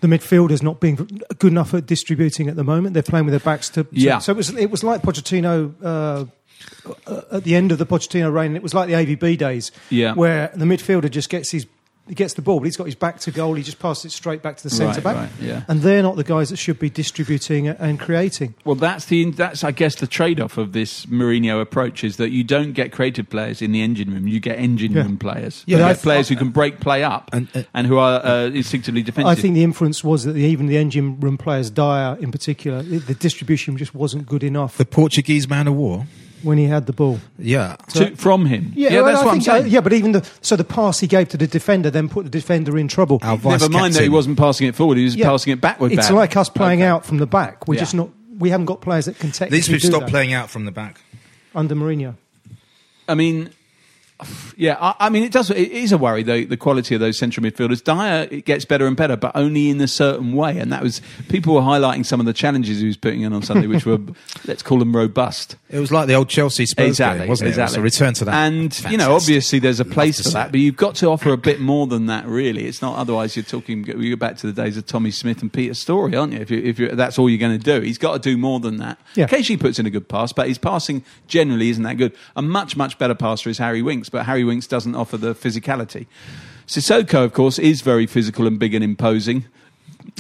the 0.04 0.08
midfielders 0.08 0.62
not 0.62 0.80
being 0.80 0.96
good 1.40 1.52
enough 1.52 1.74
at 1.74 1.86
distributing 1.88 2.50
at 2.50 2.56
the 2.56 2.64
moment. 2.64 2.94
They're 2.94 3.02
playing 3.02 3.26
with 3.26 3.32
their 3.32 3.40
backs 3.40 3.70
to. 3.72 3.88
Yeah. 3.92 4.20
So 4.20 4.34
it 4.34 4.36
was 4.38 4.50
it 4.56 4.70
was 4.70 4.84
like 4.84 5.02
Pochettino. 5.02 5.74
Uh, 5.84 6.26
uh, 7.08 7.22
at 7.34 7.44
the 7.44 7.56
end 7.56 7.72
of 7.74 7.78
the 7.78 7.86
Pochettino 7.86 8.32
reign, 8.32 8.56
it 8.56 8.64
was 8.64 8.74
like 8.74 8.88
the 8.88 8.94
AVB 8.94 9.38
days, 9.38 9.72
Yeah. 9.90 10.14
where 10.14 10.50
the 10.56 10.64
midfielder 10.66 11.10
just 11.12 11.30
gets 11.30 11.52
his 11.52 11.66
he 12.08 12.16
gets 12.16 12.34
the 12.34 12.42
ball, 12.42 12.60
but 12.60 12.66
he's 12.66 12.76
got 12.76 12.86
his 12.86 12.96
back 12.96 13.20
to 13.22 13.32
goal. 13.32 13.54
He 13.54 13.64
just 13.64 13.80
passes 13.80 14.06
it 14.06 14.12
straight 14.12 14.42
back 14.42 14.58
to 14.58 14.64
the 14.64 14.70
centre 14.70 15.00
back, 15.00 15.16
right, 15.16 15.30
yeah. 15.40 15.64
and 15.70 15.82
they're 15.82 16.04
not 16.04 16.18
the 16.18 16.24
guys 16.26 16.50
that 16.50 16.58
should 16.58 16.78
be 16.78 16.90
distributing 16.90 17.68
and 17.70 17.98
creating. 18.00 18.56
Well, 18.66 18.76
that's 18.76 19.06
the 19.06 19.32
that's 19.32 19.64
I 19.64 19.72
guess 19.72 19.96
the 19.96 20.08
trade-off 20.08 20.58
of 20.58 20.74
this 20.74 21.06
Mourinho 21.06 21.62
approach 21.62 22.04
is 22.04 22.18
that 22.18 22.32
you 22.32 22.44
don't 22.44 22.74
get 22.74 22.92
creative 22.92 23.30
players 23.30 23.62
in 23.62 23.72
the 23.72 23.82
engine 23.82 24.14
room. 24.14 24.28
You 24.28 24.40
get 24.42 24.60
engine 24.60 24.92
Yeah. 24.92 25.04
room 25.04 25.18
players. 25.18 25.64
Yeah, 25.66 25.78
you 25.78 25.84
I- 25.86 25.94
get 25.94 26.02
players 26.02 26.28
who 26.28 26.36
can 26.36 26.50
break 26.50 26.80
play 26.82 27.04
up 27.04 27.30
and, 27.32 27.48
And- 27.54 27.68
uh, 27.74 27.84
who 27.84 27.98
are 27.98 28.26
uh, 28.26 28.46
instinctively 28.48 29.02
defensive. 29.02 29.30
I 29.30 29.36
think 29.36 29.54
the 29.56 29.64
influence 29.64 30.04
was 30.04 30.26
that 30.26 30.34
the, 30.34 30.42
even 30.44 30.66
the 30.68 30.78
engine 30.78 31.20
room 31.22 31.38
players, 31.38 31.70
Dier 31.70 32.18
in 32.20 32.32
particular, 32.32 32.82
the, 32.84 32.98
the 33.00 33.14
distribution 33.14 33.78
just 33.78 33.96
wasn't 33.96 34.26
good 34.26 34.44
enough 34.44 34.78
The 34.78 34.86
Portuguese 34.86 35.48
man 35.48 35.68
of 35.68 35.76
war. 35.76 36.06
When 36.44 36.58
he 36.58 36.66
had 36.66 36.86
the 36.86 36.94
ball. 36.94 37.20
Yeah. 37.40 37.76
To- 37.94 38.16
from 38.16 38.46
him. 38.46 38.72
Yeah, 38.76 38.96
well, 39.02 39.06
that's 39.06 39.20
I 39.22 39.26
what 39.26 39.32
I'm 39.36 39.40
think- 39.40 39.50
uh, 39.50 39.60
saying. 39.62 39.72
yeah, 39.72 39.82
but 39.82 39.94
even 39.94 40.12
the 40.12 40.30
so 40.42 40.56
the 40.56 40.64
pass 40.64 41.00
he 41.00 41.08
gave 41.08 41.30
to 41.30 41.38
the 41.38 41.48
defender 41.48 41.90
then 41.90 42.10
put 42.10 42.26
the 42.26 42.30
defender 42.30 42.78
in 42.78 42.88
trouble. 42.88 43.20
Our 43.24 43.38
vice 43.38 43.62
Never 43.62 43.72
mind 43.74 43.94
that 43.96 44.04
he 44.04 44.10
wasn't 44.10 44.38
passing 44.38 44.68
it 44.68 44.76
forward; 44.76 44.98
he 44.98 45.04
was 45.06 45.16
Yeah. 45.16 45.26
passing 45.30 45.54
it 45.54 45.62
backward. 45.62 45.92
It's 45.94 46.08
bad. 46.10 46.16
like 46.16 46.38
us 46.38 46.50
playing 46.50 46.82
Okay. 46.82 46.88
out 46.88 47.06
from 47.06 47.18
the 47.18 47.26
back. 47.28 47.68
We're 47.68 47.76
Yeah. 47.76 47.80
just 47.82 47.96
not. 47.96 48.10
We 48.38 48.50
haven't 48.50 48.66
got 48.66 48.82
players 48.82 49.06
that 49.06 49.18
can 49.20 49.32
technically 49.32 49.58
These 49.60 49.70
we've 49.70 49.82
stopped 49.82 50.06
that 50.06 50.12
playing 50.12 50.34
out 50.34 50.50
from 50.50 50.66
the 50.66 50.72
back. 50.72 51.00
under 51.56 51.76
Mourinho. 51.76 52.16
I 53.08 53.16
mean, 53.16 53.50
yeah, 54.58 54.78
I, 54.80 54.96
I 55.00 55.10
mean, 55.10 55.24
it 55.24 55.32
does. 55.32 55.50
It 55.50 55.72
is 55.72 55.92
a 55.92 55.98
worry 55.98 56.24
though. 56.24 56.44
The 56.44 56.58
quality 56.58 56.96
of 56.96 57.02
those 57.02 57.18
central 57.18 57.46
midfielders. 57.46 57.84
Dier 57.84 58.28
it 58.32 58.46
gets 58.46 58.66
better 58.66 58.88
and 58.88 58.96
better, 58.96 59.16
but 59.16 59.32
only 59.36 59.70
in 59.70 59.80
a 59.82 59.88
certain 59.88 60.34
way. 60.34 60.58
And 60.58 60.72
that 60.72 60.84
was 60.84 61.02
people 61.30 61.56
were 61.56 61.62
highlighting 61.62 62.06
some 62.06 62.20
of 62.20 62.26
the 62.26 62.34
challenges 62.34 62.80
he 62.80 62.88
was 62.88 62.98
putting 62.98 63.22
in 63.22 63.34
on 63.34 63.42
Sunday, 63.42 63.68
which 63.68 63.86
were 63.86 64.00
let's 64.46 64.64
call 64.64 64.80
them 64.80 64.96
robust. 64.96 65.56
It 65.70 65.80
was 65.80 65.92
like 65.92 66.08
the 66.08 66.14
old 66.14 66.30
Chelsea 66.30 66.66
Spurs 66.66 66.90
exactly, 66.90 67.22
game, 67.22 67.30
wasn't 67.30 67.48
it? 67.48 67.50
exactly. 67.52 67.80
It 67.80 67.84
was 67.84 68.00
a 68.00 68.04
return 68.04 68.14
to 68.16 68.26
that. 68.26 68.34
And 68.34 68.92
you 68.92 68.98
know, 68.98 69.16
obviously, 69.16 69.60
there's 69.60 69.80
a 69.80 69.86
place 69.86 70.22
for 70.22 70.30
that, 70.30 70.52
but 70.52 70.60
you've 70.60 70.78
got 70.78 70.96
to 70.96 71.08
offer 71.08 71.32
a 71.32 71.38
bit 71.38 71.60
more 71.60 71.88
than 71.88 72.08
that. 72.08 72.26
Really, 72.26 72.66
it's 72.66 72.82
not. 72.82 72.98
Otherwise, 72.98 73.36
you're 73.36 73.44
talking. 73.44 73.84
We 73.84 74.10
go 74.10 74.16
back 74.16 74.38
to 74.38 74.52
the 74.52 74.54
days 74.54 74.78
of 74.78 74.86
Tommy 74.86 75.12
Smith 75.12 75.42
and 75.42 75.52
Peter 75.52 75.74
Storey, 75.74 76.16
aren't 76.16 76.34
you? 76.34 76.40
If, 76.40 76.52
you, 76.52 76.60
if 76.60 76.80
you, 76.80 76.90
that's 76.90 77.18
all 77.18 77.30
you're 77.30 77.40
going 77.40 77.58
to 77.58 77.64
do, 77.64 77.82
he's 77.82 77.98
got 77.98 78.14
to 78.14 78.20
do 78.20 78.38
more 78.38 78.60
than 78.60 78.78
that. 78.78 79.00
Yeah. 79.16 79.26
Occasionally, 79.26 79.58
puts 79.58 79.80
in 79.80 79.86
a 79.86 79.90
good 79.90 80.08
pass, 80.08 80.34
but 80.34 80.48
his 80.48 80.58
passing 80.58 81.04
generally 81.28 81.70
isn't 81.70 81.84
that 81.84 81.98
good. 81.98 82.16
A 82.36 82.42
much, 82.42 82.78
much 82.78 82.98
better 82.98 83.16
passer 83.16 83.50
is 83.50 83.58
Harry 83.58 83.82
Winks, 83.82 84.10
but 84.14 84.26
Harry 84.26 84.46
Winks 84.46 84.68
doesn't 84.68 84.96
offer 84.96 85.18
the 85.18 85.36
physicality. 85.36 86.06
Sissoko, 86.68 87.26
of 87.26 87.34
course, 87.34 87.60
is 87.60 87.82
very 87.82 88.06
physical 88.08 88.48
and 88.48 88.58
big 88.58 88.74
and 88.74 88.82
imposing. 88.84 89.44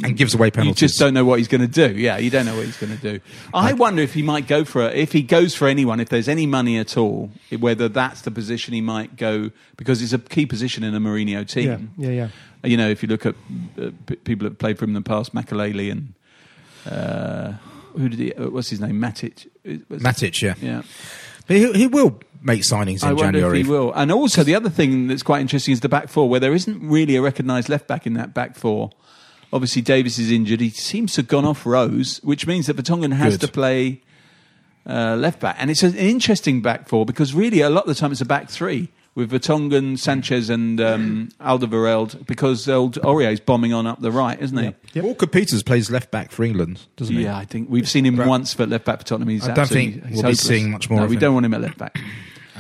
and 0.04 0.18
gives 0.18 0.34
away 0.34 0.50
penalties. 0.50 0.82
you 0.82 0.88
just 0.88 1.00
don't 1.00 1.14
know 1.14 1.24
what 1.26 1.38
he's 1.40 1.48
going 1.48 1.62
to 1.62 1.68
do. 1.68 1.94
Yeah, 1.98 2.18
you 2.18 2.30
don't 2.30 2.46
know 2.46 2.56
what 2.56 2.66
he's 2.66 2.78
going 2.78 2.98
to 2.98 3.02
do. 3.02 3.20
I 3.54 3.74
wonder 3.74 4.02
if 4.02 4.14
he 4.14 4.22
might 4.24 4.48
go 4.48 4.64
for 4.66 4.82
a, 4.82 4.88
if 4.92 5.12
he 5.12 5.22
goes 5.22 5.54
for 5.56 5.68
anyone, 5.68 6.00
if 6.00 6.10
there's 6.10 6.28
any 6.28 6.46
money 6.46 6.78
at 6.80 6.98
all, 6.98 7.30
whether 7.60 7.88
that's 7.90 8.22
the 8.22 8.32
position 8.32 8.74
he 8.74 8.82
might 8.82 9.16
go 9.18 9.52
because 9.78 10.02
it's 10.02 10.14
a 10.14 10.20
key 10.20 10.46
position 10.46 10.84
in 10.84 10.96
a 10.96 11.00
Mourinho 11.00 11.48
team. 11.48 11.94
yeah, 11.98 12.10
yeah. 12.10 12.28
You 12.64 12.78
know, 12.78 12.90
if 12.90 13.04
you 13.04 13.10
look 13.10 13.26
at 13.26 13.36
uh, 13.78 13.92
p- 14.08 14.16
people 14.16 14.48
that 14.50 14.58
played 14.58 14.78
for 14.80 14.86
him 14.86 14.92
in 14.92 14.96
the 14.96 15.02
past, 15.02 15.36
Makelele 15.36 15.92
and 15.92 16.14
uh, 16.86 17.54
who 17.98 18.08
did 18.10 18.20
he? 18.20 18.34
Uh, 18.34 18.50
what's 18.50 18.70
his 18.70 18.80
name? 18.80 19.00
Matic. 19.02 19.48
Uh, 19.68 19.72
Matic, 19.98 20.42
yeah. 20.42 20.56
Yeah. 20.62 20.82
But 21.48 21.58
he, 21.58 21.72
he 21.74 21.88
will 21.88 22.20
make 22.42 22.62
signings 22.62 23.04
in 23.04 23.10
I 23.10 23.14
wonder 23.14 23.40
January. 23.40 23.60
if 23.62 23.66
he 23.66 23.72
will. 23.72 23.94
And 23.94 24.12
also, 24.12 24.44
the 24.44 24.56
other 24.56 24.70
thing 24.70 25.08
that's 25.08 25.24
quite 25.24 25.42
interesting 25.42 25.72
is 25.72 25.80
the 25.80 25.90
back 25.90 26.10
four, 26.10 26.30
where 26.30 26.40
there 26.40 26.54
isn't 26.54 26.88
really 26.88 27.16
a 27.16 27.22
recognised 27.22 27.70
left 27.70 27.88
back 27.88 28.06
in 28.06 28.14
that 28.14 28.34
back 28.34 28.56
four. 28.56 28.92
Obviously, 29.52 29.82
Davies 29.82 30.20
is 30.20 30.32
injured. 30.32 30.60
He 30.62 30.70
seems 30.70 31.14
to 31.14 31.22
have 31.22 31.28
gone 31.28 31.46
off 31.46 31.66
Rose, 31.66 32.20
which 32.24 32.48
means 32.48 32.68
that 32.68 32.76
Vertonghen 32.76 33.14
has 33.14 33.38
Good. 33.38 33.48
to 33.48 33.52
play 33.54 34.02
uh, 34.88 35.16
left 35.16 35.40
back. 35.40 35.56
And 35.60 35.70
it's 35.70 35.84
an 35.84 35.96
interesting 35.96 36.62
back 36.62 36.88
four 36.88 37.06
because 37.06 37.34
really, 37.34 37.62
a 37.62 37.70
lot 37.70 37.84
of 37.84 37.88
the 37.88 37.96
time, 37.96 38.12
it's 38.12 38.22
a 38.22 38.26
back 38.26 38.50
three 38.50 38.90
with 39.15 39.32
Vertonghen, 39.32 39.98
Sanchez, 40.00 40.50
and 40.50 40.82
um, 40.82 41.29
Alderweireld 41.39 42.25
because 42.25 42.67
old 42.67 42.98
Aurier's 43.03 43.39
bombing 43.39 43.72
on 43.74 43.86
up 43.86 44.01
the 44.01 44.12
right, 44.12 44.39
isn't 44.41 44.58
he? 44.58 44.74
Yep. 44.93 45.03
Walker 45.05 45.27
Peters 45.27 45.62
plays 45.63 45.91
left 45.91 46.10
back 46.12 46.32
for 46.32 46.43
England, 46.43 46.82
doesn't 46.98 47.15
he? 47.15 47.24
Yeah, 47.24 47.38
I 47.38 47.46
think 47.46 47.70
we've 47.70 47.88
seen 47.89 48.05
him 48.05 48.15
Right. 48.17 48.27
once 48.27 48.53
for 48.53 48.65
left 48.65 48.86
back 48.86 49.00
for 49.00 49.05
Tottenham. 49.05 49.29
He's 49.29 49.43
I 49.43 49.48
don't 49.50 49.60
absolutely- 49.60 49.91
think 49.93 50.05
he's 50.08 50.24
we'll 50.24 50.32
be 50.32 50.36
seeing 50.36 50.72
much 50.72 50.89
more 50.89 50.98
No, 51.00 51.03
of 51.05 51.10
we 51.10 51.15
him. 51.15 51.20
don't 51.22 51.34
want 51.36 51.46
him 51.46 51.53
at 51.53 51.62
left 51.62 51.77
back. 51.77 52.00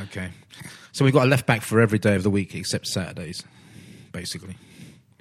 Okay. 0.03 0.29
So 0.91 1.03
we've 1.05 1.13
got 1.13 1.25
a 1.25 1.29
left 1.29 1.47
back 1.47 1.61
for 1.63 1.81
every 1.81 1.97
day 1.99 2.15
of 2.15 2.21
the 2.23 2.29
week 2.29 2.53
except 2.53 2.85
Saturdays, 2.87 3.43
basically, 4.11 4.55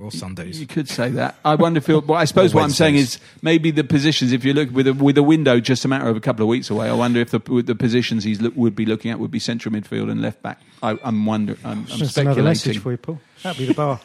or 0.02 0.11
Sundays. 0.11 0.61
You 0.61 0.66
could 0.66 0.88
say 0.88 1.11
that. 1.11 1.37
I 1.44 1.54
wonder 1.54 1.78
if. 1.78 1.88
Well, 1.88 2.14
I 2.14 2.25
suppose 2.25 2.54
what 2.54 2.64
I'm 2.64 2.71
saying 2.71 2.97
is 2.97 3.18
maybe 3.40 3.71
the 3.71 3.85
positions. 3.85 4.32
If 4.32 4.44
you 4.44 4.52
look 4.52 4.71
with 4.71 4.88
a, 4.88 4.94
with 4.94 5.16
a 5.16 5.23
window 5.23 5.61
just 5.61 5.85
a 5.85 5.88
matter 5.88 6.09
of 6.09 6.16
a 6.16 6.21
couple 6.21 6.42
of 6.42 6.49
weeks 6.49 6.71
away, 6.71 6.88
I 6.88 6.92
wonder 6.94 7.21
if 7.21 7.30
the 7.30 7.38
the 7.38 7.75
positions 7.75 8.25
he's 8.25 8.40
look, 8.40 8.54
would 8.56 8.75
be 8.75 8.85
looking 8.85 9.11
at 9.11 9.18
would 9.18 9.30
be 9.30 9.38
central 9.38 9.75
midfield 9.75 10.11
and 10.11 10.21
left 10.21 10.42
back. 10.42 10.61
I, 10.82 10.99
I'm 11.02 11.25
wondering. 11.25 11.59
I'm, 11.64 11.80
I'm 11.80 11.99
Just 11.99 12.18
another 12.18 12.42
message 12.42 12.78
for 12.78 12.90
you, 12.90 12.99
Paul. 12.99 13.21
That'd 13.42 13.59
be 13.59 13.66
the 13.66 13.75
bar. 13.75 14.00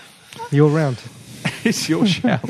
You're 0.50 0.70
round. 0.70 1.00
it's 1.64 1.88
your 1.88 2.06
shout. 2.06 2.48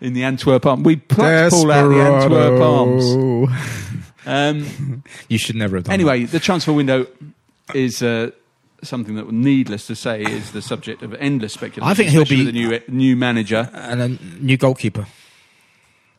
In 0.00 0.12
the 0.12 0.24
Antwerp 0.24 0.66
Arms, 0.66 0.84
we 0.84 0.96
plucked 0.96 1.52
Paul 1.52 1.70
out 1.70 1.88
the 1.88 2.00
Antwerp 2.00 2.60
Arms. 2.60 3.50
Um, 4.26 5.04
You 5.28 5.36
should 5.36 5.56
never 5.56 5.76
have 5.76 5.84
done 5.84 5.92
anyway, 5.92 6.24
the 6.24 6.40
transfer 6.40 6.72
window 6.72 7.06
is 7.74 8.02
uh, 8.02 8.30
something 8.84 9.14
that, 9.16 9.30
needless 9.30 9.86
to 9.86 9.96
say, 9.96 10.22
is 10.22 10.52
the 10.52 10.62
subject 10.62 11.02
of 11.02 11.14
endless 11.14 11.52
speculation. 11.52 11.90
I 11.90 11.94
think 11.94 12.10
he'll 12.10 12.24
be- 12.24 12.44
the 12.44 12.52
new 12.52 12.80
new 12.88 13.16
manager. 13.16 13.70
And 13.72 14.02
a 14.02 14.08
new 14.40 14.56
goalkeeper. 14.56 15.06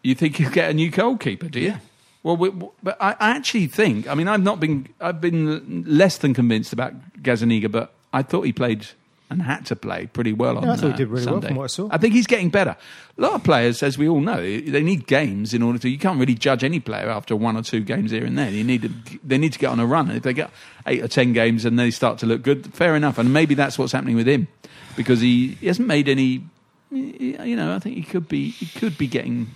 You 0.03 0.15
think 0.15 0.35
he'll 0.35 0.51
get 0.51 0.69
a 0.69 0.73
new 0.73 0.91
goalkeeper? 0.91 1.49
Do 1.49 1.59
you? 1.59 1.75
Well, 2.21 2.37
we, 2.37 2.49
but 2.49 2.97
I, 2.99 3.11
I 3.19 3.29
actually 3.31 3.67
think. 3.67 4.07
I 4.07 4.15
mean, 4.15 4.27
I've 4.27 4.41
not 4.43 4.59
been. 4.59 4.87
I've 4.99 5.21
been 5.21 5.83
less 5.87 6.17
than 6.17 6.33
convinced 6.33 6.73
about 6.73 6.93
Gazaniga, 7.21 7.71
but 7.71 7.93
I 8.13 8.23
thought 8.23 8.43
he 8.43 8.53
played 8.53 8.87
and 9.29 9.41
had 9.41 9.65
to 9.67 9.75
play 9.75 10.07
pretty 10.07 10.33
well 10.33 10.57
on. 10.57 10.63
Yeah, 10.63 10.73
I 10.73 10.75
thought 10.75 10.87
he 10.87 10.93
uh, 10.93 10.97
did 10.97 11.07
really 11.07 11.25
well 11.25 11.35
Sunday. 11.35 11.47
from 11.47 11.57
what 11.57 11.63
I 11.63 11.67
saw. 11.67 11.87
I 11.91 11.97
think 11.97 12.13
he's 12.13 12.27
getting 12.27 12.49
better. 12.49 12.77
A 13.17 13.21
lot 13.21 13.33
of 13.33 13.43
players, 13.43 13.81
as 13.81 13.97
we 13.97 14.07
all 14.07 14.19
know, 14.19 14.41
they 14.41 14.83
need 14.83 15.07
games 15.07 15.53
in 15.53 15.63
order 15.63 15.79
to. 15.79 15.89
You 15.89 15.97
can't 15.97 16.19
really 16.19 16.35
judge 16.35 16.63
any 16.63 16.79
player 16.79 17.09
after 17.09 17.35
one 17.35 17.57
or 17.57 17.63
two 17.63 17.81
games 17.81 18.11
here 18.11 18.25
and 18.25 18.37
there. 18.37 18.49
You 18.49 18.63
need 18.63 18.83
to, 18.83 19.19
they 19.23 19.37
need 19.37 19.53
to 19.53 19.59
get 19.59 19.69
on 19.69 19.79
a 19.79 19.85
run. 19.85 20.11
If 20.11 20.23
they 20.23 20.33
get 20.33 20.51
eight 20.85 21.03
or 21.03 21.07
ten 21.07 21.33
games 21.33 21.65
and 21.65 21.77
they 21.79 21.91
start 21.91 22.19
to 22.19 22.25
look 22.25 22.43
good, 22.43 22.73
fair 22.73 22.95
enough. 22.95 23.17
And 23.17 23.33
maybe 23.33 23.55
that's 23.55 23.79
what's 23.79 23.93
happening 23.93 24.15
with 24.15 24.27
him 24.27 24.47
because 24.95 25.21
he, 25.21 25.49
he 25.59 25.67
hasn't 25.67 25.87
made 25.87 26.07
any. 26.07 26.45
You 26.91 27.55
know, 27.55 27.75
I 27.75 27.79
think 27.79 27.95
he 27.95 28.03
could 28.03 28.27
be. 28.27 28.49
He 28.49 28.67
could 28.79 28.97
be 28.97 29.07
getting. 29.07 29.47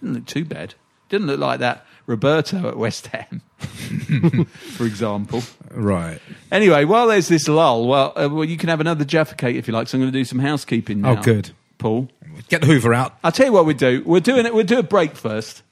Didn't 0.00 0.14
look 0.14 0.26
too 0.26 0.44
bad. 0.44 0.74
Didn't 1.08 1.26
look 1.26 1.40
like 1.40 1.60
that 1.60 1.86
Roberto 2.06 2.68
at 2.68 2.76
West 2.76 3.06
Ham, 3.08 3.42
for 4.76 4.84
example. 4.84 5.42
Right. 5.70 6.20
Anyway, 6.50 6.84
while 6.84 7.06
there's 7.08 7.28
this 7.28 7.48
lull, 7.48 7.86
well, 7.86 8.12
uh, 8.16 8.28
well, 8.30 8.44
you 8.44 8.56
can 8.56 8.68
have 8.68 8.80
another 8.80 9.04
Jaffa 9.04 9.34
cake 9.34 9.56
if 9.56 9.68
you 9.68 9.74
like. 9.74 9.88
So 9.88 9.98
I'm 9.98 10.02
going 10.02 10.12
to 10.12 10.18
do 10.18 10.24
some 10.24 10.38
housekeeping 10.38 11.02
now. 11.02 11.18
Oh, 11.18 11.22
good. 11.22 11.50
Paul. 11.78 12.08
Get 12.48 12.60
the 12.60 12.66
Hoover 12.66 12.94
out. 12.94 13.16
I'll 13.22 13.32
tell 13.32 13.46
you 13.46 13.52
what 13.52 13.66
we 13.66 13.74
do. 13.74 14.02
We're 14.06 14.20
doing 14.20 14.46
it. 14.46 14.54
We'll 14.54 14.64
do 14.64 14.78
a 14.78 14.82
break 14.82 15.16
first. 15.16 15.62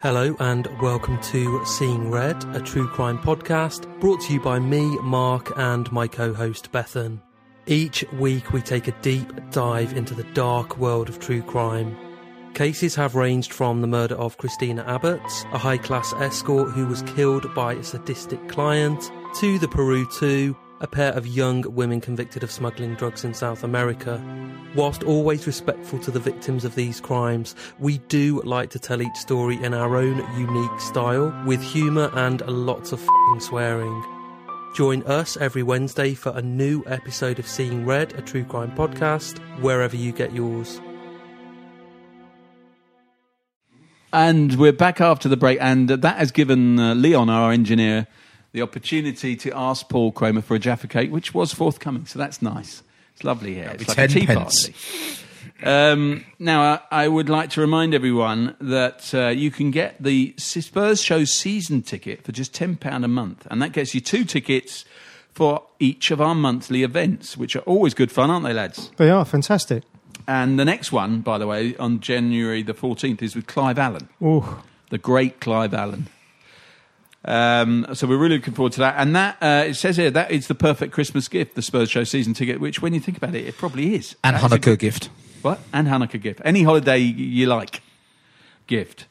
Hello 0.00 0.36
and 0.38 0.68
welcome 0.82 1.18
to 1.32 1.64
Seeing 1.64 2.10
Red, 2.10 2.44
a 2.54 2.60
true 2.60 2.86
crime 2.86 3.18
podcast 3.18 3.88
brought 4.00 4.20
to 4.22 4.34
you 4.34 4.40
by 4.40 4.58
me, 4.58 4.98
Mark, 4.98 5.50
and 5.56 5.90
my 5.90 6.06
co 6.06 6.34
host 6.34 6.70
Bethan. 6.72 7.22
Each 7.66 8.04
week 8.12 8.52
we 8.52 8.60
take 8.60 8.88
a 8.88 9.00
deep 9.00 9.32
dive 9.50 9.94
into 9.94 10.14
the 10.14 10.30
dark 10.34 10.76
world 10.76 11.08
of 11.08 11.18
true 11.18 11.40
crime. 11.40 11.96
Cases 12.52 12.94
have 12.94 13.14
ranged 13.14 13.54
from 13.54 13.80
the 13.80 13.86
murder 13.86 14.16
of 14.16 14.36
Christina 14.36 14.84
Abbott, 14.86 15.22
a 15.50 15.56
high 15.56 15.78
class 15.78 16.12
escort 16.18 16.72
who 16.72 16.84
was 16.84 17.00
killed 17.02 17.52
by 17.54 17.72
a 17.72 17.82
sadistic 17.82 18.50
client, 18.50 19.10
to 19.40 19.58
the 19.58 19.66
Peru 19.66 20.06
2, 20.18 20.54
a 20.82 20.86
pair 20.86 21.12
of 21.14 21.26
young 21.26 21.62
women 21.74 22.02
convicted 22.02 22.42
of 22.42 22.50
smuggling 22.50 22.96
drugs 22.96 23.24
in 23.24 23.32
South 23.32 23.64
America. 23.64 24.22
Whilst 24.74 25.02
always 25.02 25.46
respectful 25.46 25.98
to 26.00 26.10
the 26.10 26.20
victims 26.20 26.66
of 26.66 26.74
these 26.74 27.00
crimes, 27.00 27.54
we 27.78 27.96
do 27.96 28.42
like 28.42 28.68
to 28.70 28.78
tell 28.78 29.00
each 29.00 29.16
story 29.16 29.56
in 29.64 29.72
our 29.72 29.96
own 29.96 30.18
unique 30.38 30.80
style, 30.80 31.34
with 31.46 31.62
humour 31.62 32.10
and 32.12 32.42
lots 32.46 32.92
of 32.92 33.00
swearing. 33.38 34.04
Join 34.74 35.04
us 35.04 35.36
every 35.36 35.62
Wednesday 35.62 36.14
for 36.14 36.36
a 36.36 36.42
new 36.42 36.82
episode 36.86 37.38
of 37.38 37.46
Seeing 37.46 37.86
Red, 37.86 38.12
a 38.14 38.22
true 38.22 38.42
crime 38.44 38.72
podcast, 38.74 39.38
wherever 39.60 39.94
you 39.94 40.10
get 40.10 40.32
yours. 40.32 40.80
And 44.12 44.56
we're 44.58 44.72
back 44.72 45.00
after 45.00 45.28
the 45.28 45.36
break, 45.36 45.58
and 45.60 45.90
uh, 45.90 45.96
that 45.96 46.16
has 46.18 46.32
given 46.32 46.78
uh, 46.80 46.94
Leon, 46.94 47.30
our 47.30 47.52
engineer, 47.52 48.08
the 48.52 48.62
opportunity 48.62 49.36
to 49.36 49.52
ask 49.56 49.88
Paul 49.88 50.10
Kramer 50.10 50.42
for 50.42 50.56
a 50.56 50.58
Jaffa 50.58 50.88
cake, 50.88 51.12
which 51.12 51.32
was 51.32 51.52
forthcoming. 51.52 52.06
So 52.06 52.18
that's 52.18 52.42
nice. 52.42 52.82
It's 53.14 53.22
lovely 53.22 53.54
here. 53.54 53.66
That'll 53.66 53.82
It's 53.82 53.94
be 53.94 54.00
like 54.02 54.10
a 54.10 54.12
tea 54.12 54.26
pence. 54.26 54.68
party. 54.68 54.74
Um, 55.62 56.24
now, 56.38 56.80
I, 56.90 57.04
I 57.04 57.08
would 57.08 57.28
like 57.28 57.50
to 57.50 57.60
remind 57.60 57.94
everyone 57.94 58.56
that 58.60 59.14
uh, 59.14 59.28
you 59.28 59.50
can 59.50 59.70
get 59.70 60.02
the 60.02 60.34
Spurs 60.36 61.02
Show 61.02 61.24
season 61.24 61.82
ticket 61.82 62.24
for 62.24 62.32
just 62.32 62.52
£10 62.52 63.04
a 63.04 63.08
month, 63.08 63.46
and 63.50 63.62
that 63.62 63.72
gets 63.72 63.94
you 63.94 64.00
two 64.00 64.24
tickets 64.24 64.84
for 65.32 65.62
each 65.80 66.10
of 66.10 66.20
our 66.20 66.34
monthly 66.34 66.82
events, 66.82 67.36
which 67.36 67.56
are 67.56 67.60
always 67.60 67.94
good 67.94 68.12
fun, 68.12 68.30
aren't 68.30 68.44
they, 68.44 68.52
lads? 68.52 68.90
They 68.96 69.10
are 69.10 69.24
fantastic. 69.24 69.82
And 70.26 70.58
the 70.58 70.64
next 70.64 70.92
one, 70.92 71.20
by 71.20 71.38
the 71.38 71.46
way, 71.46 71.76
on 71.76 72.00
January 72.00 72.62
the 72.62 72.74
14th, 72.74 73.20
is 73.20 73.34
with 73.34 73.46
Clive 73.46 73.78
Allen 73.78 74.08
Oh, 74.22 74.62
the 74.90 74.98
great 74.98 75.40
Clive 75.40 75.74
Allen. 75.74 76.08
Um, 77.26 77.86
so 77.94 78.06
we're 78.06 78.18
really 78.18 78.36
looking 78.36 78.54
forward 78.54 78.72
to 78.72 78.80
that. 78.80 78.96
And 78.98 79.16
that 79.16 79.38
uh, 79.40 79.64
it 79.66 79.74
says 79.74 79.96
here 79.96 80.10
that 80.10 80.30
is 80.30 80.46
the 80.46 80.54
perfect 80.54 80.92
Christmas 80.92 81.26
gift, 81.28 81.54
the 81.54 81.62
Spurs 81.62 81.90
Show 81.90 82.04
season 82.04 82.34
ticket. 82.34 82.60
Which, 82.60 82.82
when 82.82 82.94
you 82.94 83.00
think 83.00 83.16
about 83.16 83.34
it, 83.34 83.46
it 83.46 83.56
probably 83.56 83.94
is. 83.94 84.14
And 84.22 84.36
That's 84.36 84.52
Hanukkah 84.52 84.78
gift. 84.78 85.08
What? 85.44 85.60
And 85.72 85.86
Hanukkah 85.86 86.20
gift. 86.20 86.40
Any 86.44 86.62
holiday 86.62 86.98
you 86.98 87.46
like, 87.46 87.82
gift. 88.66 89.06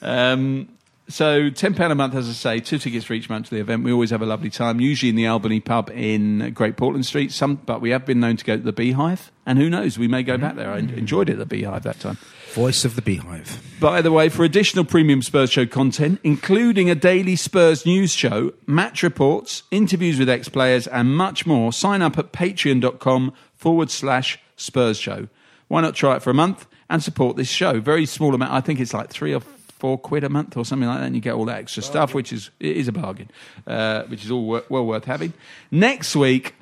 Um, 0.00 0.68
so 1.08 1.50
ten 1.50 1.74
pound 1.74 1.92
a 1.92 1.94
month, 1.94 2.14
as 2.14 2.28
I 2.28 2.32
say, 2.32 2.60
two 2.60 2.78
tickets 2.78 3.04
for 3.04 3.12
each 3.12 3.28
month 3.28 3.48
to 3.48 3.54
the 3.54 3.60
event. 3.60 3.84
We 3.84 3.92
always 3.92 4.10
have 4.10 4.22
a 4.22 4.26
lovely 4.26 4.50
time. 4.50 4.80
Usually 4.80 5.10
in 5.10 5.16
the 5.16 5.26
Albany 5.26 5.60
pub 5.60 5.90
in 5.90 6.52
Great 6.54 6.76
Portland 6.76 7.04
Street. 7.04 7.32
Some, 7.32 7.56
but 7.56 7.80
we 7.80 7.90
have 7.90 8.06
been 8.06 8.20
known 8.20 8.36
to 8.36 8.44
go 8.44 8.56
to 8.56 8.62
the 8.62 8.72
Beehive, 8.72 9.30
and 9.44 9.58
who 9.58 9.68
knows, 9.68 9.98
we 9.98 10.08
may 10.08 10.22
go 10.22 10.38
back 10.38 10.56
there. 10.56 10.70
I 10.70 10.78
enjoyed 10.78 11.28
it 11.28 11.32
at 11.32 11.38
the 11.38 11.46
Beehive 11.46 11.82
that 11.82 12.00
time. 12.00 12.18
Voice 12.52 12.84
of 12.84 12.96
the 12.96 13.02
Beehive. 13.02 13.62
By 13.80 14.02
the 14.02 14.12
way, 14.12 14.28
for 14.28 14.44
additional 14.44 14.84
premium 14.84 15.22
Spurs 15.22 15.50
show 15.50 15.66
content, 15.66 16.20
including 16.22 16.88
a 16.88 16.94
daily 16.94 17.34
Spurs 17.36 17.84
news 17.84 18.12
show, 18.12 18.52
match 18.66 19.02
reports, 19.02 19.64
interviews 19.70 20.18
with 20.18 20.28
ex 20.28 20.48
players, 20.48 20.86
and 20.86 21.16
much 21.16 21.46
more, 21.46 21.72
sign 21.72 22.02
up 22.02 22.18
at 22.18 22.32
patreon.com 22.32 23.32
forward 23.56 23.90
slash 23.90 24.38
Spurs 24.56 24.98
show. 24.98 25.28
Why 25.72 25.80
not 25.80 25.94
try 25.94 26.16
it 26.16 26.22
for 26.22 26.28
a 26.28 26.34
month 26.34 26.66
and 26.90 27.02
support 27.02 27.38
this 27.38 27.48
show? 27.48 27.80
Very 27.80 28.04
small 28.04 28.34
amount. 28.34 28.52
I 28.52 28.60
think 28.60 28.78
it's 28.78 28.92
like 28.92 29.08
three 29.08 29.34
or 29.34 29.40
four 29.40 29.96
quid 29.96 30.22
a 30.22 30.28
month 30.28 30.54
or 30.54 30.66
something 30.66 30.86
like 30.86 30.98
that, 30.98 31.06
and 31.06 31.14
you 31.14 31.22
get 31.22 31.32
all 31.32 31.46
that 31.46 31.56
extra 31.56 31.82
stuff, 31.82 32.12
which 32.12 32.30
is 32.30 32.50
it 32.60 32.76
is 32.76 32.88
a 32.88 32.92
bargain, 32.92 33.30
uh, 33.66 34.02
which 34.02 34.22
is 34.22 34.30
all 34.30 34.44
wor- 34.44 34.64
well 34.68 34.84
worth 34.84 35.06
having. 35.06 35.32
Next 35.70 36.14
week, 36.14 36.54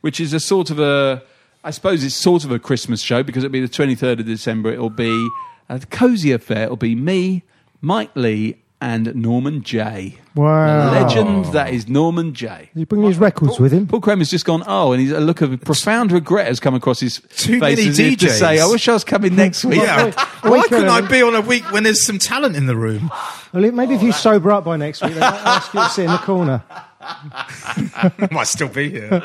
which 0.00 0.18
is 0.18 0.32
a 0.32 0.40
sort 0.40 0.70
of 0.70 0.80
a, 0.80 1.22
I 1.62 1.70
suppose 1.70 2.02
it's 2.02 2.16
sort 2.16 2.42
of 2.42 2.50
a 2.50 2.58
Christmas 2.58 3.02
show 3.02 3.22
because 3.22 3.44
it'll 3.44 3.52
be 3.52 3.60
the 3.60 3.68
23rd 3.68 4.18
of 4.18 4.26
December. 4.26 4.72
It'll 4.72 4.90
be 4.90 5.28
a 5.68 5.78
cosy 5.78 6.32
affair. 6.32 6.64
It'll 6.64 6.74
be 6.74 6.96
me, 6.96 7.44
Mike 7.80 8.10
Leigh, 8.16 8.58
and 8.80 9.14
Norman 9.14 9.62
Jay. 9.62 10.18
Wow. 10.34 10.92
Legend 10.92 11.46
that 11.46 11.72
is 11.72 11.88
Norman 11.88 12.34
Jay. 12.34 12.68
Did 12.74 12.80
he 12.80 12.84
bring 12.84 13.02
his 13.02 13.16
records 13.16 13.58
with 13.58 13.72
him? 13.72 13.86
Paul 13.86 14.00
Kramer's 14.02 14.28
just 14.30 14.44
gone, 14.44 14.62
oh, 14.66 14.92
and 14.92 15.00
he's, 15.00 15.12
a 15.12 15.20
look 15.20 15.40
of 15.40 15.58
profound 15.62 16.12
regret 16.12 16.46
has 16.46 16.60
come 16.60 16.74
across 16.74 17.00
his 17.00 17.20
Too 17.36 17.58
face 17.58 17.76
many 17.78 17.88
as 17.88 17.98
if 17.98 18.18
to 18.18 18.28
say, 18.30 18.60
I 18.60 18.66
wish 18.66 18.86
I 18.88 18.92
was 18.92 19.02
coming 19.04 19.34
next 19.36 19.64
week. 19.64 19.80
Yeah. 19.80 20.04
wait, 20.06 20.14
Why 20.14 20.50
wait, 20.50 20.64
couldn't 20.66 20.88
I 20.88 21.00
be 21.00 21.22
on 21.22 21.34
a 21.34 21.40
week 21.40 21.70
when 21.72 21.84
there's 21.84 22.04
some 22.04 22.18
talent 22.18 22.54
in 22.54 22.66
the 22.66 22.76
room? 22.76 23.10
Well, 23.52 23.72
maybe 23.72 23.94
if 23.94 24.02
you 24.02 24.12
sober 24.12 24.50
up 24.52 24.64
by 24.64 24.76
next 24.76 25.02
week, 25.02 25.14
they 25.14 25.20
might 25.20 25.40
ask 25.44 25.72
you 25.72 25.80
to 25.80 25.88
sit 25.88 26.04
in 26.04 26.10
the 26.10 26.18
corner. 26.18 26.62
Might 28.32 28.48
still 28.48 28.68
be 28.68 28.90
here. 28.90 29.22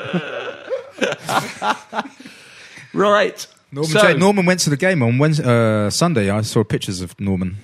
Right. 2.94 3.46
Norman, 3.72 3.90
So- 3.90 4.00
J- 4.12 4.18
Norman 4.18 4.46
went 4.46 4.60
to 4.60 4.70
the 4.70 4.76
game 4.76 5.02
on 5.02 5.18
Wednesday, 5.18 5.44
uh, 5.86 5.90
Sunday. 5.90 6.30
I 6.30 6.42
saw 6.42 6.62
pictures 6.62 7.00
of 7.00 7.18
Norman. 7.18 7.56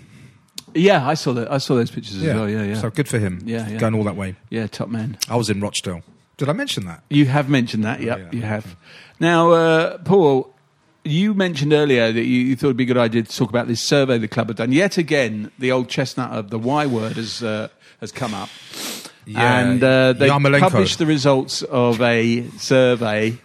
Yeah, 0.78 1.06
I 1.06 1.14
saw 1.14 1.32
that. 1.34 1.50
I 1.50 1.58
saw 1.58 1.74
those 1.74 1.90
pictures 1.90 2.16
as 2.16 2.22
well. 2.22 2.48
Yeah, 2.48 2.62
yeah. 2.62 2.74
So 2.80 2.90
good 2.90 3.08
for 3.08 3.18
him. 3.18 3.42
Yeah, 3.44 3.68
yeah. 3.68 3.78
Going 3.78 3.94
all 3.94 4.04
that 4.04 4.16
way. 4.16 4.36
yeah, 4.50 4.66
top 4.66 4.88
man. 4.88 5.18
I 5.28 5.36
was 5.36 5.50
in 5.50 5.60
Rochdale. 5.60 6.02
Did 6.36 6.48
I 6.48 6.52
mention 6.52 6.84
that? 6.86 7.02
You 7.10 7.26
have 7.26 7.48
mentioned 7.48 7.84
that, 7.84 8.00
yep, 8.00 8.18
yeah. 8.18 8.28
you 8.32 8.42
have. 8.42 8.76
Now, 9.18 9.50
uh, 9.50 9.98
Paul, 9.98 10.54
you 11.04 11.34
mentioned 11.34 11.72
earlier 11.72 12.12
that 12.12 12.24
you, 12.24 12.38
you 12.40 12.54
thought 12.56 12.68
it'd 12.68 12.76
be 12.76 12.84
a 12.84 12.86
good 12.86 12.96
idea 12.96 13.22
to 13.24 13.36
talk 13.36 13.48
about 13.50 13.66
this 13.66 13.82
survey 13.82 14.18
the 14.18 14.28
club 14.28 14.46
had 14.46 14.56
done. 14.56 14.70
Yet 14.70 14.98
again, 14.98 15.50
the 15.58 15.72
old 15.72 15.88
chestnut 15.88 16.30
of 16.30 16.50
the 16.50 16.58
Y 16.58 16.86
word 16.86 17.16
has 17.16 17.42
uh, 17.42 17.68
has 18.00 18.12
come 18.12 18.34
up, 18.34 18.50
Yeah, 19.26 19.58
and 19.60 19.82
uh, 19.82 20.12
they 20.12 20.28
Yarmolenko. 20.28 20.60
published 20.60 20.98
the 21.00 21.06
results 21.06 21.62
of 21.62 22.00
a 22.00 22.48
survey, 22.58 23.36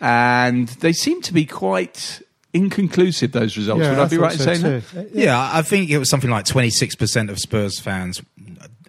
and 0.00 0.68
they 0.68 0.92
seem 0.92 1.20
to 1.22 1.32
be 1.34 1.44
quite 1.44 2.22
inconclusive. 2.52 3.32
Those 3.32 3.56
results. 3.56 3.80
Would 3.86 3.98
I, 3.98 4.04
be 4.06 4.16
thought 4.16 4.22
right 4.22 4.32
in 4.32 4.38
saying 4.38 4.62
that? 4.62 4.88
too. 4.88 4.98
Uh, 5.00 5.04
Yeah, 5.12 5.50
I 5.52 5.62
think 5.62 5.90
it 5.90 5.98
was 5.98 6.08
something 6.10 6.30
like 6.30 6.44
26% 6.46 7.28
of 7.30 7.38
Spurs 7.38 7.78
fans 7.78 8.20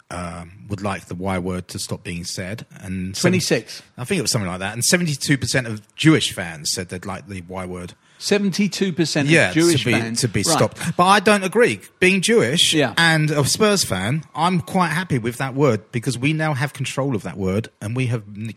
um, 0.10 0.66
would 0.68 0.82
like 0.82 1.06
the 1.06 1.16
Y 1.16 1.40
word 1.40 1.68
to 1.70 1.80
stop 1.80 2.04
being 2.04 2.24
said. 2.26 2.66
and 2.82 3.16
seven- 3.16 3.32
26. 3.40 3.82
I 3.98 4.04
think 4.04 4.20
it 4.20 4.22
was 4.22 4.32
something 4.32 4.50
like 4.50 4.60
that. 4.60 4.74
And 4.74 4.84
72% 4.84 5.68
of 5.68 5.96
Jewish 5.96 6.34
fans 6.34 6.72
said 6.74 6.90
they'd 6.90 7.06
like 7.06 7.28
the 7.28 7.42
Y 7.48 7.66
word. 7.66 7.94
Seventy-two 8.20 8.94
percent 8.94 9.30
Yeah, 9.30 9.48
of 9.50 9.56
Jewish 9.56 9.80
to 9.80 9.86
be, 9.88 9.92
fans 9.94 10.22
to 10.22 10.28
be 10.28 10.42
Right. 10.42 10.46
stopped. 10.56 10.96
But 10.96 11.06
I 11.06 11.20
don't 11.20 11.44
agree. 11.44 11.80
Being 12.00 12.22
Jewish 12.22 12.72
Yeah. 12.72 12.94
and 12.96 13.32
a 13.32 13.44
Spurs 13.46 13.84
fan, 13.84 14.24
I'm 14.36 14.60
quite 14.62 14.90
happy 14.90 15.18
with 15.18 15.38
that 15.38 15.56
word 15.56 15.92
because 15.92 16.20
we 16.20 16.32
now 16.32 16.54
have 16.54 16.72
control 16.72 17.16
of 17.16 17.24
that 17.24 17.36
word 17.36 17.70
and 17.82 17.96
we 17.96 18.06
have 18.08 18.22
ne- 18.38 18.56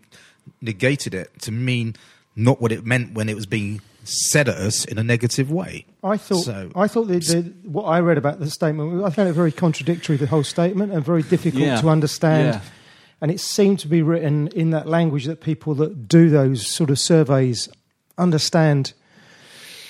negated 0.60 1.14
it 1.14 1.30
to 1.42 1.50
mean 1.50 1.96
not 2.36 2.60
what 2.60 2.72
it 2.72 2.84
meant 2.84 3.14
when 3.14 3.30
it 3.30 3.36
was 3.36 3.46
being 3.46 3.80
said 4.04 4.48
at 4.48 4.56
us 4.56 4.84
in 4.84 4.98
a 4.98 5.02
negative 5.02 5.50
way. 5.50 5.86
I 6.02 6.16
thought 6.16 6.44
So- 6.44 6.70
I 6.76 6.86
thought 6.88 7.08
the, 7.08 7.18
the, 7.18 7.68
what 7.68 7.84
I 7.84 8.00
read 8.00 8.18
about 8.18 8.38
the 8.40 8.50
statement, 8.50 9.04
I 9.04 9.10
found 9.10 9.28
it 9.28 9.32
very 9.32 9.52
contradictory, 9.52 10.16
the 10.16 10.26
whole 10.26 10.44
statement, 10.44 10.92
and 10.92 11.04
very 11.04 11.22
difficult 11.22 11.62
Yeah. 11.64 11.80
to 11.80 11.88
understand. 11.88 12.54
Yeah. 12.54 12.60
And 13.20 13.30
it 13.30 13.40
seemed 13.40 13.78
to 13.80 13.88
be 13.88 14.02
written 14.02 14.48
in 14.48 14.70
that 14.70 14.86
language 14.86 15.24
that 15.24 15.40
people 15.40 15.74
that 15.76 16.06
do 16.08 16.28
those 16.28 16.66
sort 16.66 16.90
of 16.90 16.98
surveys 16.98 17.68
understand, 18.18 18.92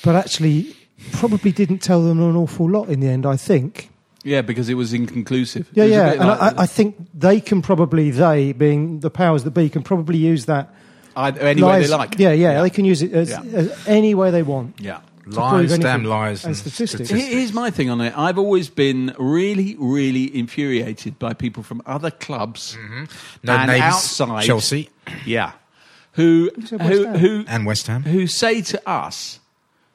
but 0.02 0.14
actually 0.14 0.76
probably 1.12 1.52
didn't 1.52 1.78
tell 1.78 2.02
them 2.02 2.20
an 2.22 2.36
awful 2.36 2.70
lot 2.70 2.88
in 2.88 3.00
the 3.00 3.08
end. 3.08 3.26
I 3.26 3.36
think. 3.36 3.90
Yeah, 4.22 4.40
because 4.40 4.68
it 4.70 4.74
was 4.74 4.94
inconclusive. 4.94 5.68
Yeah, 5.74 5.84
was 5.84 5.92
yeah, 5.92 6.10
and 6.12 6.20
like- 6.20 6.40
I, 6.58 6.62
I 6.62 6.66
think 6.66 6.96
they 7.12 7.40
can 7.40 7.60
probably, 7.60 8.10
they 8.10 8.52
being 8.52 9.00
the 9.00 9.10
powers 9.10 9.44
that 9.44 9.50
be, 9.50 9.68
can 9.68 9.82
probably 9.82 10.16
use 10.16 10.46
that 10.46 10.72
I- 11.16 11.30
any 11.30 11.62
way 11.62 11.82
they 11.82 11.88
like. 11.88 12.18
Yeah, 12.18 12.32
yeah, 12.32 12.62
they 12.62 12.70
can 12.70 12.84
use 12.84 13.02
it 13.02 13.12
as, 13.12 13.30
Yeah. 13.30 13.42
as 13.52 13.86
any 13.86 14.14
way 14.14 14.30
they 14.30 14.42
want. 14.42 14.80
Yeah. 14.80 15.00
Lies, 15.26 15.78
damn 15.78 16.04
lies. 16.04 16.44
and 16.44 16.54
statistics. 16.54 17.08
Here- 17.08 17.18
Here's 17.38 17.52
my 17.54 17.70
thing 17.70 17.88
on 17.88 18.00
it. 18.02 18.12
I've 18.16 18.38
always 18.38 18.68
been 18.68 19.14
really, 19.18 19.74
really 19.78 20.36
infuriated 20.36 21.18
by 21.18 21.32
people 21.32 21.62
from 21.62 21.80
other 21.86 22.10
clubs 22.10 22.76
mm-hmm. 22.78 23.04
No 23.42 23.54
and 23.56 23.70
names, 23.70 23.82
outside 23.82 24.44
Chelsea 24.44 24.90
Yeah, 25.24 25.52
who 26.12 26.50
said 26.66 26.78
West 26.80 26.92
who 26.92 27.06
who 27.18 27.44
and 27.48 27.64
West 27.64 27.86
Ham. 27.86 28.02
who 28.02 28.26
say 28.26 28.60
to 28.62 28.88
us, 28.88 29.40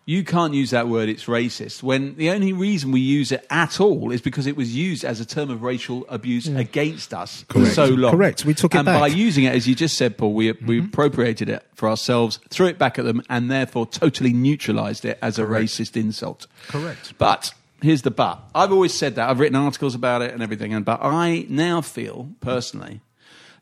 "You 0.10 0.24
can't 0.24 0.56
use 0.56 0.72
that 0.72 0.88
word; 0.88 1.08
it's 1.08 1.26
racist." 1.26 1.84
When 1.84 2.16
the 2.16 2.32
only 2.32 2.52
reason 2.52 2.92
we 2.92 3.00
use 3.00 3.32
it 3.32 3.46
at 3.52 3.80
all 3.80 4.12
is 4.12 4.22
because 4.22 4.48
it 4.48 4.58
was 4.58 4.76
used 4.76 5.06
as 5.06 5.20
a 5.20 5.26
term 5.26 5.52
of 5.52 5.62
racial 5.62 6.04
abuse 6.10 6.48
against 6.48 7.14
us 7.14 7.46
Correct. 7.48 7.68
for 7.68 7.74
so 7.74 7.86
long. 7.86 8.14
Correct. 8.14 8.44
We 8.44 8.56
took 8.56 8.74
it 8.74 8.80
and 8.80 8.88
back. 8.88 9.00
by 9.00 9.06
using 9.06 9.44
it, 9.44 9.54
as 9.54 9.68
you 9.68 9.76
just 9.76 9.98
said, 9.98 10.18
Paul, 10.18 10.34
we 10.34 10.52
we 10.52 10.80
mm-hmm. 10.80 10.88
appropriated 10.88 11.48
it 11.48 11.64
for 11.76 11.88
ourselves, 11.88 12.40
threw 12.50 12.66
it 12.66 12.80
back 12.80 12.98
at 12.98 13.06
them, 13.06 13.22
and 13.30 13.52
therefore 13.52 13.86
totally 13.86 14.34
neutralised 14.34 15.06
it 15.06 15.20
as 15.22 15.38
a 15.38 15.44
racist 15.44 15.96
insult. 15.96 16.48
Correct. 16.70 17.14
But 17.20 17.54
here's 17.84 18.02
the 18.02 18.10
but. 18.10 18.42
I've 18.56 18.72
always 18.72 18.96
said 18.96 19.14
that. 19.14 19.30
I've 19.30 19.40
written 19.40 19.56
articles 19.56 19.94
about 19.94 20.24
it 20.24 20.34
and 20.34 20.42
everything. 20.42 20.74
And 20.74 20.84
but 20.84 21.00
I 21.04 21.46
now 21.50 21.82
feel 21.82 22.30
personally 22.42 23.02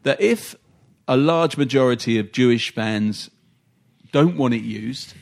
that 0.04 0.22
if 0.22 0.56
a 1.10 1.18
large 1.18 1.58
majority 1.58 2.18
of 2.20 2.32
Jewish 2.32 2.74
fans 2.74 3.30
don't 4.14 4.38
want 4.38 4.54
it 4.54 4.64
used, 4.64 5.14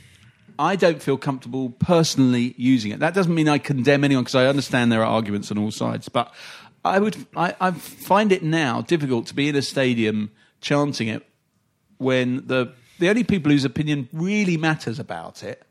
I 0.57 0.75
don't 0.75 1.01
feel 1.01 1.17
comfortable 1.17 1.69
personally 1.71 2.53
using 2.57 2.91
it. 2.91 2.99
That 2.99 3.13
doesn't 3.13 3.33
mean 3.33 3.49
I 3.49 3.57
condemn 3.57 4.03
anyone 4.03 4.23
because 4.23 4.35
I 4.35 4.45
understand 4.47 4.91
there 4.91 5.01
are 5.01 5.05
arguments 5.05 5.51
on 5.51 5.57
all 5.57 5.71
sides. 5.71 6.09
But 6.09 6.33
I 6.83 6.99
would, 6.99 7.25
I, 7.35 7.55
I 7.59 7.71
find 7.71 8.31
it 8.31 8.43
now 8.43 8.81
difficult 8.81 9.27
to 9.27 9.35
be 9.35 9.49
in 9.49 9.55
a 9.55 9.61
stadium 9.61 10.31
chanting 10.61 11.07
it 11.07 11.25
when 11.97 12.47
the 12.47 12.73
the 12.97 13.09
only 13.09 13.23
people 13.23 13.51
whose 13.51 13.65
opinion 13.65 14.07
really 14.13 14.55
matters 14.55 14.99
about 14.99 15.43
it 15.43 15.63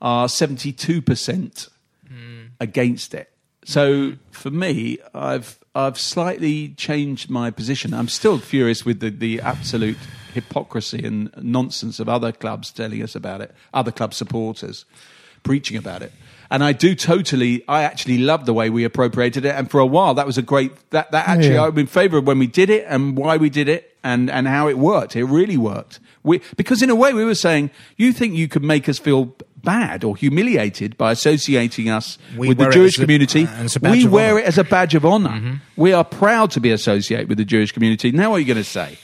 are 0.00 0.28
seventy 0.28 0.72
two 0.72 1.02
percent 1.02 1.68
hmm. 2.08 2.46
against 2.60 3.14
it. 3.14 3.30
So 3.64 4.14
for 4.30 4.50
me, 4.50 4.98
I've 5.14 5.58
I've 5.74 5.98
slightly 5.98 6.70
changed 6.70 7.28
my 7.30 7.50
position. 7.50 7.92
I'm 7.92 8.08
still 8.08 8.38
furious 8.38 8.84
with 8.84 9.00
the, 9.00 9.10
the 9.10 9.40
absolute 9.40 9.98
hypocrisy 10.34 11.04
and 11.04 11.30
nonsense 11.42 12.00
of 12.00 12.08
other 12.08 12.32
clubs 12.32 12.70
telling 12.70 13.02
us 13.02 13.14
about 13.14 13.40
it, 13.40 13.54
other 13.72 13.90
club 13.92 14.14
supporters 14.14 14.84
preaching 15.42 15.76
about 15.76 16.02
it. 16.02 16.12
And 16.50 16.64
I 16.64 16.72
do 16.72 16.94
totally. 16.94 17.62
I 17.68 17.82
actually 17.82 18.18
love 18.18 18.46
the 18.46 18.54
way 18.54 18.70
we 18.70 18.84
appropriated 18.84 19.44
it, 19.44 19.54
and 19.54 19.70
for 19.70 19.80
a 19.80 19.86
while 19.86 20.14
that 20.14 20.26
was 20.26 20.38
a 20.38 20.42
great. 20.42 20.72
That 20.90 21.10
that 21.12 21.28
actually 21.28 21.54
Yeah. 21.54 21.66
I'm 21.66 21.78
in 21.78 21.86
favour 21.86 22.16
of 22.18 22.26
when 22.26 22.38
we 22.38 22.46
did 22.46 22.70
it 22.70 22.86
and 22.88 23.16
why 23.18 23.36
we 23.36 23.50
did 23.50 23.68
it 23.68 23.94
and 24.02 24.30
and 24.30 24.48
how 24.48 24.66
it 24.68 24.78
worked. 24.78 25.14
It 25.14 25.24
really 25.24 25.58
worked. 25.58 26.00
We 26.22 26.40
because 26.56 26.82
in 26.82 26.88
a 26.88 26.94
way 26.94 27.12
we 27.12 27.24
were 27.24 27.34
saying 27.34 27.70
you 27.98 28.14
think 28.14 28.34
you 28.34 28.48
could 28.48 28.64
make 28.64 28.88
us 28.88 28.98
feel 28.98 29.34
bad 29.62 30.04
or 30.04 30.16
humiliated 30.16 30.96
by 30.96 31.12
associating 31.12 31.90
us 31.90 32.16
We 32.36 32.48
with 32.48 32.58
the 32.58 32.70
Jewish 32.70 32.96
community. 32.96 33.44
uh, 33.46 33.68
a 33.82 33.90
we 33.90 34.06
wear 34.06 34.30
honour. 34.30 34.40
it 34.40 34.46
as 34.46 34.56
a 34.56 34.64
badge 34.64 34.94
of 34.94 35.04
honor 35.04 35.60
We 35.76 35.92
are 35.92 36.04
proud 36.04 36.50
to 36.52 36.60
be 36.60 36.70
associated 36.70 37.28
with 37.28 37.36
the 37.38 37.44
Jewish 37.44 37.72
community. 37.72 38.10
Now, 38.10 38.30
what 38.30 38.36
are 38.36 38.40
you 38.40 38.46
going 38.46 38.56
to 38.56 38.64
say? 38.64 38.96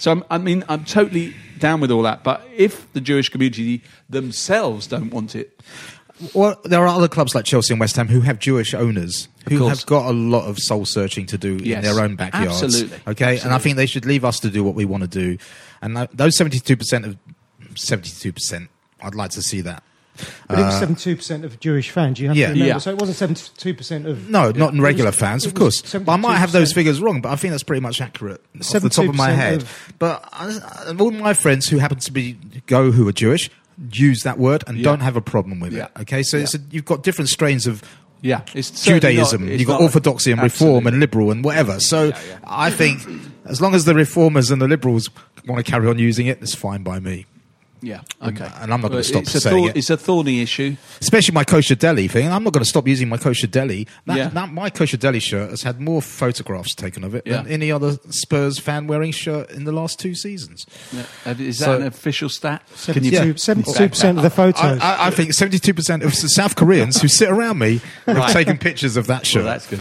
So, 0.00 0.10
I'm, 0.12 0.24
I 0.30 0.38
mean, 0.38 0.64
I'm 0.68 0.84
totally 0.84 1.34
down 1.58 1.80
with 1.80 1.90
all 1.90 2.02
that. 2.02 2.24
But 2.24 2.40
if 2.56 2.90
the 2.94 3.00
Jewish 3.00 3.28
community 3.28 3.82
themselves 4.08 4.86
don't 4.86 5.10
want 5.10 5.36
it, 5.36 5.60
Well, 6.34 6.58
there 6.64 6.80
are 6.80 6.88
other 6.88 7.08
clubs 7.08 7.34
like 7.34 7.44
Chelsea 7.44 7.72
and 7.74 7.80
West 7.80 7.96
Ham 7.96 8.08
who 8.08 8.20
have 8.22 8.38
Jewish 8.38 8.74
owners 8.74 9.28
who 9.48 9.68
have 9.68 9.84
got 9.86 10.06
a 10.06 10.12
lot 10.12 10.46
of 10.48 10.58
soul 10.58 10.84
searching 10.84 11.26
to 11.26 11.38
do 11.38 11.56
Yes. 11.62 11.78
in 11.78 11.82
their 11.94 12.02
own 12.04 12.16
backyards. 12.16 12.62
Absolutely. 12.62 12.98
Okay, 13.08 13.40
and 13.40 13.52
I 13.52 13.58
think 13.58 13.76
they 13.76 13.86
should 13.86 14.04
leave 14.06 14.24
us 14.24 14.40
to 14.40 14.50
do 14.50 14.62
what 14.64 14.74
we 14.74 14.84
want 14.84 15.02
to 15.02 15.08
do. 15.08 15.38
And 15.82 15.96
those 16.12 16.36
seventy-two 16.36 16.76
percent 16.76 17.06
of 17.06 17.16
seventy-two 17.74 18.32
percent, 18.32 18.68
I'd 19.02 19.14
like 19.14 19.30
to 19.32 19.42
see 19.42 19.60
that. 19.62 19.82
But 20.48 20.58
it 20.58 20.62
was 20.62 20.74
uh, 20.74 20.80
seventy-two 20.80 21.16
percent 21.16 21.44
of 21.44 21.58
Jewish 21.60 21.90
fans. 21.90 22.18
You 22.20 22.28
have 22.28 22.36
yeah. 22.36 22.46
to 22.48 22.52
remember. 22.52 22.68
Yeah. 22.74 22.78
So 22.78 22.90
it 22.90 22.98
wasn't 22.98 23.16
seventy-two 23.16 23.74
percent 23.74 24.06
of 24.06 24.28
No, 24.28 24.50
not 24.50 24.74
in 24.74 24.80
regular 24.80 25.10
was- 25.10 25.18
fans, 25.18 25.46
of 25.46 25.54
course. 25.54 25.94
I 25.94 26.16
might 26.16 26.36
have 26.36 26.52
those 26.52 26.72
figures 26.72 27.00
wrong, 27.00 27.20
but 27.20 27.30
I 27.30 27.36
think 27.36 27.52
that's 27.52 27.62
pretty 27.62 27.80
much 27.80 28.00
accurate 28.00 28.42
off 28.60 28.82
the 28.82 28.88
top 28.90 29.08
of 29.08 29.14
my 29.14 29.30
head. 29.30 29.62
of- 29.62 29.92
But 29.98 30.28
I, 30.32 30.48
uh, 30.88 30.94
all 30.98 31.10
my 31.10 31.32
friends 31.34 31.68
who 31.68 31.78
happen 31.78 31.98
to 32.00 32.12
be 32.12 32.36
go 32.66 32.90
who 32.90 33.08
are 33.08 33.12
Jewish 33.12 33.48
use 33.92 34.24
that 34.24 34.38
word 34.38 34.62
and 34.66 34.76
Yeah. 34.76 34.84
don't 34.84 35.00
have 35.00 35.16
a 35.16 35.22
problem 35.22 35.58
with 35.60 35.72
Yeah. 35.72 35.84
it. 35.96 36.02
Okay, 36.02 36.22
so 36.22 36.36
it's 36.36 36.54
a, 36.54 36.58
you've 36.70 36.84
got 36.84 37.02
different 37.02 37.30
strains 37.30 37.66
of 37.66 37.82
yeah, 38.20 38.42
it's 38.54 38.84
Judaism. 38.84 39.42
not- 39.46 39.52
it's 39.52 39.60
You've 39.60 39.68
got 39.68 39.80
orthodoxy 39.80 40.32
and 40.32 40.42
reform 40.42 40.86
and 40.86 41.00
liberal 41.00 41.30
and 41.30 41.42
whatever. 41.42 41.80
So 41.80 42.08
Yeah, 42.08 42.18
yeah. 42.28 42.38
I 42.44 42.70
think 42.70 43.00
as 43.46 43.62
long 43.62 43.74
as 43.74 43.86
the 43.86 43.94
reformers 43.94 44.50
and 44.50 44.60
the 44.60 44.68
liberals 44.68 45.08
want 45.46 45.64
to 45.64 45.70
carry 45.70 45.88
on 45.88 45.98
using 45.98 46.26
it, 46.26 46.42
it's 46.42 46.54
fine 46.54 46.82
by 46.82 47.00
me. 47.00 47.24
Yeah, 47.82 48.00
okay. 48.22 48.46
And 48.60 48.72
I'm 48.74 48.80
not 48.82 48.90
gonna 48.90 49.02
stop 49.02 49.22
it's 49.22 49.34
a 49.34 49.40
saying 49.40 49.56
thorn- 49.56 49.70
it. 49.70 49.76
It's 49.76 49.90
a 49.90 49.96
thorny 49.96 50.42
issue. 50.42 50.76
Especially 51.00 51.32
my 51.32 51.44
kosher 51.44 51.74
deli 51.74 52.08
thing. 52.08 52.30
I'm 52.30 52.44
not 52.44 52.52
going 52.52 52.62
to 52.62 52.68
stop 52.68 52.86
using 52.86 53.08
my 53.08 53.16
kosher 53.16 53.46
deli. 53.46 53.86
That, 54.06 54.16
Yeah. 54.18 54.28
that- 54.28 54.52
my 54.52 54.68
kosher 54.70 54.96
deli 54.98 55.18
shirt 55.20 55.50
has 55.50 55.62
had 55.62 55.80
more 55.80 56.02
photographs 56.02 56.74
taken 56.74 57.04
of 57.04 57.14
it 57.14 57.24
than 57.24 57.46
any 57.48 57.72
other 57.72 57.98
Spurs 58.10 58.58
fan 58.58 58.86
wearing 58.86 59.12
shirt 59.12 59.50
in 59.50 59.64
the 59.64 59.72
last 59.72 59.98
two 59.98 60.14
seasons. 60.14 60.66
Yeah. 60.92 61.32
Is 61.38 61.58
that 61.60 61.64
So- 61.64 61.76
an 61.76 61.86
official 61.86 62.28
stat? 62.28 62.62
seventy-two 62.74 63.32
percent 63.32 63.66
of 64.18 64.22
the 64.22 64.30
photos. 64.30 64.60
I, 64.60 64.76
I, 64.78 65.06
I 65.06 65.10
think 65.10 65.30
72% 65.30 66.04
of 66.04 66.14
South 66.14 66.56
Koreans 66.56 67.00
who 67.00 67.08
sit 67.08 67.30
around 67.30 67.58
me 67.58 67.80
have 68.06 68.16
Right. 68.16 68.32
taken 68.32 68.58
pictures 68.58 68.96
of 68.98 69.06
that 69.06 69.26
shirt. 69.26 69.44
Well, 69.44 69.52
that's 69.54 69.66
good. 69.66 69.80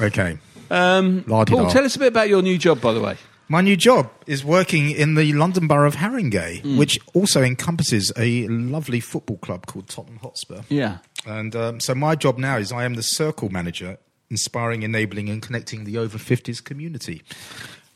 okay. 0.00 0.38
Um, 0.70 1.24
Paul, 1.26 1.44
tell 1.70 1.84
us 1.84 1.96
a 1.96 1.98
bit 1.98 2.08
about 2.08 2.28
your 2.28 2.42
new 2.42 2.58
job, 2.58 2.80
by 2.80 2.92
the 2.92 3.00
way. 3.00 3.16
My 3.48 3.60
new 3.60 3.76
job 3.76 4.10
is 4.26 4.44
working 4.44 4.90
in 4.90 5.14
the 5.14 5.32
London 5.34 5.66
Borough 5.66 5.86
of 5.88 5.96
Haringey, 5.96 6.62
Hmm. 6.62 6.78
which 6.78 6.98
also 7.12 7.42
encompasses 7.42 8.10
a 8.16 8.46
lovely 8.48 9.00
football 9.00 9.36
club 9.38 9.66
called 9.66 9.88
Tottenham 9.88 10.18
Hotspur. 10.22 10.62
Yeah. 10.68 10.98
And 11.26 11.54
um, 11.54 11.80
so 11.80 11.94
my 11.94 12.14
job 12.14 12.38
now 12.38 12.56
is 12.56 12.72
I 12.72 12.84
am 12.84 12.94
the 12.94 13.02
circle 13.02 13.50
manager 13.50 13.98
inspiring, 14.30 14.82
enabling, 14.82 15.28
and 15.28 15.42
connecting 15.42 15.84
the 15.84 15.98
over 15.98 16.16
50s 16.16 16.64
community 16.64 17.22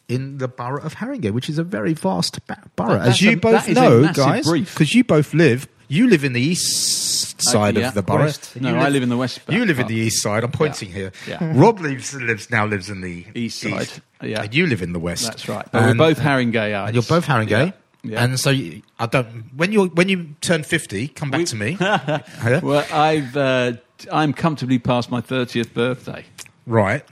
in 0.09 0.38
the 0.38 0.46
borough 0.48 0.82
of 0.82 0.96
Haringey, 0.96 1.30
which 1.32 1.48
is 1.48 1.59
a 1.59 1.64
very 1.64 1.94
vast 1.94 2.46
ba- 2.46 2.59
borough, 2.76 2.98
That- 2.98 3.09
as 3.09 3.22
you 3.22 3.32
a- 3.32 3.37
both 3.37 3.64
that 3.64 3.68
is 3.70 3.78
a 3.78 3.80
know, 3.80 4.12
guys, 4.12 4.48
because 4.50 4.94
you 4.94 5.04
both 5.04 5.32
live. 5.32 5.66
You 5.88 6.09
live 6.09 6.24
in 6.24 6.32
the 6.32 6.40
east 6.40 7.40
side 7.40 7.76
Uh, 7.76 7.80
yeah, 7.80 7.88
of 7.88 7.94
the 7.94 8.02
borough. 8.02 8.24
west. 8.24 8.61
No, 8.61 8.70
You 8.70 8.76
I 8.76 8.88
live 8.88 9.02
in 9.04 9.09
the 9.09 9.16
west 9.16 9.40
You 9.48 9.64
live 9.64 9.78
in 9.78 9.87
the 9.87 9.94
east 9.94 10.20
side. 10.20 10.42
I'm 10.42 10.50
pointing 10.50 10.90
here. 10.90 11.12
Yeah. 11.28 11.38
Rob 11.54 11.80
lives 11.80 12.12
lives 12.14 12.50
now 12.50 12.66
lives 12.66 12.90
in 12.90 13.00
the 13.02 13.24
East 13.35 13.61
side. 13.61 13.88
Yeah. 14.22 14.42
and 14.42 14.55
you 14.55 14.66
live 14.66 14.83
in 14.83 14.92
the 14.92 14.98
west. 14.98 15.26
That's 15.26 15.48
right. 15.48 15.66
But 15.70 15.83
And- 15.83 15.98
we're 15.98 16.07
both 16.14 16.18
Haringeyite. 16.22 16.87
and 16.87 16.94
you're 16.94 17.02
both 17.02 17.26
Haringey. 17.26 17.50
Yeah. 17.50 17.70
Yeah. 18.02 18.22
And 18.24 18.38
so 18.38 18.50
you, 18.50 18.83
I 19.00 19.07
don't. 19.07 19.50
When 19.57 19.72
you 19.72 19.87
when 19.87 20.09
you 20.09 20.37
turn 20.40 20.62
fifty, 20.62 21.09
come 21.09 21.31
back 21.31 21.40
We- 21.40 21.44
to 21.46 21.57
me. 21.57 21.76
Yeah? 21.81 22.61
Well, 22.62 22.87
I've 22.92 23.37
uh, 23.37 23.72
I'm 24.12 24.33
comfortably 24.33 24.79
past 24.79 25.11
my 25.11 25.20
thirtieth 25.20 25.74
birthday. 25.74 26.24
Right. 26.66 27.05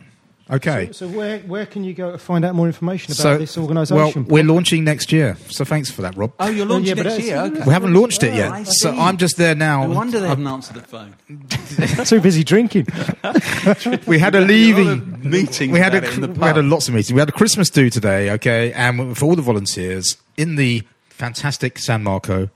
Okay. 0.51 0.91
So 0.93 1.09
where 1.09 1.39
where 1.41 1.65
can 1.65 1.85
you 1.85 1.95
go 1.95 2.13
to 2.13 2.19
find 2.19 2.45
out 2.45 2.55
more 2.55 2.67
information 2.67 3.13
about 3.13 3.17
So, 3.23 3.39
this 3.39 3.57
well, 3.57 3.65
organisation? 3.67 4.27
we're 4.27 4.45
launching 4.45 4.85
next 4.85 5.11
year. 5.11 5.39
So 5.49 5.65
thanks 5.65 5.91
for 5.91 6.03
that, 6.03 6.15
Rob. 6.19 6.33
Oh, 6.39 6.49
you're 6.49 6.67
Well, 6.67 6.77
launching 6.77 6.97
yeah, 6.99 7.03
next 7.03 7.19
year. 7.21 7.37
Okay. 7.39 7.63
we 7.67 7.73
haven't 7.73 7.95
launched 7.95 8.23
it 8.23 8.33
Oh, 8.33 8.37
yet, 8.37 8.53
I 8.53 8.63
so 8.65 8.93
see. 8.93 8.99
I'm 8.99 9.17
just 9.17 9.39
there 9.39 9.55
now. 9.55 9.87
No 9.87 9.95
wonder 9.95 10.21
they 10.21 10.29
haven't 10.29 10.47
answered 10.47 10.77
the 10.77 10.83
phone. 10.83 11.15
Too 12.05 12.21
busy 12.21 12.45
drinking. 12.45 12.87
we 14.07 14.19
had 14.19 14.35
a 14.35 14.41
leaving 14.43 15.19
meeting. 15.29 15.71
We 15.71 15.79
had 15.79 15.95
a, 15.95 16.13
in 16.13 16.21
the 16.21 16.29
we 16.29 16.39
had 16.41 16.59
a 16.59 16.63
lots 16.63 16.89
of 16.89 16.95
meetings. 16.95 17.15
We 17.15 17.21
had 17.21 17.31
a 17.31 17.33
Christmas 17.33 17.71
do 17.71 17.89
today, 17.89 18.31
okay, 18.33 18.73
and 18.75 19.17
for 19.17 19.25
all 19.25 19.37
the 19.37 19.43
volunteers 19.43 20.19
in 20.37 20.57
the 20.57 20.83
fantastic 21.09 21.79
San 21.79 22.03
Marco 22.03 22.51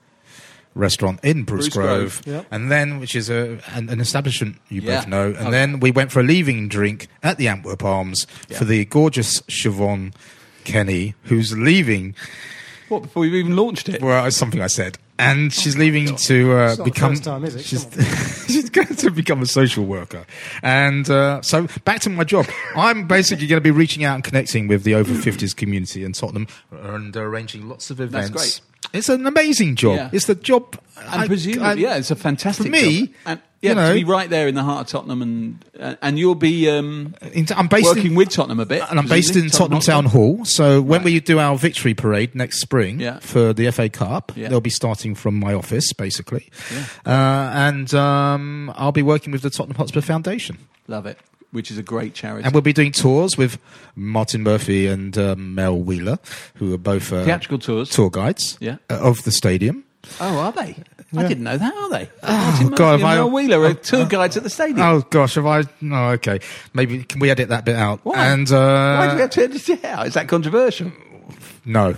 restaurant 0.78 1.20
in 1.22 1.42
Bruce, 1.44 1.64
Bruce 1.68 1.74
Grove, 1.74 2.22
Grove. 2.24 2.34
Yep. 2.36 2.46
and 2.50 2.70
then 2.70 2.98
which 3.00 3.14
is 3.16 3.28
a 3.28 3.58
an, 3.74 3.88
an 3.90 4.00
establishment 4.00 4.56
you 4.68 4.80
Yeah. 4.80 5.00
both 5.00 5.08
know, 5.08 5.26
and 5.28 5.36
Okay. 5.38 5.50
then 5.50 5.80
we 5.80 5.90
went 5.90 6.12
for 6.12 6.20
a 6.20 6.22
leaving 6.22 6.68
drink 6.68 7.08
at 7.22 7.36
the 7.36 7.48
Antwerp 7.48 7.84
Arms 7.84 8.26
Yeah. 8.48 8.58
for 8.58 8.64
the 8.64 8.84
gorgeous 8.86 9.40
Siobhan 9.42 10.12
Kenny, 10.64 11.14
who's 11.24 11.56
leaving. 11.56 12.14
What 12.88 13.02
before 13.02 13.24
you've 13.26 13.34
even 13.34 13.56
launched 13.56 13.88
it? 13.88 14.00
Well, 14.02 14.24
it's 14.24 14.36
something 14.36 14.62
I 14.62 14.66
said. 14.68 14.98
And 15.18 15.52
she's 15.52 15.76
leaving 15.76 16.14
to 16.14 16.52
uh, 16.52 16.68
It's 16.68 16.78
not 16.78 16.84
the 16.84 16.90
become. 16.90 17.14
time, 17.16 17.44
is 17.44 17.56
it? 17.56 17.64
She's, 17.64 17.86
she's 18.46 18.70
going 18.70 18.86
to 18.94 19.10
become 19.10 19.42
a 19.42 19.46
social 19.46 19.84
worker. 19.84 20.24
And 20.62 21.10
uh, 21.10 21.42
so 21.42 21.66
back 21.84 22.00
to 22.02 22.10
my 22.10 22.22
job. 22.24 22.46
I'm 22.76 23.06
basically 23.08 23.48
going 23.48 23.58
to 23.60 23.64
be 23.64 23.72
reaching 23.72 24.04
out 24.04 24.14
and 24.14 24.22
connecting 24.22 24.68
with 24.68 24.84
the 24.84 24.94
over 24.94 25.12
50s 25.12 25.56
community 25.56 26.04
in 26.04 26.12
Tottenham 26.12 26.46
and 26.70 27.16
arranging 27.16 27.68
lots 27.68 27.90
of 27.90 28.00
events. 28.00 28.30
That's 28.30 28.60
great. 28.60 28.60
It's 28.92 29.08
an 29.08 29.26
amazing 29.26 29.74
job. 29.74 29.96
Yeah. 29.96 30.10
It's 30.12 30.26
the 30.26 30.34
job. 30.36 30.78
And 30.96 31.26
presumably, 31.26 31.82
yeah, 31.82 31.96
it's 31.96 32.10
a 32.10 32.16
fantastic 32.16 32.66
for 32.66 32.72
me, 32.72 33.06
job. 33.08 33.14
And, 33.26 33.40
yeah, 33.60 33.70
you 33.70 33.74
know- 33.74 33.88
to 33.88 33.94
be 33.94 34.04
right 34.04 34.28
there 34.30 34.46
in 34.48 34.54
the 34.54 34.62
heart 34.62 34.82
of 34.82 34.86
Tottenham, 34.88 35.22
and 35.22 35.64
uh, 35.80 35.94
and 36.02 36.18
you'll 36.18 36.34
be 36.34 36.68
um, 36.70 37.14
I'm 37.54 37.66
based 37.68 37.86
working 37.86 38.12
in, 38.12 38.14
with 38.14 38.28
Tottenham 38.30 38.60
a 38.60 38.66
bit, 38.66 38.82
and 38.90 38.98
I'm 38.98 39.06
based 39.08 39.36
in 39.36 39.48
Tottenham 39.50 39.80
Town 39.80 40.04
Hall. 40.06 40.44
So 40.44 40.80
when 40.80 41.00
Right. 41.00 41.04
we 41.06 41.20
do 41.20 41.38
our 41.38 41.56
victory 41.56 41.94
parade 41.94 42.34
next 42.34 42.60
spring 42.60 43.00
Yeah. 43.00 43.18
for 43.20 43.52
the 43.52 43.70
FA 43.72 43.88
Cup, 43.88 44.32
Yeah. 44.36 44.48
they'll 44.48 44.60
be 44.60 44.70
starting 44.70 45.14
from 45.14 45.38
my 45.38 45.54
office, 45.54 45.92
basically. 45.92 46.48
Uh, 47.06 47.10
and 47.54 47.92
um, 47.94 48.72
I'll 48.76 48.92
be 48.92 49.02
working 49.02 49.32
with 49.32 49.42
the 49.42 49.50
Tottenham 49.50 49.76
Hotspur 49.76 50.00
Foundation. 50.02 50.58
Love 50.86 51.06
it, 51.06 51.18
which 51.50 51.70
is 51.70 51.78
a 51.78 51.82
great 51.82 52.14
charity. 52.14 52.44
And 52.44 52.52
we'll 52.54 52.62
be 52.62 52.72
doing 52.72 52.92
tours 52.92 53.36
with 53.36 53.58
Martin 53.96 54.42
Murphy 54.42 54.86
and 54.86 55.16
um, 55.18 55.54
Mel 55.54 55.76
Wheeler, 55.78 56.18
who 56.54 56.72
are 56.74 56.78
both 56.78 57.12
uh, 57.12 57.24
Theatrical 57.24 57.58
tours. 57.58 57.90
tour 57.90 58.10
guides 58.10 58.56
Yeah. 58.60 58.76
uh, 58.88 58.94
of 59.00 59.22
the 59.24 59.32
stadium. 59.32 59.84
Oh, 60.20 60.38
are 60.38 60.52
they? 60.52 60.76
I 61.16 61.26
didn't 61.26 61.44
know 61.44 61.56
that. 61.56 61.74
Are 61.74 61.90
they? 61.90 62.10
Oh, 62.22 62.72
God, 62.76 63.00
have 63.00 63.10
and 63.10 63.20
I- 63.20 63.24
Wheeler 63.24 63.64
are 63.64 63.74
tour 63.74 64.04
guides 64.04 64.36
at 64.36 64.42
the 64.42 64.50
stadium. 64.50 64.80
Oh 64.80 65.00
gosh, 65.08 65.36
have 65.36 65.46
I? 65.46 65.62
No, 65.80 66.10
okay. 66.10 66.40
Maybe 66.74 67.02
can 67.04 67.20
we 67.20 67.30
edit 67.30 67.48
that 67.48 67.64
bit 67.64 67.76
out? 67.76 68.00
Why? 68.02 68.26
And 68.26 68.50
uh, 68.52 68.96
Why 68.98 69.08
do 69.08 69.14
we 69.14 69.20
have 69.22 69.30
to 69.30 69.42
edit 69.44 69.68
it 69.70 69.84
out? 69.84 70.06
Is 70.06 70.14
that 70.14 70.28
controversial? 70.28 70.92
No, 71.68 71.94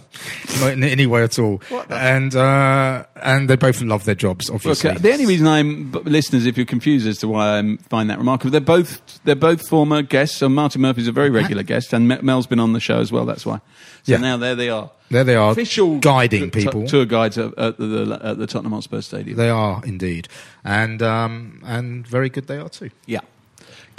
not 0.61 0.73
in 0.73 0.85
any 0.85 1.07
way 1.07 1.23
at 1.23 1.39
all. 1.39 1.63
And 1.89 2.35
uh, 2.37 3.05
and 3.23 3.49
they 3.49 3.57
both 3.57 3.81
love 3.81 4.05
their 4.05 4.15
jobs, 4.15 4.49
Look, 4.51 4.57
obviously. 4.57 4.91
uh, 4.91 4.99
the 4.99 5.13
only 5.13 5.27
reason 5.27 5.47
I'm 5.47 5.91
b- 5.93 6.01
listeners, 6.05 6.45
if 6.45 6.57
you're 6.57 6.67
confused 6.67 7.07
as 7.07 7.19
to 7.19 7.29
why 7.29 7.59
I 7.59 7.77
find 7.89 8.11
that 8.11 8.19
remarkable, 8.19 8.51
they're 8.51 8.61
both 8.61 9.01
they're 9.25 9.35
both 9.37 9.67
former 9.69 10.03
guests. 10.03 10.37
So 10.37 10.49
Martin 10.49 10.83
Murphy's 10.83 11.09
a 11.09 11.13
very 11.13 11.31
regular 11.31 11.63
guest, 11.63 11.93
and 11.95 12.09
Mel's 12.23 12.47
been 12.47 12.61
on 12.61 12.73
the 12.73 12.81
show 12.81 12.99
as 13.01 13.11
well. 13.11 13.25
That's 13.25 13.47
why. 13.47 13.61
So 14.03 14.13
Yeah. 14.13 14.19
now 14.19 14.37
there 14.37 14.55
they 14.55 14.69
are, 14.71 14.91
there 15.11 15.25
they 15.25 15.37
are, 15.37 15.53
official 15.53 15.99
guiding 15.99 16.51
t- 16.51 16.61
people. 16.65 16.87
tour 16.87 17.05
guides 17.05 17.37
at, 17.39 17.57
at, 17.59 17.77
the, 17.79 18.19
at 18.23 18.39
the 18.39 18.47
Tottenham 18.47 18.73
Hotspur 18.73 19.01
Stadium. 19.03 19.37
They 19.37 19.51
are 19.51 19.83
indeed, 19.85 20.29
and 20.65 21.03
um, 21.03 21.61
and 21.65 22.07
very 22.07 22.29
good 22.31 22.47
they 22.47 22.59
are 22.59 22.69
too. 22.69 22.91
Yeah. 23.07 23.21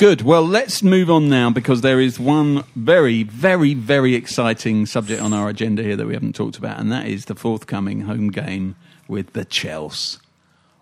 Good. 0.02 0.24
Well, 0.24 0.44
let's 0.48 0.82
move 0.82 1.12
on 1.12 1.30
now 1.30 1.52
because 1.52 1.82
there 1.82 2.00
is 2.00 2.20
one 2.20 2.64
very, 2.76 3.22
very, 3.22 3.76
very 3.76 4.16
exciting 4.16 4.88
subject 4.88 5.22
on 5.22 5.32
our 5.32 5.48
agenda 5.48 5.84
here 5.84 5.96
that 5.96 6.08
we 6.08 6.16
haven't 6.16 6.34
talked 6.34 6.58
about, 6.58 6.80
and 6.80 6.92
that 6.92 7.06
is 7.06 7.26
the 7.26 7.36
forthcoming 7.36 8.02
home 8.02 8.32
game 8.32 8.76
with 9.08 9.34
the 9.34 9.46
Chelsea. 9.46 10.18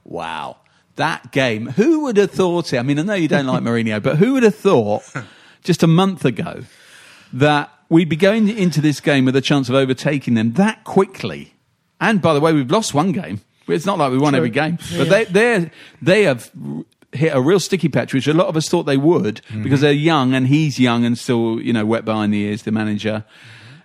Wow. 0.06 0.56
That 0.96 1.34
game. 1.34 1.68
Who 1.72 2.00
would 2.04 2.16
have 2.16 2.32
thought 2.32 2.72
it? 2.72 2.78
I 2.78 2.82
mean, 2.82 2.98
I 2.98 3.02
know 3.02 3.14
you 3.14 3.28
don't 3.28 3.46
like 3.46 3.62
Mourinho, 3.62 4.02
but 4.02 4.16
who 4.20 4.36
would 4.36 4.44
have 4.44 4.56
thought 4.56 5.04
just 5.66 5.84
a 5.84 5.88
month 5.88 6.24
ago 6.24 6.64
that 7.34 7.70
we'd 7.90 8.08
be 8.08 8.16
going 8.16 8.48
into 8.48 8.80
this 8.80 9.02
game 9.02 9.26
with 9.26 9.36
a 9.36 9.42
chance 9.42 9.68
of 9.68 9.76
overtaking 9.76 10.36
them 10.36 10.54
that 10.54 10.86
quickly? 10.86 11.56
And 12.00 12.22
by 12.22 12.34
the 12.34 12.40
way, 12.40 12.54
we've 12.54 12.72
lost 12.72 12.94
one 12.94 13.12
game. 13.12 13.42
It's 13.68 13.86
not 13.86 13.98
like 13.98 14.14
we 14.14 14.18
won 14.18 14.32
True. 14.32 14.38
every 14.38 14.50
game, 14.50 14.78
but 14.78 14.92
Yeah. 14.92 15.04
they 15.04 15.26
they 15.26 15.72
they 16.02 16.24
have 16.24 16.50
hit 17.12 17.36
a 17.36 17.42
real 17.42 17.60
sticky 17.60 17.90
patch, 17.90 18.14
which 18.14 18.28
a 18.28 18.34
lot 18.34 18.48
of 18.48 18.58
us 18.58 18.70
thought 18.70 18.84
they 18.84 18.98
would 18.98 19.42
mm-hmm. 19.50 19.64
because 19.64 19.82
they're 19.82 19.92
young 19.92 20.34
and 20.34 20.48
he's 20.48 20.80
young 20.80 21.06
and 21.06 21.18
still 21.18 21.62
you 21.62 21.74
know 21.74 21.86
wet 21.86 22.06
behind 22.06 22.34
the 22.34 22.42
ears, 22.42 22.64
the 22.64 22.72
manager. 22.72 23.24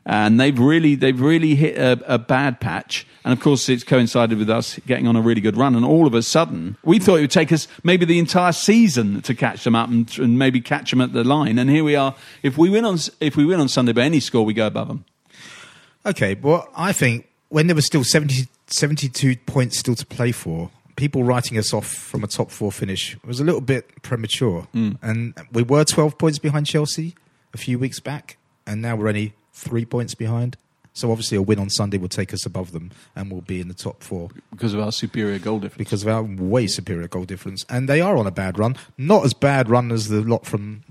And 0.06 0.38
they've 0.38 0.58
really, 0.58 0.96
they've 0.96 1.18
really 1.18 1.54
hit 1.54 1.78
a, 1.78 1.98
a 2.06 2.18
bad 2.18 2.60
patch, 2.60 3.06
and 3.24 3.32
of 3.32 3.40
course, 3.40 3.70
it's 3.70 3.82
coincided 3.82 4.36
with 4.36 4.50
us 4.50 4.78
getting 4.86 5.06
on 5.06 5.16
a 5.16 5.22
really 5.22 5.40
good 5.40 5.56
run. 5.56 5.74
And 5.74 5.82
all 5.82 6.06
of 6.06 6.12
a 6.12 6.20
sudden, 6.20 6.76
we 6.84 6.98
thought 6.98 7.16
it 7.16 7.22
would 7.22 7.30
take 7.30 7.52
us 7.52 7.66
maybe 7.82 8.04
the 8.04 8.18
entire 8.18 8.52
season 8.52 9.22
to 9.22 9.34
catch 9.34 9.64
them 9.64 9.74
up 9.74 9.88
and, 9.88 10.18
and 10.18 10.38
maybe 10.38 10.60
catch 10.60 10.90
them 10.90 11.00
at 11.00 11.14
the 11.14 11.24
line. 11.24 11.58
And 11.58 11.70
here 11.70 11.82
we 11.82 11.96
are. 11.96 12.14
If 12.42 12.58
we 12.58 12.68
win 12.68 12.84
on, 12.84 12.98
if 13.20 13.34
we 13.34 13.46
win 13.46 13.60
on 13.60 13.68
Sunday 13.68 13.92
by 13.92 14.02
any 14.02 14.20
score, 14.20 14.44
we 14.44 14.52
go 14.52 14.66
above 14.66 14.88
them. 14.88 15.06
Okay, 16.04 16.34
well, 16.34 16.68
I 16.76 16.92
think 16.92 17.26
when 17.48 17.66
there 17.66 17.74
was 17.74 17.86
still 17.86 18.04
70, 18.04 18.46
72 18.66 19.36
points 19.46 19.78
still 19.78 19.94
to 19.94 20.04
play 20.04 20.32
for, 20.32 20.70
people 20.96 21.24
writing 21.24 21.58
us 21.58 21.72
off 21.72 21.86
from 21.86 22.22
a 22.24 22.26
top 22.26 22.50
four 22.50 22.70
finish 22.72 23.16
was 23.24 23.40
a 23.40 23.44
little 23.44 23.60
bit 23.60 24.02
premature. 24.02 24.66
And 24.74 25.34
we 25.52 25.62
were 25.62 25.84
12 25.84 26.18
points 26.18 26.38
behind 26.38 26.66
Chelsea 26.66 27.14
a 27.52 27.58
few 27.58 27.78
weeks 27.78 28.00
back, 28.00 28.36
and 28.66 28.80
now 28.82 28.96
we're 28.96 29.08
only 29.08 29.34
three 29.52 29.84
points 29.84 30.14
behind. 30.14 30.56
So 30.96 31.10
obviously, 31.10 31.36
a 31.36 31.42
win 31.42 31.58
on 31.58 31.70
Sunday 31.70 31.98
will 31.98 32.08
take 32.08 32.32
us 32.32 32.46
above 32.46 32.70
them, 32.70 32.92
and 33.16 33.28
we'll 33.32 33.40
be 33.40 33.60
in 33.60 33.66
the 33.66 33.74
top 33.74 34.00
four 34.04 34.30
because 34.52 34.74
of 34.74 34.80
our 34.80 34.92
superior 34.92 35.40
goal 35.40 35.58
difference. 35.58 35.78
because 35.78 36.02
of 36.04 36.08
our 36.08 36.22
way 36.22 36.68
superior 36.68 37.08
goal 37.08 37.24
difference. 37.24 37.66
And 37.68 37.88
they 37.88 38.00
are 38.00 38.16
on 38.16 38.28
a 38.28 38.30
bad 38.30 38.60
run, 38.60 38.76
not 38.96 39.24
as 39.24 39.34
bad 39.34 39.68
run 39.68 39.90
as 39.90 40.06
the 40.08 40.20
lot 40.20 40.46
from 40.46 40.84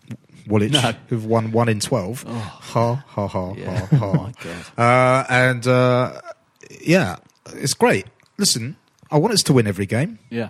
Woolwich, 0.46 0.74
No. 0.74 0.92
who've 1.08 1.26
won 1.26 1.54
one 1.54 1.70
in 1.70 1.80
twelve. 1.80 2.24
Ha 2.24 2.96
ha 3.08 3.28
ha 3.28 3.54
Yeah. 3.56 3.86
ha 3.86 4.32
ha. 4.78 4.82
Uh, 4.82 5.26
and 5.30 5.66
uh, 5.68 6.20
yeah, 6.82 7.16
it's 7.54 7.74
great. 7.74 8.06
Listen, 8.38 8.76
I 9.13 9.17
want 9.17 9.34
us 9.34 9.43
to 9.43 9.54
win 9.54 9.67
every 9.67 9.86
game. 9.86 10.17
Yeah. 10.30 10.49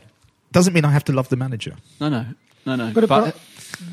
Doesn't 0.51 0.73
mean 0.73 0.85
I 0.85 0.91
have 0.91 1.03
to 1.05 1.13
love 1.13 1.27
the 1.29 1.35
manager. 1.35 1.75
No, 1.99 2.09
no, 2.09 2.25
no, 2.65 2.75
no. 2.75 2.91
But, 2.93 3.09
but, 3.09 3.35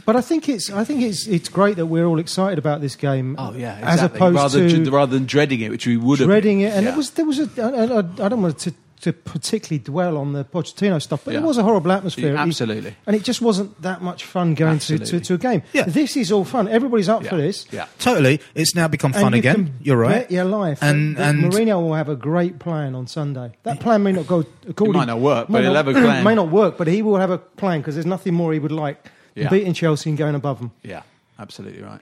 but 0.06 0.14
I 0.16 0.20
think 0.20 0.48
it's 0.48 0.70
I 0.70 0.84
think 0.84 1.02
it's 1.02 1.26
it's 1.26 1.48
great 1.48 1.76
that 1.76 1.86
we're 1.86 2.06
all 2.06 2.18
excited 2.20 2.58
about 2.58 2.80
this 2.80 2.96
game. 2.96 3.34
oh 3.38 3.52
yeah, 3.54 3.78
exactly. 3.78 3.88
as 3.92 4.02
opposed 4.02 4.36
rather, 4.36 4.68
to 4.68 4.76
than- 4.84 4.92
rather 4.92 5.12
than 5.18 5.26
dreading 5.26 5.60
it, 5.60 5.70
which 5.70 5.86
we 5.86 5.96
would 5.96 6.18
have 6.20 6.28
dreading 6.28 6.60
it. 6.60 6.72
And 6.74 6.84
Yeah. 6.84 6.92
it 6.92 6.96
was 6.96 7.10
there 7.12 7.24
was 7.26 7.38
a 7.40 7.48
I, 7.62 7.68
I, 7.68 7.98
I 8.26 8.28
don't 8.28 8.42
want 8.42 8.58
to, 8.60 8.74
to 9.02 9.12
particularly 9.12 9.78
dwell 9.82 10.16
on 10.16 10.32
the 10.32 10.44
Pochettino 10.44 11.00
stuff, 11.00 11.24
but 11.24 11.34
Yeah. 11.34 11.40
it 11.40 11.44
was 11.46 11.56
a 11.58 11.62
horrible 11.62 11.90
atmosphere. 11.92 12.34
Yeah, 12.34 12.42
absolutely. 12.42 12.94
and 13.06 13.16
it 13.16 13.24
just 13.24 13.40
wasn't 13.40 13.80
that 13.82 14.02
much 14.02 14.24
fun 14.24 14.54
going 14.54 14.78
to, 14.80 14.98
to, 14.98 15.20
to 15.20 15.34
a 15.34 15.38
game. 15.38 15.62
Yeah. 15.72 15.84
This 15.84 16.16
is 16.16 16.30
all 16.30 16.44
fun. 16.44 16.68
Everybody's 16.68 17.08
up 17.08 17.24
for 17.26 17.36
this. 17.36 17.66
Yeah. 17.70 17.86
Totally, 17.98 18.40
it's 18.54 18.74
now 18.74 18.88
become 18.88 19.12
And 19.14 19.22
fun 19.22 19.32
you 19.32 19.38
again. 19.38 19.54
can 19.54 19.74
You're 19.82 19.96
right. 19.96 20.22
Bet 20.22 20.30
your 20.30 20.44
life. 20.44 20.82
And- 20.82 21.16
that, 21.16 21.20
that 21.20 21.34
and- 21.44 21.52
Mourinho 21.52 21.80
will 21.80 21.94
have 21.94 22.08
a 22.08 22.16
great 22.16 22.58
plan 22.58 22.94
on 22.94 23.06
Sunday. 23.06 23.52
That 23.62 23.80
plan 23.80 24.02
may 24.02 24.12
not 24.12 24.26
go 24.26 24.44
according. 24.68 24.94
might 24.96 25.06
not 25.06 25.20
work, 25.20 25.46
but 25.48 25.62
he'll 25.62 25.74
have 25.74 25.88
a 25.88 25.92
plan. 26.04 26.22
may 26.24 26.34
not 26.34 26.50
work, 26.50 26.76
but 26.78 26.86
he 26.86 27.02
will 27.02 27.16
have 27.16 27.30
a 27.30 27.38
plan 27.38 27.80
because 27.80 27.94
there's 27.94 28.06
nothing 28.06 28.34
more 28.34 28.52
he 28.52 28.58
would 28.58 28.72
like 28.72 29.02
than 29.34 29.44
Yeah. 29.44 29.48
beating 29.50 29.72
Chelsea 29.72 30.10
and 30.10 30.18
going 30.18 30.34
above 30.34 30.58
them. 30.58 30.72
Yeah, 30.82 31.02
absolutely 31.38 31.82
right. 31.82 32.00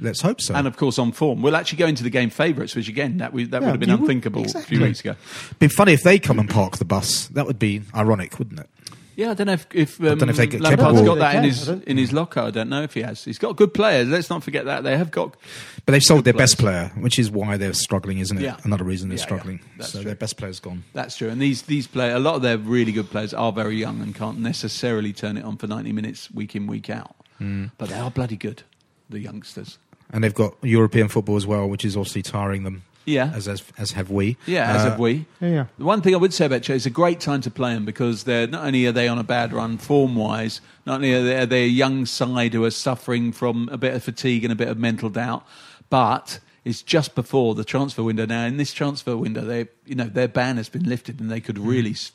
Let's 0.00 0.20
hope 0.22 0.40
so. 0.40 0.54
And 0.54 0.66
of 0.66 0.76
course, 0.76 0.98
on 0.98 1.12
form, 1.12 1.42
we'll 1.42 1.56
actually 1.56 1.78
go 1.78 1.86
into 1.86 2.02
the 2.02 2.10
game 2.10 2.30
favourites, 2.30 2.74
which 2.74 2.88
again, 2.88 3.18
that, 3.18 3.32
we, 3.32 3.44
that 3.44 3.60
Yeah, 3.60 3.66
would 3.70 3.72
have 3.72 3.80
been 3.80 3.90
unthinkable 3.90 4.44
a 4.44 4.62
few 4.62 4.80
weeks 4.80 5.00
ago. 5.00 5.14
It'd 5.46 5.58
be 5.58 5.68
funny 5.68 5.92
if 5.92 6.02
they 6.02 6.18
come 6.18 6.38
and 6.38 6.48
park 6.48 6.78
the 6.78 6.84
bus. 6.86 7.28
That 7.28 7.46
would 7.46 7.58
be 7.58 7.82
ironic, 7.94 8.38
wouldn't 8.38 8.60
it? 8.60 8.70
Yeah, 9.14 9.32
I 9.32 9.34
don't 9.34 9.46
know 9.48 9.52
if, 9.52 9.66
if 9.74 10.00
um, 10.00 10.06
don't 10.06 10.20
know 10.22 10.28
if 10.28 10.36
they 10.38 10.46
get 10.46 10.62
Lampard's 10.62 11.02
got 11.02 11.18
that 11.18 11.34
in 11.36 11.44
his 11.44 11.68
I 11.68 11.74
in 11.86 11.98
his 11.98 12.14
locker. 12.14 12.40
I 12.40 12.50
don't 12.50 12.70
know 12.70 12.82
if 12.82 12.94
he 12.94 13.02
has. 13.02 13.22
He's 13.22 13.36
got 13.36 13.56
good 13.56 13.74
players. 13.74 14.08
Let's 14.08 14.30
not 14.30 14.42
forget 14.42 14.64
that 14.64 14.84
they 14.84 14.96
have 14.96 15.10
got. 15.10 15.36
But 15.84 15.92
they've 15.92 16.02
sold 16.02 16.24
their 16.24 16.32
Good 16.32 16.38
best 16.38 16.56
player, 16.58 16.90
which 16.98 17.18
is 17.18 17.30
why 17.30 17.58
they're 17.58 17.74
struggling, 17.74 18.18
isn't 18.20 18.38
it? 18.38 18.42
Yeah. 18.42 18.56
Another 18.64 18.84
reason 18.84 19.10
they're 19.10 19.16
Yeah, 19.18 19.20
yeah. 19.20 19.26
struggling. 19.26 19.60
That's 19.76 19.90
so 19.92 19.98
true. 19.98 20.06
their 20.06 20.14
best 20.14 20.38
player's 20.38 20.60
gone. 20.60 20.84
That's 20.94 21.18
true. 21.18 21.28
And 21.28 21.42
these 21.42 21.60
these 21.62 21.86
players, 21.86 22.14
a 22.16 22.20
lot 22.20 22.36
of 22.36 22.42
their 22.42 22.56
really 22.56 22.90
good 22.90 23.10
players 23.10 23.34
are 23.34 23.52
very 23.52 23.76
young 23.76 24.00
and 24.00 24.14
can't 24.14 24.38
necessarily 24.38 25.12
turn 25.12 25.36
it 25.36 25.44
on 25.44 25.58
for 25.58 25.66
ninety 25.66 25.92
minutes 25.92 26.30
week 26.30 26.56
in 26.56 26.66
week 26.66 26.88
out. 26.88 27.14
but 27.38 27.90
they 27.90 27.98
are 27.98 28.10
bloody 28.10 28.38
good. 28.38 28.62
The 29.10 29.20
youngsters. 29.20 29.76
And 30.12 30.22
they've 30.22 30.34
got 30.34 30.54
European 30.62 31.08
football 31.08 31.36
as 31.36 31.46
well, 31.46 31.68
which 31.68 31.84
is 31.84 31.96
obviously 31.96 32.22
tiring 32.22 32.64
them, 32.64 32.82
Yeah, 33.06 33.32
as 33.34 33.48
as, 33.48 33.62
as 33.78 33.92
have 33.92 34.10
we. 34.10 34.36
yeah. 34.46 34.70
As 34.74 34.82
Uh, 34.84 34.90
have 34.90 34.98
we. 34.98 35.24
Yeah, 35.40 35.48
yeah. 35.48 35.66
The 35.78 35.84
one 35.84 36.02
thing 36.02 36.14
I 36.14 36.18
would 36.18 36.34
say 36.34 36.44
about 36.46 36.62
Chelsea, 36.62 36.76
it's 36.76 36.86
a 36.86 36.90
great 36.90 37.18
time 37.20 37.40
to 37.42 37.50
play 37.50 37.72
them 37.74 37.84
because 37.84 38.24
they're 38.24 38.46
not 38.46 38.64
only 38.66 38.86
are 38.86 38.92
they 38.92 39.08
on 39.08 39.18
a 39.18 39.24
bad 39.24 39.52
run 39.52 39.78
form 39.78 40.14
wise, 40.14 40.60
not 40.86 40.96
only 40.96 41.14
are 41.14 41.22
they, 41.22 41.36
are 41.38 41.46
they 41.46 41.64
a 41.64 41.68
young 41.68 42.04
side 42.06 42.52
who 42.52 42.62
are 42.64 42.70
suffering 42.70 43.32
from 43.32 43.68
a 43.72 43.78
bit 43.78 43.94
of 43.94 44.02
fatigue 44.04 44.44
and 44.44 44.52
a 44.52 44.56
bit 44.56 44.68
of 44.68 44.78
mental 44.78 45.08
doubt, 45.08 45.46
but 45.90 46.38
it's 46.64 46.82
just 46.82 47.14
before 47.14 47.54
the 47.54 47.64
transfer 47.64 48.02
window 48.02 48.26
now. 48.26 48.44
In 48.46 48.56
this 48.58 48.72
transfer 48.72 49.16
window, 49.16 49.40
they 49.44 49.68
you 49.86 49.94
know 49.94 50.04
their 50.04 50.28
ban 50.28 50.56
has 50.58 50.68
been 50.68 50.84
lifted 50.88 51.20
and 51.20 51.30
they 51.30 51.40
could 51.40 51.58
really, 51.58 51.92
s 51.92 52.12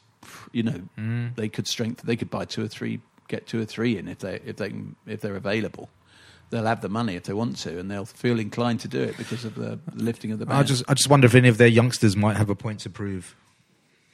you 0.51 0.63
know, 0.63 0.81
they 1.36 1.49
could 1.49 1.67
strengthen. 1.67 2.05
They 2.05 2.15
could 2.15 2.29
buy 2.29 2.45
two 2.45 2.63
or 2.63 2.67
three, 2.67 2.99
get 3.27 3.47
two 3.47 3.60
or 3.62 3.65
three 3.65 3.97
in 3.97 4.07
if 4.07 4.19
they 4.19 4.39
if 4.45 4.55
they 4.57 4.69
can, 4.69 4.95
if 5.05 5.21
they're 5.21 5.36
available. 5.36 5.89
They'll 6.49 6.65
have 6.65 6.79
the 6.81 6.89
money 6.89 7.15
if 7.15 7.23
they 7.23 7.33
want 7.33 7.57
to, 7.57 7.77
and 7.79 7.91
they'll 7.91 8.05
feel 8.05 8.39
inclined 8.39 8.79
to 8.81 8.88
do 8.88 9.01
it 9.01 9.17
because 9.17 9.43
of 9.43 9.55
the 9.55 9.79
lifting 9.93 10.31
of 10.31 10.39
the 10.39 10.45
ban. 10.45 10.55
I 10.55 10.63
just 10.63 10.83
I 10.88 10.93
just 10.93 11.10
wonder 11.10 11.25
if 11.25 11.36
any 11.36 11.49
of 11.49 11.57
their 11.57 11.67
youngsters 11.67 12.15
might 12.15 12.38
have 12.38 12.49
a 12.49 12.55
point 12.55 12.79
to 12.81 12.89
prove. 12.89 13.36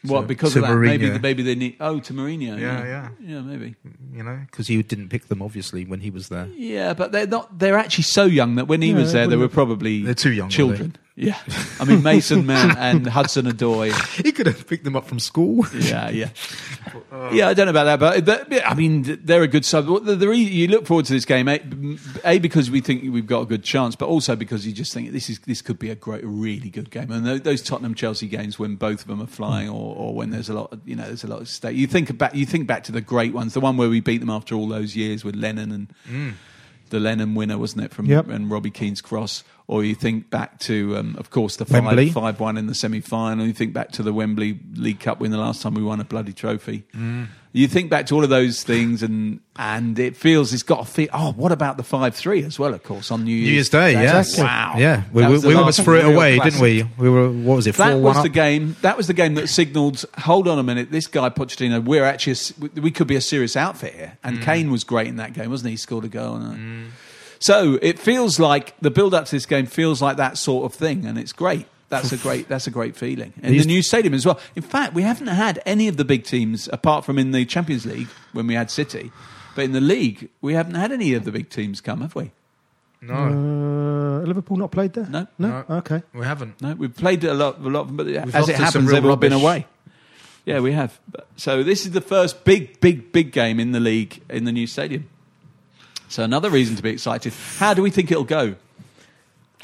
What 0.05 0.21
to- 0.21 0.27
because 0.27 0.53
to 0.53 0.59
of 0.63 0.67
that? 0.67 0.75
Maybe 0.75 1.05
Mourinho. 1.07 1.21
maybe 1.21 1.43
they 1.43 1.55
need. 1.55 1.77
Oh, 1.79 1.99
to 2.01 2.13
Mourinho. 2.13 2.59
Yeah, 2.59 2.83
yeah. 2.85 3.09
yeah, 3.21 3.41
maybe. 3.41 3.75
You 4.13 4.23
know, 4.23 4.39
because 4.49 4.67
he 4.67 4.81
didn't 4.83 5.09
pick 5.09 5.27
them 5.27 5.41
obviously 5.41 5.85
when 5.85 6.01
he 6.01 6.09
was 6.09 6.27
there. 6.29 6.47
Yeah, 6.57 6.93
but 6.93 7.11
they're 7.11 7.27
not. 7.27 7.57
They're 7.59 7.77
actually 7.77 8.03
so 8.05 8.25
young 8.25 8.55
that 8.55 8.67
when 8.67 8.81
he 8.81 8.89
Yeah, 8.89 8.95
was 8.97 9.13
there, 9.13 9.27
they 9.27 9.37
were 9.37 9.47
probably 9.47 10.01
They're 10.03 10.13
too 10.13 10.33
young, 10.33 10.49
children. 10.49 10.95
Yeah, 11.15 11.37
I 11.79 11.85
mean 11.85 12.01
Mason 12.01 12.47
Mount 12.47 12.75
and 12.77 13.05
Hudson 13.05 13.45
Odoi. 13.45 13.93
He 14.23 14.31
could 14.31 14.47
have 14.47 14.65
picked 14.67 14.83
them 14.83 14.95
up 14.95 15.05
from 15.05 15.19
school. 15.19 15.63
Yeah, 15.71 16.09
yeah, 16.09 16.29
oh. 17.11 17.31
yeah. 17.31 17.49
I 17.49 17.53
don't 17.53 17.67
know 17.67 17.71
about 17.71 17.99
that, 17.99 18.25
but, 18.25 18.49
but 18.49 18.65
I 18.65 18.73
mean 18.73 19.19
they're 19.23 19.43
a 19.43 19.47
good 19.47 19.63
sub. 19.63 19.85
The, 20.05 20.15
the, 20.15 20.35
you 20.35 20.67
look 20.67 20.87
forward 20.87 21.05
to 21.05 21.13
this 21.13 21.25
game, 21.25 21.47
eh, 21.47 21.59
a, 22.23 22.31
a 22.31 22.39
because 22.39 22.71
we 22.71 22.81
think 22.81 23.03
we've 23.13 23.27
got 23.27 23.41
a 23.41 23.45
good 23.45 23.63
chance, 23.63 23.95
but 23.95 24.07
also 24.07 24.35
because 24.35 24.65
you 24.65 24.73
just 24.73 24.91
think 24.91 25.11
this 25.11 25.29
is 25.29 25.37
this 25.39 25.61
could 25.61 25.77
be 25.77 25.91
a 25.91 25.95
great, 25.95 26.23
really 26.25 26.71
good 26.71 26.89
game. 26.89 27.11
And 27.11 27.23
tho- 27.23 27.37
those 27.37 27.61
Tottenham 27.61 27.93
Chelsea 27.93 28.27
games 28.27 28.57
when 28.57 28.75
both 28.75 29.01
of 29.01 29.07
them 29.07 29.21
are 29.21 29.27
flying, 29.27 29.69
or, 29.69 29.95
or 29.95 30.15
when 30.15 30.31
there's 30.31 30.49
a 30.49 30.53
lot, 30.55 30.73
of, 30.73 30.81
you 30.83 30.95
know, 30.95 31.05
there's 31.05 31.23
a 31.23 31.27
lot 31.27 31.41
of 31.41 31.47
stake. 31.47 31.77
You 31.77 31.85
think 31.85 32.17
back, 32.17 32.33
you 32.33 32.47
think 32.47 32.65
back 32.65 32.83
to 32.85 32.91
the 32.91 33.01
great 33.01 33.33
ones, 33.33 33.53
the 33.53 33.59
one 33.61 33.77
where 33.77 33.89
we 33.89 33.99
beat 33.99 34.17
them 34.17 34.31
after 34.31 34.55
all 34.55 34.67
those 34.67 34.95
years 34.95 35.23
with 35.23 35.35
Lennon 35.35 35.71
and 35.71 35.93
mm. 36.09 36.33
the 36.89 36.99
Lennon 36.99 37.35
winner, 37.35 37.59
wasn't 37.59 37.85
it, 37.85 37.93
from 37.93 38.07
Yep. 38.07 38.29
and 38.29 38.49
Robbie 38.49 38.71
Keane's 38.71 38.99
cross? 38.99 39.43
Or 39.65 39.83
you 39.83 39.95
think 39.95 40.29
back 40.29 40.59
to, 40.61 40.97
um, 40.97 41.15
of 41.17 41.29
course, 41.29 41.55
the 41.55 41.63
Wembley. 41.63 42.09
five 42.09 42.13
five 42.13 42.39
one 42.39 42.57
in 42.57 42.67
the 42.67 42.75
semi 42.75 42.99
final. 42.99 43.45
You 43.45 43.53
think 43.53 43.73
back 43.73 43.91
to 43.93 44.03
the 44.03 44.11
Wembley 44.11 44.59
League 44.73 44.99
Cup 44.99 45.21
win, 45.21 45.31
the 45.31 45.37
last 45.37 45.61
time 45.61 45.73
we 45.73 45.81
won 45.81 46.01
a 46.01 46.03
bloody 46.03 46.33
trophy. 46.33 46.83
Mm. 46.93 47.27
You 47.53 47.67
think 47.67 47.89
back 47.89 48.07
to 48.07 48.15
all 48.15 48.23
of 48.23 48.29
those 48.29 48.63
things, 48.63 49.03
and 49.03 49.39
and 49.55 49.97
it 49.99 50.17
feels 50.17 50.51
it's 50.53 50.63
got 50.63 50.81
a 50.81 50.85
feel. 50.85 51.07
Oh, 51.13 51.31
what 51.33 51.51
about 51.51 51.77
the 51.77 51.83
five 51.83 52.15
three 52.15 52.43
as 52.43 52.57
well? 52.59 52.73
Of 52.73 52.83
course, 52.83 53.09
on 53.11 53.23
New 53.23 53.31
Year's, 53.31 53.47
New 53.47 53.53
Year's 53.53 53.69
Day, 53.69 53.91
yeah. 53.93 54.23
Wow, 54.43 54.73
yeah. 54.77 55.03
We, 55.13 55.27
we, 55.27 55.37
we 55.37 55.53
almost 55.53 55.81
threw 55.83 55.99
it 55.99 56.05
away, 56.05 56.37
classic. 56.37 56.59
didn't 56.59 56.63
we? 56.63 56.83
We 56.97 57.09
were 57.09 57.31
what 57.31 57.57
was 57.57 57.67
it? 57.67 57.75
That 57.75 57.99
was 57.99 58.15
the 58.17 58.29
up? 58.29 58.33
game. 58.33 58.75
That 58.81 58.97
was 58.97 59.07
the 59.07 59.13
game 59.13 59.35
that 59.35 59.47
signalled. 59.47 60.03
Hold 60.17 60.47
on 60.47 60.59
a 60.59 60.63
minute. 60.63 60.91
This 60.91 61.07
guy 61.07 61.29
Pochettino. 61.29 61.83
We're 61.83 62.03
actually. 62.03 62.33
A, 62.33 62.81
we 62.81 62.91
could 62.91 63.07
be 63.07 63.15
a 63.15 63.21
serious 63.21 63.55
outfit 63.55 63.93
here. 63.93 64.17
And 64.23 64.39
mm. 64.39 64.43
Kane 64.43 64.71
was 64.71 64.83
great 64.83 65.07
in 65.07 65.17
that 65.17 65.33
game, 65.33 65.51
wasn't 65.51 65.67
he? 65.67 65.73
He 65.73 65.77
scored 65.77 66.05
a 66.05 66.09
goal. 66.09 66.35
And, 66.35 66.57
mm. 66.57 66.89
So 67.43 67.77
it 67.81 67.99
feels 67.99 68.39
like 68.39 68.73
the 68.79 68.89
build 68.89 69.13
up 69.13 69.25
to 69.25 69.31
this 69.31 69.45
game 69.45 69.65
feels 69.65 70.01
like 70.01 70.15
that 70.15 70.37
sort 70.37 70.63
of 70.63 70.73
thing, 70.73 71.05
and 71.05 71.17
it's 71.17 71.33
great. 71.33 71.65
That's 71.89 72.13
a 72.13 72.17
great. 72.17 72.47
That's 72.47 72.67
a 72.67 72.71
great 72.71 72.95
feeling. 72.95 73.33
In 73.43 73.57
the 73.57 73.65
new 73.65 73.81
stadium 73.81 74.13
as 74.13 74.25
well. 74.25 74.39
In 74.55 74.61
fact, 74.61 74.93
we 74.93 75.01
haven't 75.01 75.27
had 75.27 75.61
any 75.65 75.89
of 75.89 75.97
the 75.97 76.05
big 76.05 76.23
teams 76.23 76.69
apart 76.71 77.03
from 77.03 77.19
in 77.19 77.31
the 77.31 77.43
Champions 77.43 77.85
League 77.85 78.07
when 78.31 78.47
we 78.47 78.53
had 78.53 78.71
City. 78.71 79.11
But 79.55 79.65
in 79.65 79.73
the 79.73 79.81
league, 79.81 80.29
we 80.39 80.53
haven't 80.53 80.75
had 80.75 80.93
any 80.93 81.15
of 81.15 81.25
the 81.25 81.33
big 81.33 81.49
teams 81.49 81.81
come, 81.81 81.99
have 81.99 82.15
we? 82.15 82.31
No, 83.01 83.13
Uh, 83.13 84.25
Liverpool 84.25 84.55
not 84.55 84.71
played 84.71 84.93
there? 84.93 85.07
No. 85.07 85.27
No? 85.37 85.65
Okay. 85.69 86.01
we 86.13 86.25
haven't. 86.25 86.61
No, 86.61 86.75
we've 86.75 86.95
played 86.95 87.25
a 87.25 87.33
lot, 87.33 87.59
a 87.59 87.69
lot, 87.69 87.81
of 87.81 87.87
them, 87.87 87.97
but 87.97 88.07
as 88.07 88.47
it 88.47 88.55
happens, 88.55 88.89
they've 88.89 89.05
all 89.05 89.17
been 89.17 89.33
away. 89.33 89.67
Yeah, 90.45 90.61
we 90.61 90.71
have. 90.71 90.97
So 91.35 91.61
this 91.61 91.85
is 91.85 91.91
the 91.91 91.99
first 91.99 92.45
big, 92.45 92.79
big, 92.79 93.11
big 93.11 93.33
game 93.33 93.59
in 93.59 93.73
the 93.73 93.81
league 93.81 94.21
in 94.29 94.45
the 94.45 94.53
new 94.53 94.65
stadium. 94.65 95.09
So 96.13 96.21
another 96.21 96.51
reason 96.51 96.75
to 96.75 96.83
be 96.83 96.91
excited. 96.91 97.33
How 97.57 97.73
do 97.73 97.81
we 97.81 97.89
think 97.89 98.11
it'll 98.11 98.23
go? 98.23 98.53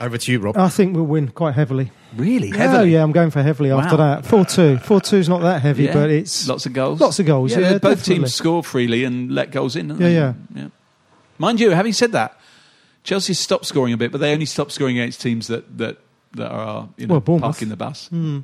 Over 0.02 0.18
to 0.18 0.32
you, 0.32 0.40
Rob. 0.40 0.58
I 0.58 0.68
think 0.70 0.96
we'll 0.96 1.06
win 1.06 1.28
quite 1.28 1.54
heavily. 1.54 1.92
Really 2.16 2.52
Oh, 2.52 2.58
heavily? 2.58 2.94
yeah, 2.94 3.04
I'm 3.04 3.12
going 3.12 3.30
for 3.30 3.44
heavily 3.44 3.70
after 3.70 3.96
that. 3.98 4.26
4 4.26 4.46
2. 4.46 4.78
4 4.80 5.00
2 5.00 5.18
is 5.18 5.30
not 5.30 5.42
that 5.44 5.62
heavy, 5.62 5.84
Yeah. 5.84 5.94
but 5.94 6.10
it's. 6.10 6.48
lots 6.48 6.66
of 6.66 6.74
goals. 6.74 7.00
Lots 7.00 7.20
of 7.20 7.28
goals, 7.28 7.52
yeah, 7.52 7.74
both 7.74 7.82
definitely. 8.00 8.16
teams 8.16 8.34
score 8.34 8.64
freely 8.64 9.04
and 9.04 9.32
let 9.32 9.52
goals 9.52 9.76
in. 9.76 9.90
don't 9.90 10.02
Yeah, 10.02 10.08
they? 10.08 10.14
yeah. 10.16 10.34
yeah. 10.56 10.68
Mind 11.38 11.60
you, 11.60 11.70
having 11.70 11.94
said 11.94 12.14
that, 12.14 12.36
Chelsea 13.04 13.36
stopped 13.36 13.68
scoring 13.68 13.94
a 13.94 13.98
bit, 13.98 14.12
but 14.12 14.20
they 14.20 14.34
only 14.34 14.48
stopped 14.48 14.72
scoring 14.72 14.98
against 14.98 15.22
teams 15.22 15.46
that 15.50 15.78
that, 15.78 15.98
that 16.34 16.50
are 16.50 16.90
you 16.98 17.06
know 17.06 17.14
Well, 17.14 17.22
Bournemouth. 17.22 17.44
parking 17.44 17.70
the 17.70 17.78
bus. 17.78 18.08
Hmm. 18.08 18.40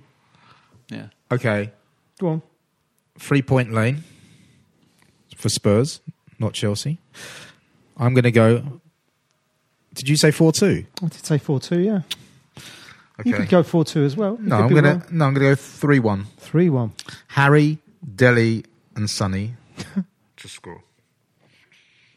Yeah. 0.92 1.08
Okay, 1.32 1.72
Go 2.20 2.28
on. 2.28 2.42
three 3.18 3.42
point 3.42 3.74
lane 3.74 4.04
for 5.36 5.50
Spurs, 5.50 6.02
not 6.38 6.54
Chelsea. 6.54 7.00
I'm 7.98 8.14
going 8.14 8.24
to 8.24 8.32
go. 8.32 8.82
Did 9.94 10.10
you 10.10 10.18
say 10.18 10.32
four 10.32 10.52
two? 10.52 10.86
I 11.02 11.08
did 11.08 11.26
say 11.26 11.38
4 11.38 11.60
2, 11.62 11.80
yeah. 11.80 12.02
Okay. 13.18 13.30
You 13.30 13.36
could 13.36 13.48
go 13.48 13.64
4 13.64 13.86
2 13.86 14.04
as 14.04 14.18
well. 14.18 14.38
You 14.42 14.50
no, 14.50 14.58
I'm 14.58 14.74
gonna 14.74 14.90
wrong. 14.90 15.04
no, 15.10 15.26
I'm 15.26 15.34
gonna 15.34 15.50
go 15.52 15.56
three 15.56 16.00
one. 16.00 16.26
3 16.40 16.70
1. 16.70 16.92
Harry, 17.30 17.78
Dele, 18.16 18.66
and 18.96 19.10
Sonny 19.10 19.54
to 20.38 20.48
score. 20.50 20.84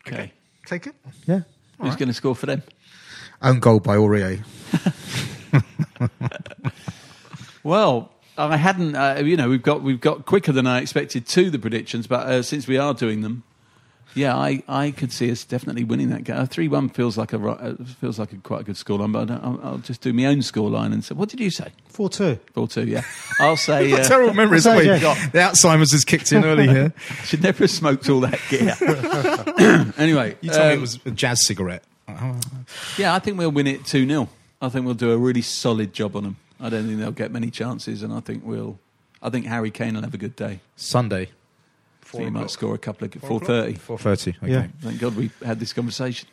Okay. 0.06 0.32
Take 0.66 0.88
it. 0.88 0.94
Yeah. 1.26 1.42
Who's 1.80 1.94
going 1.94 2.08
to 2.08 2.14
score 2.14 2.34
for 2.34 2.46
them? 2.46 2.64
Own 3.40 3.60
goal 3.60 3.78
by 3.78 3.96
Aurier. 3.96 4.42
Well, 7.64 8.12
I 8.38 8.56
hadn't. 8.56 8.94
Uh, 8.94 9.20
you 9.24 9.36
know, 9.36 9.48
we've 9.48 9.62
got 9.62 9.82
we've 9.82 10.00
got 10.00 10.24
quicker 10.24 10.52
than 10.52 10.66
I 10.66 10.80
expected 10.80 11.26
to 11.26 11.50
the 11.50 11.58
predictions, 11.58 12.06
but 12.06 12.26
uh, 12.26 12.42
since 12.42 12.66
we 12.66 12.78
are 12.78 12.94
doing 12.94 13.20
them, 13.20 13.42
yeah, 14.14 14.36
I, 14.36 14.62
I 14.68 14.90
could 14.90 15.12
see 15.12 15.30
us 15.30 15.44
definitely 15.44 15.84
winning 15.84 16.10
that 16.10 16.24
game. 16.24 16.46
Three 16.46 16.68
one 16.68 16.88
feels 16.88 17.16
like 17.16 17.32
a 17.32 17.38
uh, 17.48 17.74
feels 18.00 18.18
like 18.18 18.32
a 18.32 18.36
quite 18.36 18.62
a 18.62 18.64
good 18.64 18.76
scoreline, 18.76 19.12
but 19.12 19.22
I 19.22 19.24
don't, 19.36 19.44
I'll, 19.44 19.60
I'll 19.62 19.78
just 19.78 20.00
do 20.00 20.12
my 20.12 20.26
own 20.26 20.38
scoreline 20.38 20.92
and 20.92 21.04
say, 21.04 21.14
what 21.14 21.28
did 21.28 21.40
you 21.40 21.50
say? 21.50 21.70
4 21.88 22.08
2. 22.08 22.38
Four 22.54 22.68
two, 22.68 22.86
yeah. 22.86 23.02
I'll 23.40 23.56
say. 23.56 23.92
Uh, 23.92 24.04
Terrible 24.04 24.34
memories. 24.34 24.66
I'll 24.66 24.78
say, 24.78 24.86
haven't 24.86 25.00
we? 25.00 25.06
yeah. 25.06 25.28
The 25.30 25.38
Alzheimer's 25.38 25.92
has 25.92 26.04
kicked 26.04 26.32
in 26.32 26.44
early 26.44 26.68
here. 26.68 26.92
should 27.24 27.42
never 27.42 27.64
have 27.64 27.70
smoked 27.70 28.08
all 28.08 28.20
that 28.20 28.40
gear. 28.48 28.74
anyway, 29.98 30.36
You 30.40 30.50
told 30.50 30.62
me 30.62 30.72
um, 30.72 30.78
it 30.78 30.80
was 30.80 30.98
a 31.04 31.10
jazz 31.10 31.44
cigarette. 31.46 31.82
yeah, 32.96 33.14
I 33.14 33.18
think 33.18 33.36
we'll 33.38 33.50
win 33.50 33.66
it 33.66 33.84
two 33.84 34.06
0 34.06 34.28
I 34.60 34.68
think 34.68 34.84
we'll 34.86 34.94
do 34.94 35.12
a 35.12 35.18
really 35.18 35.42
solid 35.42 35.92
job 35.92 36.16
on 36.16 36.24
them. 36.24 36.36
I 36.60 36.68
don't 36.68 36.86
think 36.86 36.98
they'll 36.98 37.12
get 37.12 37.30
many 37.30 37.50
chances, 37.50 38.02
and 38.02 38.12
I 38.12 38.20
think 38.20 38.44
we'll. 38.44 38.78
I 39.22 39.30
think 39.30 39.46
Harry 39.46 39.70
Kane 39.70 39.94
will 39.94 40.02
have 40.02 40.14
a 40.14 40.18
good 40.18 40.36
day. 40.36 40.60
Sunday. 40.76 41.30
I 42.08 42.10
think 42.12 42.24
he 42.24 42.30
might 42.30 42.50
score 42.50 42.74
a 42.74 42.78
couple 42.78 43.06
of 43.06 43.14
four 43.14 43.40
thirty. 43.40 43.74
Four 43.74 43.98
thirty. 43.98 44.34
Okay. 44.42 44.50
Yeah. 44.52 44.66
Thank 44.80 44.98
God 45.00 45.14
we 45.16 45.30
had 45.44 45.60
this 45.60 45.72
conversation. 45.72 46.28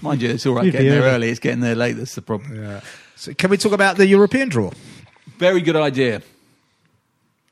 Mind 0.00 0.22
you, 0.22 0.30
it's 0.30 0.46
all 0.46 0.54
right 0.54 0.64
You'd 0.64 0.72
getting 0.72 0.88
there 0.90 1.02
early. 1.02 1.10
early. 1.14 1.28
It's 1.30 1.40
getting 1.40 1.60
there 1.60 1.74
late. 1.74 1.94
That's 1.94 2.14
the 2.14 2.22
problem. 2.22 2.62
Yeah. 2.62 2.80
So 3.16 3.34
can 3.34 3.50
we 3.50 3.56
talk 3.56 3.72
about 3.72 3.96
the 3.96 4.06
European 4.06 4.48
draw? 4.48 4.70
Very 5.38 5.60
good 5.60 5.76
idea. 5.76 6.22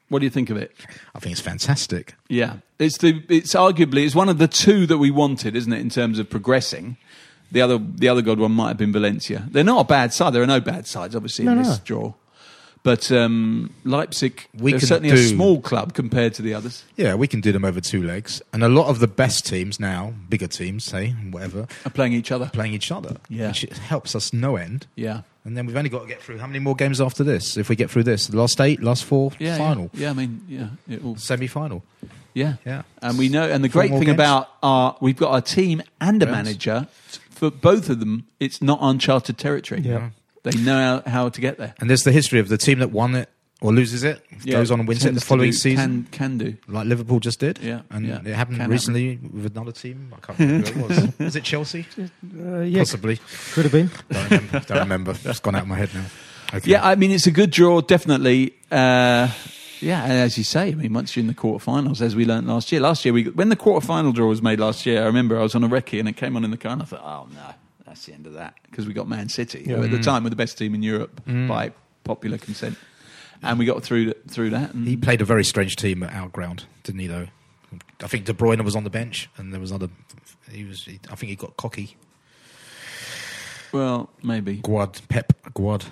What 0.08 0.20
do 0.20 0.24
you 0.24 0.30
think 0.30 0.48
of 0.48 0.56
it? 0.56 0.74
I 1.14 1.18
think 1.18 1.32
it's 1.32 1.40
fantastic. 1.40 2.14
Yeah, 2.28 2.58
it's 2.78 2.98
the 2.98 3.22
it's 3.28 3.54
arguably 3.54 4.06
it's 4.06 4.14
one 4.14 4.28
of 4.30 4.38
the 4.38 4.48
two 4.48 4.86
that 4.86 4.96
we 4.98 5.10
wanted, 5.10 5.54
isn't 5.56 5.72
it, 5.72 5.80
in 5.80 5.90
terms 5.90 6.18
of 6.18 6.30
progressing. 6.30 6.96
The 7.52 7.60
other 7.60 7.78
the 7.78 8.08
other 8.08 8.22
good 8.22 8.38
one 8.38 8.52
might 8.52 8.68
have 8.68 8.76
been 8.78 8.92
Valencia. 8.92 9.46
They're 9.50 9.64
not 9.64 9.80
a 9.80 9.84
bad 9.88 10.14
side. 10.14 10.32
There 10.32 10.42
are 10.42 10.46
no 10.46 10.60
bad 10.60 10.86
sides, 10.86 11.14
obviously, 11.16 11.46
in 11.46 11.54
No, 11.56 11.58
this 11.62 11.78
no. 11.78 11.84
draw. 11.84 12.12
But 12.88 13.12
um, 13.12 13.70
Leipzig, 13.84 14.46
We 14.58 14.70
they're 14.70 14.80
can 14.80 14.88
certainly 14.88 15.10
a 15.10 15.18
small 15.18 15.60
club 15.60 15.92
compared 15.92 16.32
to 16.34 16.42
the 16.42 16.54
others. 16.54 16.84
Yeah, 16.96 17.16
we 17.16 17.26
can 17.28 17.42
do 17.42 17.52
them 17.52 17.62
over 17.62 17.82
two 17.82 18.02
legs, 18.02 18.40
and 18.54 18.62
a 18.64 18.68
lot 18.70 18.86
of 18.88 18.98
the 19.00 19.06
best 19.06 19.44
teams 19.44 19.78
now, 19.78 20.14
bigger 20.30 20.46
teams, 20.46 20.84
say 20.84 21.10
whatever, 21.30 21.66
Are 21.84 21.90
playing 21.90 22.14
each 22.14 22.32
other. 22.32 22.46
playing 22.50 22.72
each 22.72 22.90
other. 22.90 23.16
Yeah. 23.28 23.48
which 23.48 23.60
helps 23.90 24.14
us 24.14 24.32
no 24.32 24.56
end. 24.56 24.86
Yeah, 24.94 25.20
And 25.44 25.54
then 25.54 25.66
we've 25.66 25.76
only 25.76 25.90
got 25.90 26.00
to 26.00 26.08
get 26.08 26.22
through 26.22 26.38
how 26.38 26.46
many 26.46 26.60
more 26.60 26.74
games 26.74 26.98
after 26.98 27.22
this? 27.22 27.58
If 27.58 27.68
we 27.68 27.76
get 27.76 27.90
through 27.90 28.04
this, 28.04 28.26
the 28.28 28.38
last 28.38 28.58
eight, 28.58 28.82
last 28.82 29.04
four, 29.04 29.32
yeah, 29.38 29.58
final, 29.58 29.90
Yeah. 29.92 30.00
yeah, 30.04 30.10
I 30.10 30.12
mean, 30.14 30.40
yeah, 30.48 30.68
it 30.88 31.04
will. 31.04 31.16
semi-final. 31.16 31.82
Yeah, 32.32 32.54
Yeah. 32.64 32.82
And 33.02 33.18
we 33.18 33.28
know, 33.28 33.42
and 33.50 33.62
the 33.62 33.68
Four 33.68 33.82
great 33.82 33.90
thing 33.90 34.00
games. 34.04 34.14
about 34.14 34.48
our, 34.62 34.96
we've 35.02 35.16
got 35.18 35.34
a 35.36 35.42
team 35.42 35.82
and 36.00 36.22
a 36.22 36.26
Yes. 36.26 36.32
manager. 36.34 36.86
For 37.30 37.50
both 37.50 37.90
of 37.90 38.00
them, 38.00 38.24
it's 38.40 38.62
not 38.62 38.78
uncharted 38.80 39.36
territory. 39.36 39.82
Yeah. 39.82 40.10
They 40.44 40.58
know 40.60 41.02
how, 41.04 41.10
how 41.10 41.28
to 41.28 41.40
get 41.40 41.58
there. 41.58 41.74
And 41.80 41.88
there's 41.90 42.04
the 42.04 42.12
history 42.12 42.38
of 42.40 42.48
the 42.48 42.58
team 42.58 42.78
that 42.80 42.90
won 42.92 43.14
it 43.14 43.28
or 43.60 43.72
loses 43.72 44.04
it, 44.04 44.22
goes 44.46 44.70
on 44.70 44.78
and 44.78 44.88
wins 44.88 45.02
it 45.02 45.08
tends 45.08 45.20
the 45.20 45.26
following 45.26 45.50
do- 45.50 45.56
season, 45.56 46.04
Can, 46.12 46.36
can 46.36 46.38
do. 46.38 46.56
like 46.68 46.86
Liverpool 46.86 47.18
just 47.18 47.40
did. 47.40 47.58
Yeah, 47.58 47.80
and 47.90 48.06
yeah. 48.06 48.20
it 48.24 48.34
happened 48.34 48.58
Can 48.58 48.70
recently 48.70 49.16
with 49.16 49.56
another 49.56 49.72
team. 49.72 50.14
I 50.16 50.20
can't 50.24 50.38
remember 50.38 50.70
who 50.70 50.80
it 50.84 50.88
was. 50.88 51.18
was 51.18 51.36
it 51.36 51.42
Chelsea? 51.42 51.84
Uh, 51.98 52.60
yeah, 52.60 52.78
Possibly. 52.80 53.18
could 53.52 53.64
have 53.64 53.72
been. 53.72 53.90
Don't 54.10 54.30
remember. 54.30 54.60
Don't 54.60 54.78
remember. 54.78 55.14
It's 55.24 55.40
gone 55.40 55.56
out 55.56 55.62
of 55.62 55.68
my 55.68 55.76
head 55.76 55.90
now. 55.92 56.04
Okay. 56.54 56.70
Yeah, 56.70 56.86
I 56.86 56.94
mean, 56.94 57.10
it's 57.10 57.26
a 57.26 57.30
good 57.32 57.50
draw, 57.50 57.80
definitely. 57.80 58.54
Uh, 58.70 59.28
Yeah, 59.80 60.02
and 60.04 60.12
as 60.12 60.38
you 60.38 60.44
say, 60.44 60.68
I 60.70 60.74
mean, 60.74 60.92
once 60.92 61.14
you're 61.16 61.20
in 61.22 61.26
the 61.28 61.34
quarterfinals, 61.34 62.00
as 62.00 62.16
we 62.16 62.24
learnt 62.24 62.46
last 62.46 62.72
year. 62.72 62.80
Last 62.80 63.04
year, 63.04 63.12
we 63.12 63.24
when 63.24 63.48
the 63.48 63.56
quarterfinal 63.56 64.12
draw 64.14 64.26
was 64.28 64.40
made 64.42 64.58
last 64.60 64.86
year, 64.86 65.02
I 65.02 65.06
remember 65.06 65.38
I 65.38 65.42
was 65.42 65.54
on 65.54 65.62
a 65.62 65.68
recce 65.68 65.98
and 66.00 66.08
it 66.08 66.16
came 66.16 66.36
on 66.36 66.44
in 66.44 66.50
the 66.50 66.56
car, 66.56 66.72
and 66.72 66.82
I 66.82 66.84
thought, 66.84 67.02
oh 67.04 67.28
no, 67.34 67.54
that's 67.88 68.04
the 68.06 68.12
end 68.12 68.26
of 68.26 68.34
that 68.34 68.54
because 68.70 68.86
we 68.86 68.92
got 68.92 69.08
Man 69.08 69.28
City 69.28 69.64
who 69.64 69.82
at 69.82 69.90
the 69.90 69.98
mm. 69.98 70.02
time 70.02 70.24
were 70.24 70.30
the 70.30 70.36
best 70.36 70.58
team 70.58 70.74
in 70.74 70.82
Europe 70.82 71.20
mm. 71.26 71.48
by 71.48 71.72
popular 72.04 72.38
consent, 72.38 72.76
and 73.42 73.58
we 73.58 73.64
got 73.64 73.82
through 73.82 74.12
through 74.28 74.50
that. 74.50 74.74
And 74.74 74.86
He 74.86 74.96
played 74.96 75.20
a 75.20 75.24
very 75.24 75.44
strange 75.44 75.76
team 75.76 76.02
at 76.02 76.12
our 76.12 76.28
ground, 76.28 76.66
didn't 76.84 77.00
he? 77.00 77.06
Though, 77.06 77.28
I 78.02 78.06
think 78.06 78.26
De 78.26 78.32
Bruyne 78.32 78.62
was 78.64 78.76
on 78.76 78.84
the 78.84 78.90
bench, 78.90 79.28
and 79.36 79.52
there 79.52 79.60
was 79.60 79.72
other. 79.72 79.88
He 80.50 80.64
was. 80.64 80.84
He, 80.84 81.00
I 81.10 81.14
think 81.14 81.30
he 81.30 81.36
got 81.36 81.56
cocky. 81.56 81.96
well, 83.72 84.10
maybe, 84.22 84.58
Guad, 84.58 85.00
Pep, 85.08 85.32
Guad. 85.54 85.84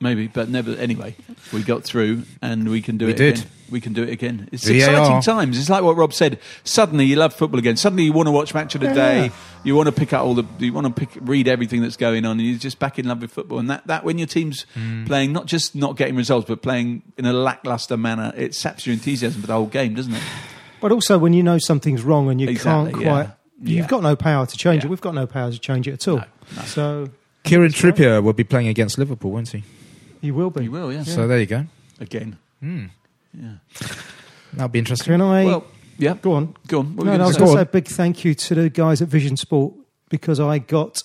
Maybe, 0.00 0.26
but 0.26 0.48
never. 0.48 0.72
Anyway, 0.76 1.14
we 1.52 1.62
got 1.62 1.84
through, 1.84 2.22
and 2.42 2.68
we 2.68 2.80
can 2.82 2.96
do 2.98 3.06
We 3.06 3.12
it. 3.12 3.16
did. 3.16 3.38
Again. 3.38 3.50
We 3.70 3.80
can 3.80 3.92
do 3.92 4.02
it 4.02 4.08
again. 4.10 4.48
It's 4.50 4.66
VAR. 4.66 4.74
exciting 4.76 5.20
times. 5.22 5.56
It's 5.56 5.70
like 5.70 5.84
what 5.84 5.96
Rob 5.96 6.12
said. 6.12 6.40
Suddenly, 6.64 7.04
you 7.04 7.14
love 7.14 7.32
football 7.32 7.60
again. 7.60 7.76
Suddenly, 7.76 8.02
you 8.02 8.12
want 8.12 8.26
to 8.26 8.32
watch 8.32 8.52
match 8.52 8.74
of 8.74 8.80
the 8.80 8.88
day. 8.92 9.30
You 9.62 9.76
want 9.76 9.86
to 9.86 9.92
pick 9.92 10.12
up 10.12 10.24
all 10.24 10.34
the. 10.34 10.44
You 10.58 10.72
want 10.72 10.88
to 10.88 10.92
pick, 11.06 11.10
read 11.20 11.46
everything 11.46 11.80
that's 11.80 11.96
going 11.96 12.24
on, 12.24 12.32
and 12.40 12.48
you're 12.48 12.58
just 12.58 12.80
back 12.80 12.98
in 12.98 13.06
love 13.06 13.20
with 13.22 13.30
football. 13.30 13.60
And 13.60 13.70
that, 13.70 13.86
that 13.86 14.02
when 14.04 14.18
your 14.18 14.26
team's 14.26 14.66
Mm. 14.76 15.06
playing, 15.06 15.32
not 15.32 15.46
just 15.46 15.76
not 15.76 15.96
getting 15.96 16.16
results, 16.16 16.48
but 16.48 16.62
playing 16.62 17.02
in 17.16 17.26
a 17.26 17.32
lackluster 17.32 17.96
manner, 17.96 18.32
it 18.36 18.54
saps 18.56 18.86
your 18.86 18.92
enthusiasm 18.94 19.40
for 19.40 19.46
the 19.46 19.52
whole 19.52 19.66
game, 19.66 19.94
doesn't 19.94 20.14
it? 20.14 20.22
But 20.80 20.90
also, 20.90 21.16
when 21.18 21.32
you 21.32 21.42
know 21.44 21.58
something's 21.58 22.02
wrong 22.02 22.28
and 22.28 22.40
you 22.40 22.48
Exactly, 22.48 22.90
can't 22.92 23.04
quite, 23.04 23.28
Yeah. 23.62 23.76
you've 23.78 23.88
got 23.88 24.02
no 24.02 24.16
power 24.16 24.46
to 24.46 24.56
change 24.56 24.82
Yeah. 24.82 24.88
it. 24.88 24.90
We've 24.90 25.00
got 25.00 25.14
no 25.14 25.26
power 25.28 25.52
to 25.52 25.58
change 25.60 25.86
it 25.86 25.92
at 25.92 26.08
all. 26.08 26.24
So 26.64 27.10
Kieran 27.44 27.70
Trippier 27.70 28.20
will 28.22 28.32
be 28.32 28.42
playing 28.44 28.66
against 28.66 28.98
Liverpool, 28.98 29.30
won't 29.30 29.50
he? 29.50 29.62
You 30.20 30.34
will 30.34 30.50
be. 30.50 30.64
You 30.64 30.70
will, 30.70 30.92
yeah. 30.92 31.02
So 31.04 31.26
there 31.26 31.38
you 31.38 31.46
go. 31.46 31.66
Again. 32.00 32.36
Hmm. 32.60 32.86
Yeah. 33.32 33.54
That'll 34.52 34.68
be 34.68 34.78
interesting. 34.78 35.12
Can 35.12 35.20
I 35.22 35.44
Well, 35.44 35.64
yeah. 35.98 36.14
go 36.20 36.32
on? 36.32 36.56
Go 36.66 36.80
on. 36.80 36.96
What 36.96 37.06
No, 37.06 37.12
were 37.12 37.18
no, 37.18 37.24
I 37.24 37.26
was 37.28 37.36
going 37.36 37.46
going 37.46 37.58
to 37.58 37.64
to 37.64 37.70
say 37.72 37.78
a 37.78 37.80
big 37.82 37.88
thank 37.88 38.24
you 38.24 38.34
to 38.34 38.54
the 38.54 38.70
guys 38.70 39.00
at 39.00 39.08
Vision 39.08 39.36
Sport 39.36 39.74
because 40.08 40.40
I 40.40 40.58
got 40.58 41.02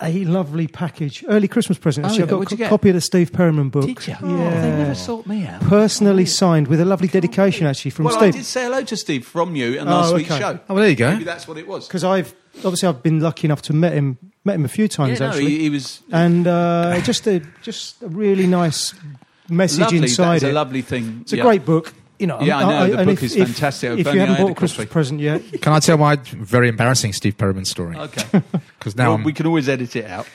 a 0.00 0.24
lovely 0.24 0.68
package, 0.68 1.24
early 1.28 1.48
Christmas 1.48 1.78
present. 1.78 2.06
Oh, 2.06 2.08
Actually, 2.08 2.20
yeah, 2.20 2.26
I 2.26 2.30
got 2.30 2.46
a 2.46 2.50
you 2.50 2.56
get? 2.56 2.68
copy 2.68 2.88
of 2.90 2.94
the 2.94 3.00
Steve 3.00 3.32
Perryman 3.32 3.68
book. 3.68 3.86
Did 3.86 4.06
you? 4.06 4.12
Yeah. 4.12 4.18
Oh, 4.22 4.60
they 4.60 4.70
never 4.70 4.94
sought 4.94 5.26
me 5.26 5.44
out. 5.46 5.60
Personally 5.62 6.22
oh. 6.22 6.26
signed 6.26 6.68
with 6.68 6.80
a 6.80 6.84
lovely 6.84 7.08
dedication, 7.08 7.66
actually, 7.66 7.90
from 7.90 8.06
Steve. 8.06 8.20
Well, 8.20 8.28
I 8.28 8.30
did 8.30 8.44
say 8.44 8.64
hello 8.64 8.82
to 8.84 8.96
Steve 8.96 9.26
from 9.26 9.56
you 9.56 9.78
in 9.80 9.88
Oh, 9.88 9.90
last 9.90 10.14
week's 10.14 10.28
show. 10.36 10.60
Oh, 10.68 10.74
well, 10.74 10.78
there 10.78 10.90
you 10.90 10.96
go. 10.96 11.12
Maybe 11.12 11.24
that's 11.24 11.48
what 11.48 11.56
it 11.58 11.66
was. 11.66 11.88
Because 11.88 12.04
I've 12.04 12.32
obviously 12.58 12.88
I've 12.88 13.02
been 13.02 13.20
lucky 13.20 13.46
enough 13.46 13.62
to 13.62 13.72
met 13.72 13.92
him 13.92 14.18
met 14.48 14.56
him 14.60 14.64
a 14.64 14.68
few 14.78 14.84
Yeah, 14.84 14.96
times 14.98 15.20
no, 15.20 15.26
actually, 15.28 15.50
he, 15.50 15.58
he 15.66 15.70
was 15.76 16.02
and 16.10 16.46
uh, 16.46 17.00
just 17.10 17.26
a 17.26 17.36
just 17.68 18.02
a 18.02 18.08
really 18.08 18.46
nice 18.46 18.94
message 19.48 19.80
lovely. 19.80 19.98
inside 19.98 20.34
That's 20.34 20.44
it. 20.44 20.50
a 20.50 20.60
lovely 20.62 20.82
thing. 20.82 21.04
it's 21.22 21.32
a 21.32 21.36
great 21.48 21.64
book. 21.64 21.92
You 22.18 22.26
know, 22.26 22.40
Yeah, 22.40 22.58
I 22.58 22.62
know, 22.88 22.96
the 22.96 23.04
book 23.04 23.22
if- 23.22 23.22
is 23.22 23.36
fantastic. 23.36 23.90
If 23.92 23.98
If 24.00 24.06
you 24.06 24.10
only 24.10 24.20
haven't 24.34 24.42
bought 24.42 24.48
a 24.48 24.52
a 24.52 24.60
Christmas 24.62 24.84
copy. 24.86 24.92
present 24.92 25.20
yet, 25.20 25.40
Can 25.64 25.72
I 25.72 25.78
tell 25.78 25.96
my 25.98 26.16
very 26.56 26.68
embarrassing 26.68 27.12
Steve 27.12 27.36
Perryman 27.38 27.64
story? 27.64 27.94
Okay. 27.96 28.42
Because 28.78 28.94
now 28.96 29.14
well, 29.14 29.24
we 29.24 29.32
can 29.32 29.46
always 29.46 29.68
edit 29.68 29.94
it 29.96 30.06
out. 30.06 30.26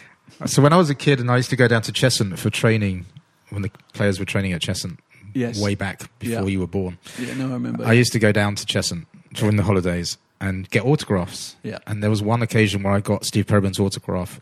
So 0.46 0.62
when 0.62 0.72
I 0.74 0.78
was 0.78 0.90
a 0.90 0.96
kid 0.96 1.20
and 1.20 1.30
I 1.30 1.38
used 1.38 1.50
to 1.50 1.56
go 1.64 1.68
down 1.68 1.82
to 1.84 1.92
Cheshunt 1.92 2.38
for 2.40 2.50
training, 2.50 3.06
when 3.50 3.62
the 3.64 3.72
players 3.94 4.18
were 4.20 4.26
training 4.26 4.54
at 4.54 4.62
Cheshunt, 4.62 4.98
Yes. 5.34 5.60
way 5.60 5.76
back 5.76 5.98
before 6.20 6.44
Yeah. 6.44 6.54
you 6.54 6.60
were 6.60 6.68
born, 6.80 6.98
Yeah, 7.20 7.34
no, 7.36 7.50
I 7.50 7.54
remember. 7.54 7.86
I 7.86 7.94
used 7.94 8.12
to 8.14 8.20
go 8.20 8.32
down 8.32 8.56
to 8.56 8.66
Cheshunt 8.66 9.06
during 9.34 9.56
the 9.58 9.64
holidays 9.64 10.18
and 10.44 10.70
get 10.70 10.84
autographs. 10.86 11.56
Yeah. 11.64 11.78
And 11.88 12.04
there 12.04 12.10
was 12.10 12.22
one 12.22 12.42
occasion 12.42 12.84
where 12.84 12.94
I 12.94 13.00
got 13.00 13.24
Steve 13.26 13.48
Perryman's 13.48 13.80
autograph. 13.80 14.42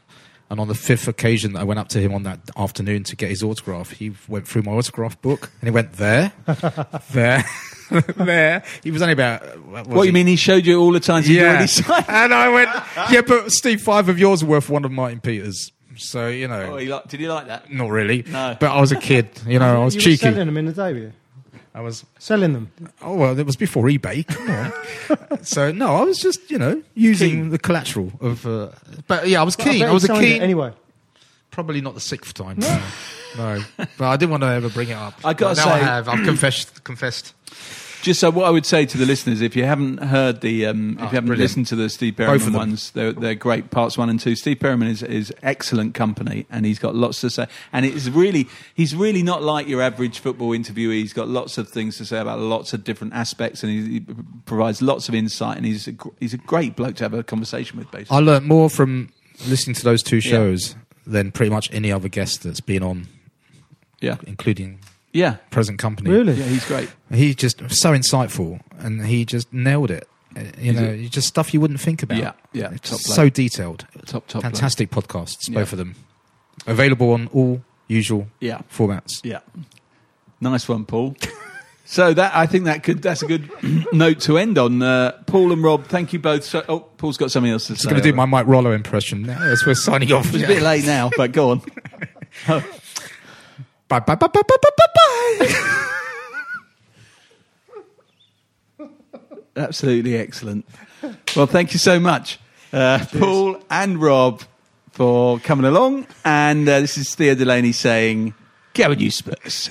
And 0.49 0.60
on 0.60 0.68
the 0.68 0.76
fifth 0.76 1.08
occasion 1.08 1.54
that 1.54 1.60
I 1.60 1.64
went 1.64 1.80
up 1.80 1.88
to 1.89 1.99
him 1.99 2.14
on 2.14 2.24
that 2.24 2.39
afternoon 2.58 3.04
to 3.06 3.16
get 3.16 3.30
his 3.30 3.41
autograph, 3.41 3.91
he 3.91 4.12
went 4.28 4.47
through 4.47 4.64
my 4.64 4.74
autograph 4.74 5.22
book 5.22 5.49
and 5.62 5.68
he 5.70 5.72
went 5.72 5.93
there, 5.93 6.34
there, 7.12 7.45
there. 8.18 8.64
He 8.84 8.91
was 8.91 9.02
only 9.02 9.14
about. 9.14 9.43
What, 9.66 9.88
was 9.88 9.95
what 9.95 10.02
he? 10.02 10.08
you 10.08 10.14
mean? 10.14 10.28
He 10.28 10.36
showed 10.36 10.66
you 10.66 10.78
all 10.82 10.91
the 10.91 10.99
times 10.99 11.28
he'd 11.28 11.41
already 11.41 11.68
signed. 11.68 12.06
and 12.10 12.34
I 12.34 12.49
went, 12.49 12.70
yeah, 13.12 13.22
but 13.22 13.52
Steve, 13.52 13.82
five 13.82 14.10
of 14.10 14.20
yours 14.20 14.43
are 14.43 14.47
worth 14.47 14.70
one 14.70 14.84
of 14.84 14.91
Martin 14.91 15.22
Peters. 15.22 15.72
So 15.95 16.28
you 16.28 16.47
know, 16.47 16.74
Oh, 16.74 16.78
he 16.78 16.88
like, 16.88 17.08
did 17.08 17.20
he 17.20 17.28
like 17.30 17.47
that? 17.47 17.72
not 17.72 17.89
really. 17.89 18.24
No. 18.28 18.58
But 18.60 18.72
I 18.72 18.82
was 18.82 18.91
a 18.91 18.95
kid, 18.97 19.30
you 19.45 19.60
know, 19.60 19.82
I 19.82 19.86
was 19.86 19.93
you 19.95 19.99
were 19.99 20.04
cheeky. 20.04 20.18
selling 20.18 20.47
them 20.47 20.58
in 20.58 20.66
the 20.66 20.74
day, 20.74 20.93
were 20.93 20.99
you? 20.99 21.14
I 21.74 21.82
was. 21.82 22.05
Selling 22.19 22.53
them. 22.53 22.72
Oh 23.01 23.15
well, 23.15 23.38
it 23.39 23.45
was 23.45 23.55
before 23.55 23.86
eBay. 23.86 24.28
Come 24.28 24.49
on. 24.49 25.43
so 25.43 25.72
no, 25.72 25.95
I 25.95 26.03
was 26.03 26.19
just 26.19 26.51
you 26.51 26.57
know 26.57 26.82
using 26.95 27.30
Keen. 27.30 27.49
the 27.49 27.59
collateral 27.59 28.11
of. 28.19 28.45
Uh, 28.45 28.69
but 29.07 29.28
yeah, 29.28 29.39
I 29.41 29.43
was 29.43 29.55
I 29.59 29.63
keen. 29.63 29.80
bet 29.80 29.89
I 29.89 29.93
was 29.93 30.03
a 30.03 30.07
signed 30.07 30.22
keen. 30.26 30.41
Anyway, 30.41 30.74
Probably 31.49 31.82
not 31.82 31.93
the 31.95 31.99
sixth 32.01 32.34
time. 32.34 32.57
No. 32.59 32.82
no, 33.38 33.63
but 33.97 34.05
I 34.07 34.17
didn't 34.17 34.32
want 34.32 34.43
to 34.43 34.47
ever 34.47 34.69
bring 34.69 34.89
it 34.89 34.93
up. 34.97 35.13
I 35.24 35.34
gotta 35.34 35.55
But 35.55 35.65
now 35.65 35.74
I 35.74 35.80
say- 35.80 35.86
have. 35.86 36.07
I've 36.09 36.26
confessed. 36.26 36.84
Confessed. 36.84 37.34
Just 38.02 38.20
so 38.20 38.32
what 38.32 38.45
I 38.45 38.49
would 38.49 38.66
say 38.66 38.86
to 38.86 38.97
the 38.97 39.06
listeners, 39.06 39.41
if 39.41 39.56
you 39.56 39.64
haven't 39.64 39.97
heard 39.99 40.41
the, 40.41 40.66
um, 40.66 40.93
if 40.93 40.97
Oh, 40.97 41.02
you 41.04 41.06
haven't 41.10 41.26
brilliant. 41.28 41.39
listened 41.39 41.68
to 41.68 41.76
the 41.76 41.88
Steve 41.89 42.16
Perryman 42.18 42.54
ones, 42.54 42.89
they're, 42.91 43.14
they're 43.14 43.36
great. 43.36 43.70
Parts 43.70 43.97
one 43.97 44.10
and 44.10 44.20
two. 44.20 44.36
Steve 44.36 44.60
Perryman 44.60 44.88
is, 44.88 45.04
is 45.04 45.32
excellent 45.43 45.93
company, 45.93 46.47
and 46.49 46.66
he's 46.66 46.80
got 46.80 46.95
lots 46.95 47.22
to 47.22 47.30
say. 47.30 47.45
And 47.72 47.86
it's 47.86 48.08
really, 48.08 48.47
he's 48.74 48.95
really 48.95 49.22
not 49.22 49.43
like 49.43 49.68
your 49.68 49.82
average 49.82 50.18
football 50.20 50.49
interviewee. 50.49 50.93
He's 51.02 51.14
got 51.14 51.28
lots 51.28 51.58
of 51.60 51.70
things 51.70 51.97
to 51.97 52.06
say 52.06 52.20
about 52.20 52.39
lots 52.39 52.74
of 52.74 52.84
different 52.84 53.14
aspects, 53.14 53.62
and 53.64 53.72
he, 53.72 53.93
he 53.99 54.06
provides 54.45 54.82
lots 54.82 55.08
of 55.08 55.14
insight. 55.14 55.58
And 55.58 55.66
he's 55.66 55.88
a, 55.88 55.93
he's 56.20 56.34
a 56.34 56.38
great 56.39 56.76
bloke 56.76 56.95
to 56.95 57.04
have 57.04 57.14
a 57.14 57.24
conversation 57.24 57.78
with. 57.78 57.91
Basically, 57.91 58.18
I 58.18 58.20
learned 58.20 58.47
more 58.47 58.70
from 58.70 59.10
listening 59.47 59.76
to 59.76 59.84
those 59.84 60.02
two 60.02 60.22
shows 60.22 60.76
than 61.06 61.32
pretty 61.32 61.52
much 61.52 61.72
any 61.72 61.91
other 61.91 62.10
guest 62.10 62.43
that's 62.43 62.62
been 62.62 62.82
on, 62.84 63.08
yeah, 64.02 64.18
including 64.26 64.80
yeah, 65.14 65.36
present 65.49 65.80
company. 65.80 66.09
really. 66.09 66.34
yeah. 66.34 66.45
He's 66.45 66.66
great. 66.66 66.89
He's 67.12 67.36
just 67.36 67.59
so 67.70 67.91
insightful, 67.93 68.59
and 68.80 69.05
he 69.05 69.26
just 69.26 69.51
nailed 69.53 69.91
it. 69.91 70.07
Uh, 70.36 70.41
You 70.59 70.74
know, 70.74 70.84
a- 70.91 71.07
just 71.09 71.28
stuff 71.28 71.53
you 71.53 71.59
wouldn't 71.59 71.82
think 71.82 72.03
about. 72.03 72.18
Yeah, 72.18 72.32
yeah, 72.53 72.72
It's 72.74 72.89
top 72.89 72.99
so 73.01 73.24
bloke. 73.24 73.34
detailed. 73.34 73.86
Top 74.05 74.28
top. 74.28 74.41
bloke. 74.41 74.43
Fantastic 74.43 74.89
podcasts, 74.89 75.49
Yeah. 75.49 75.55
both 75.59 75.72
of 75.74 75.78
them. 75.78 75.95
Available 76.68 77.12
on 77.12 77.28
all 77.34 77.62
usual 77.88 78.28
Yeah. 78.39 78.62
formats. 78.74 79.20
Yeah. 79.24 79.39
Nice 80.39 80.68
one, 80.70 80.86
Paul. 80.86 81.16
so 81.86 82.14
that 82.14 82.34
I 82.34 82.45
think 82.45 82.64
that 82.66 82.84
could 82.84 83.01
that's 83.01 83.22
a 83.22 83.26
good 83.28 83.49
note 83.91 84.22
to 84.22 84.38
end 84.38 84.57
on. 84.57 84.82
Uh, 84.82 85.12
Paul 85.28 85.51
and 85.51 85.62
Rob, 85.62 85.86
thank 85.88 86.14
you 86.14 86.20
both. 86.20 86.45
So, 86.45 86.64
oh, 86.70 86.80
Paul's 86.80 87.18
got 87.18 87.30
something 87.32 87.51
else 87.51 87.68
to 87.68 87.74
Just 87.74 87.84
say. 87.84 87.89
going 87.89 88.01
to 88.01 88.09
do 88.09 88.16
my 88.16 88.26
Mike 88.26 88.47
Rollo 88.47 88.72
impression 88.72 89.24
now 89.24 89.41
as 89.41 89.64
we're 89.66 89.76
signing 89.76 90.12
off. 90.14 90.34
It's 90.34 90.43
a 90.43 90.47
bit 90.47 90.62
late 90.64 90.86
now, 90.86 91.09
but 91.18 91.32
go 91.34 91.51
on. 91.51 91.62
Bye, 92.47 93.99
bye, 93.99 93.99
bye, 93.99 94.16
bye, 94.16 94.28
bye, 94.28 94.41
bye, 94.47 94.57
bye, 94.62 94.86
bye. 95.39 95.88
Absolutely 99.55 100.15
excellent. 100.15 100.65
Well, 101.36 101.47
thank 101.47 101.74
you 101.74 101.80
so 101.80 101.99
much, 101.99 102.39
uh, 102.72 103.05
Paul 103.19 103.61
and 103.69 104.01
Rob, 104.01 104.41
for 104.91 105.39
coming 105.39 105.65
along. 105.65 106.07
And 106.24 106.67
uh, 106.67 106.80
this 106.80 106.97
is 106.97 107.13
Theo 107.15 107.36
Delaney 107.36 107.72
saying, 107.72 108.34
"Go 108.74 108.91
and 108.91 109.01
you 109.01 109.11
Spurs." 109.11 109.69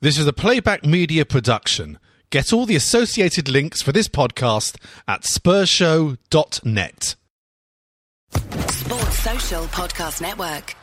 This 0.00 0.18
is 0.18 0.26
a 0.26 0.32
playback 0.32 0.84
media 0.84 1.24
production. 1.24 1.98
Get 2.30 2.52
all 2.52 2.66
the 2.66 2.76
associated 2.76 3.48
links 3.48 3.80
for 3.80 3.92
this 3.92 4.08
podcast 4.08 4.76
at 5.06 5.22
spursshow.net. 5.22 7.14
Sports 8.32 9.18
Social 9.18 9.62
Podcast 9.64 10.20
Network. 10.20 10.74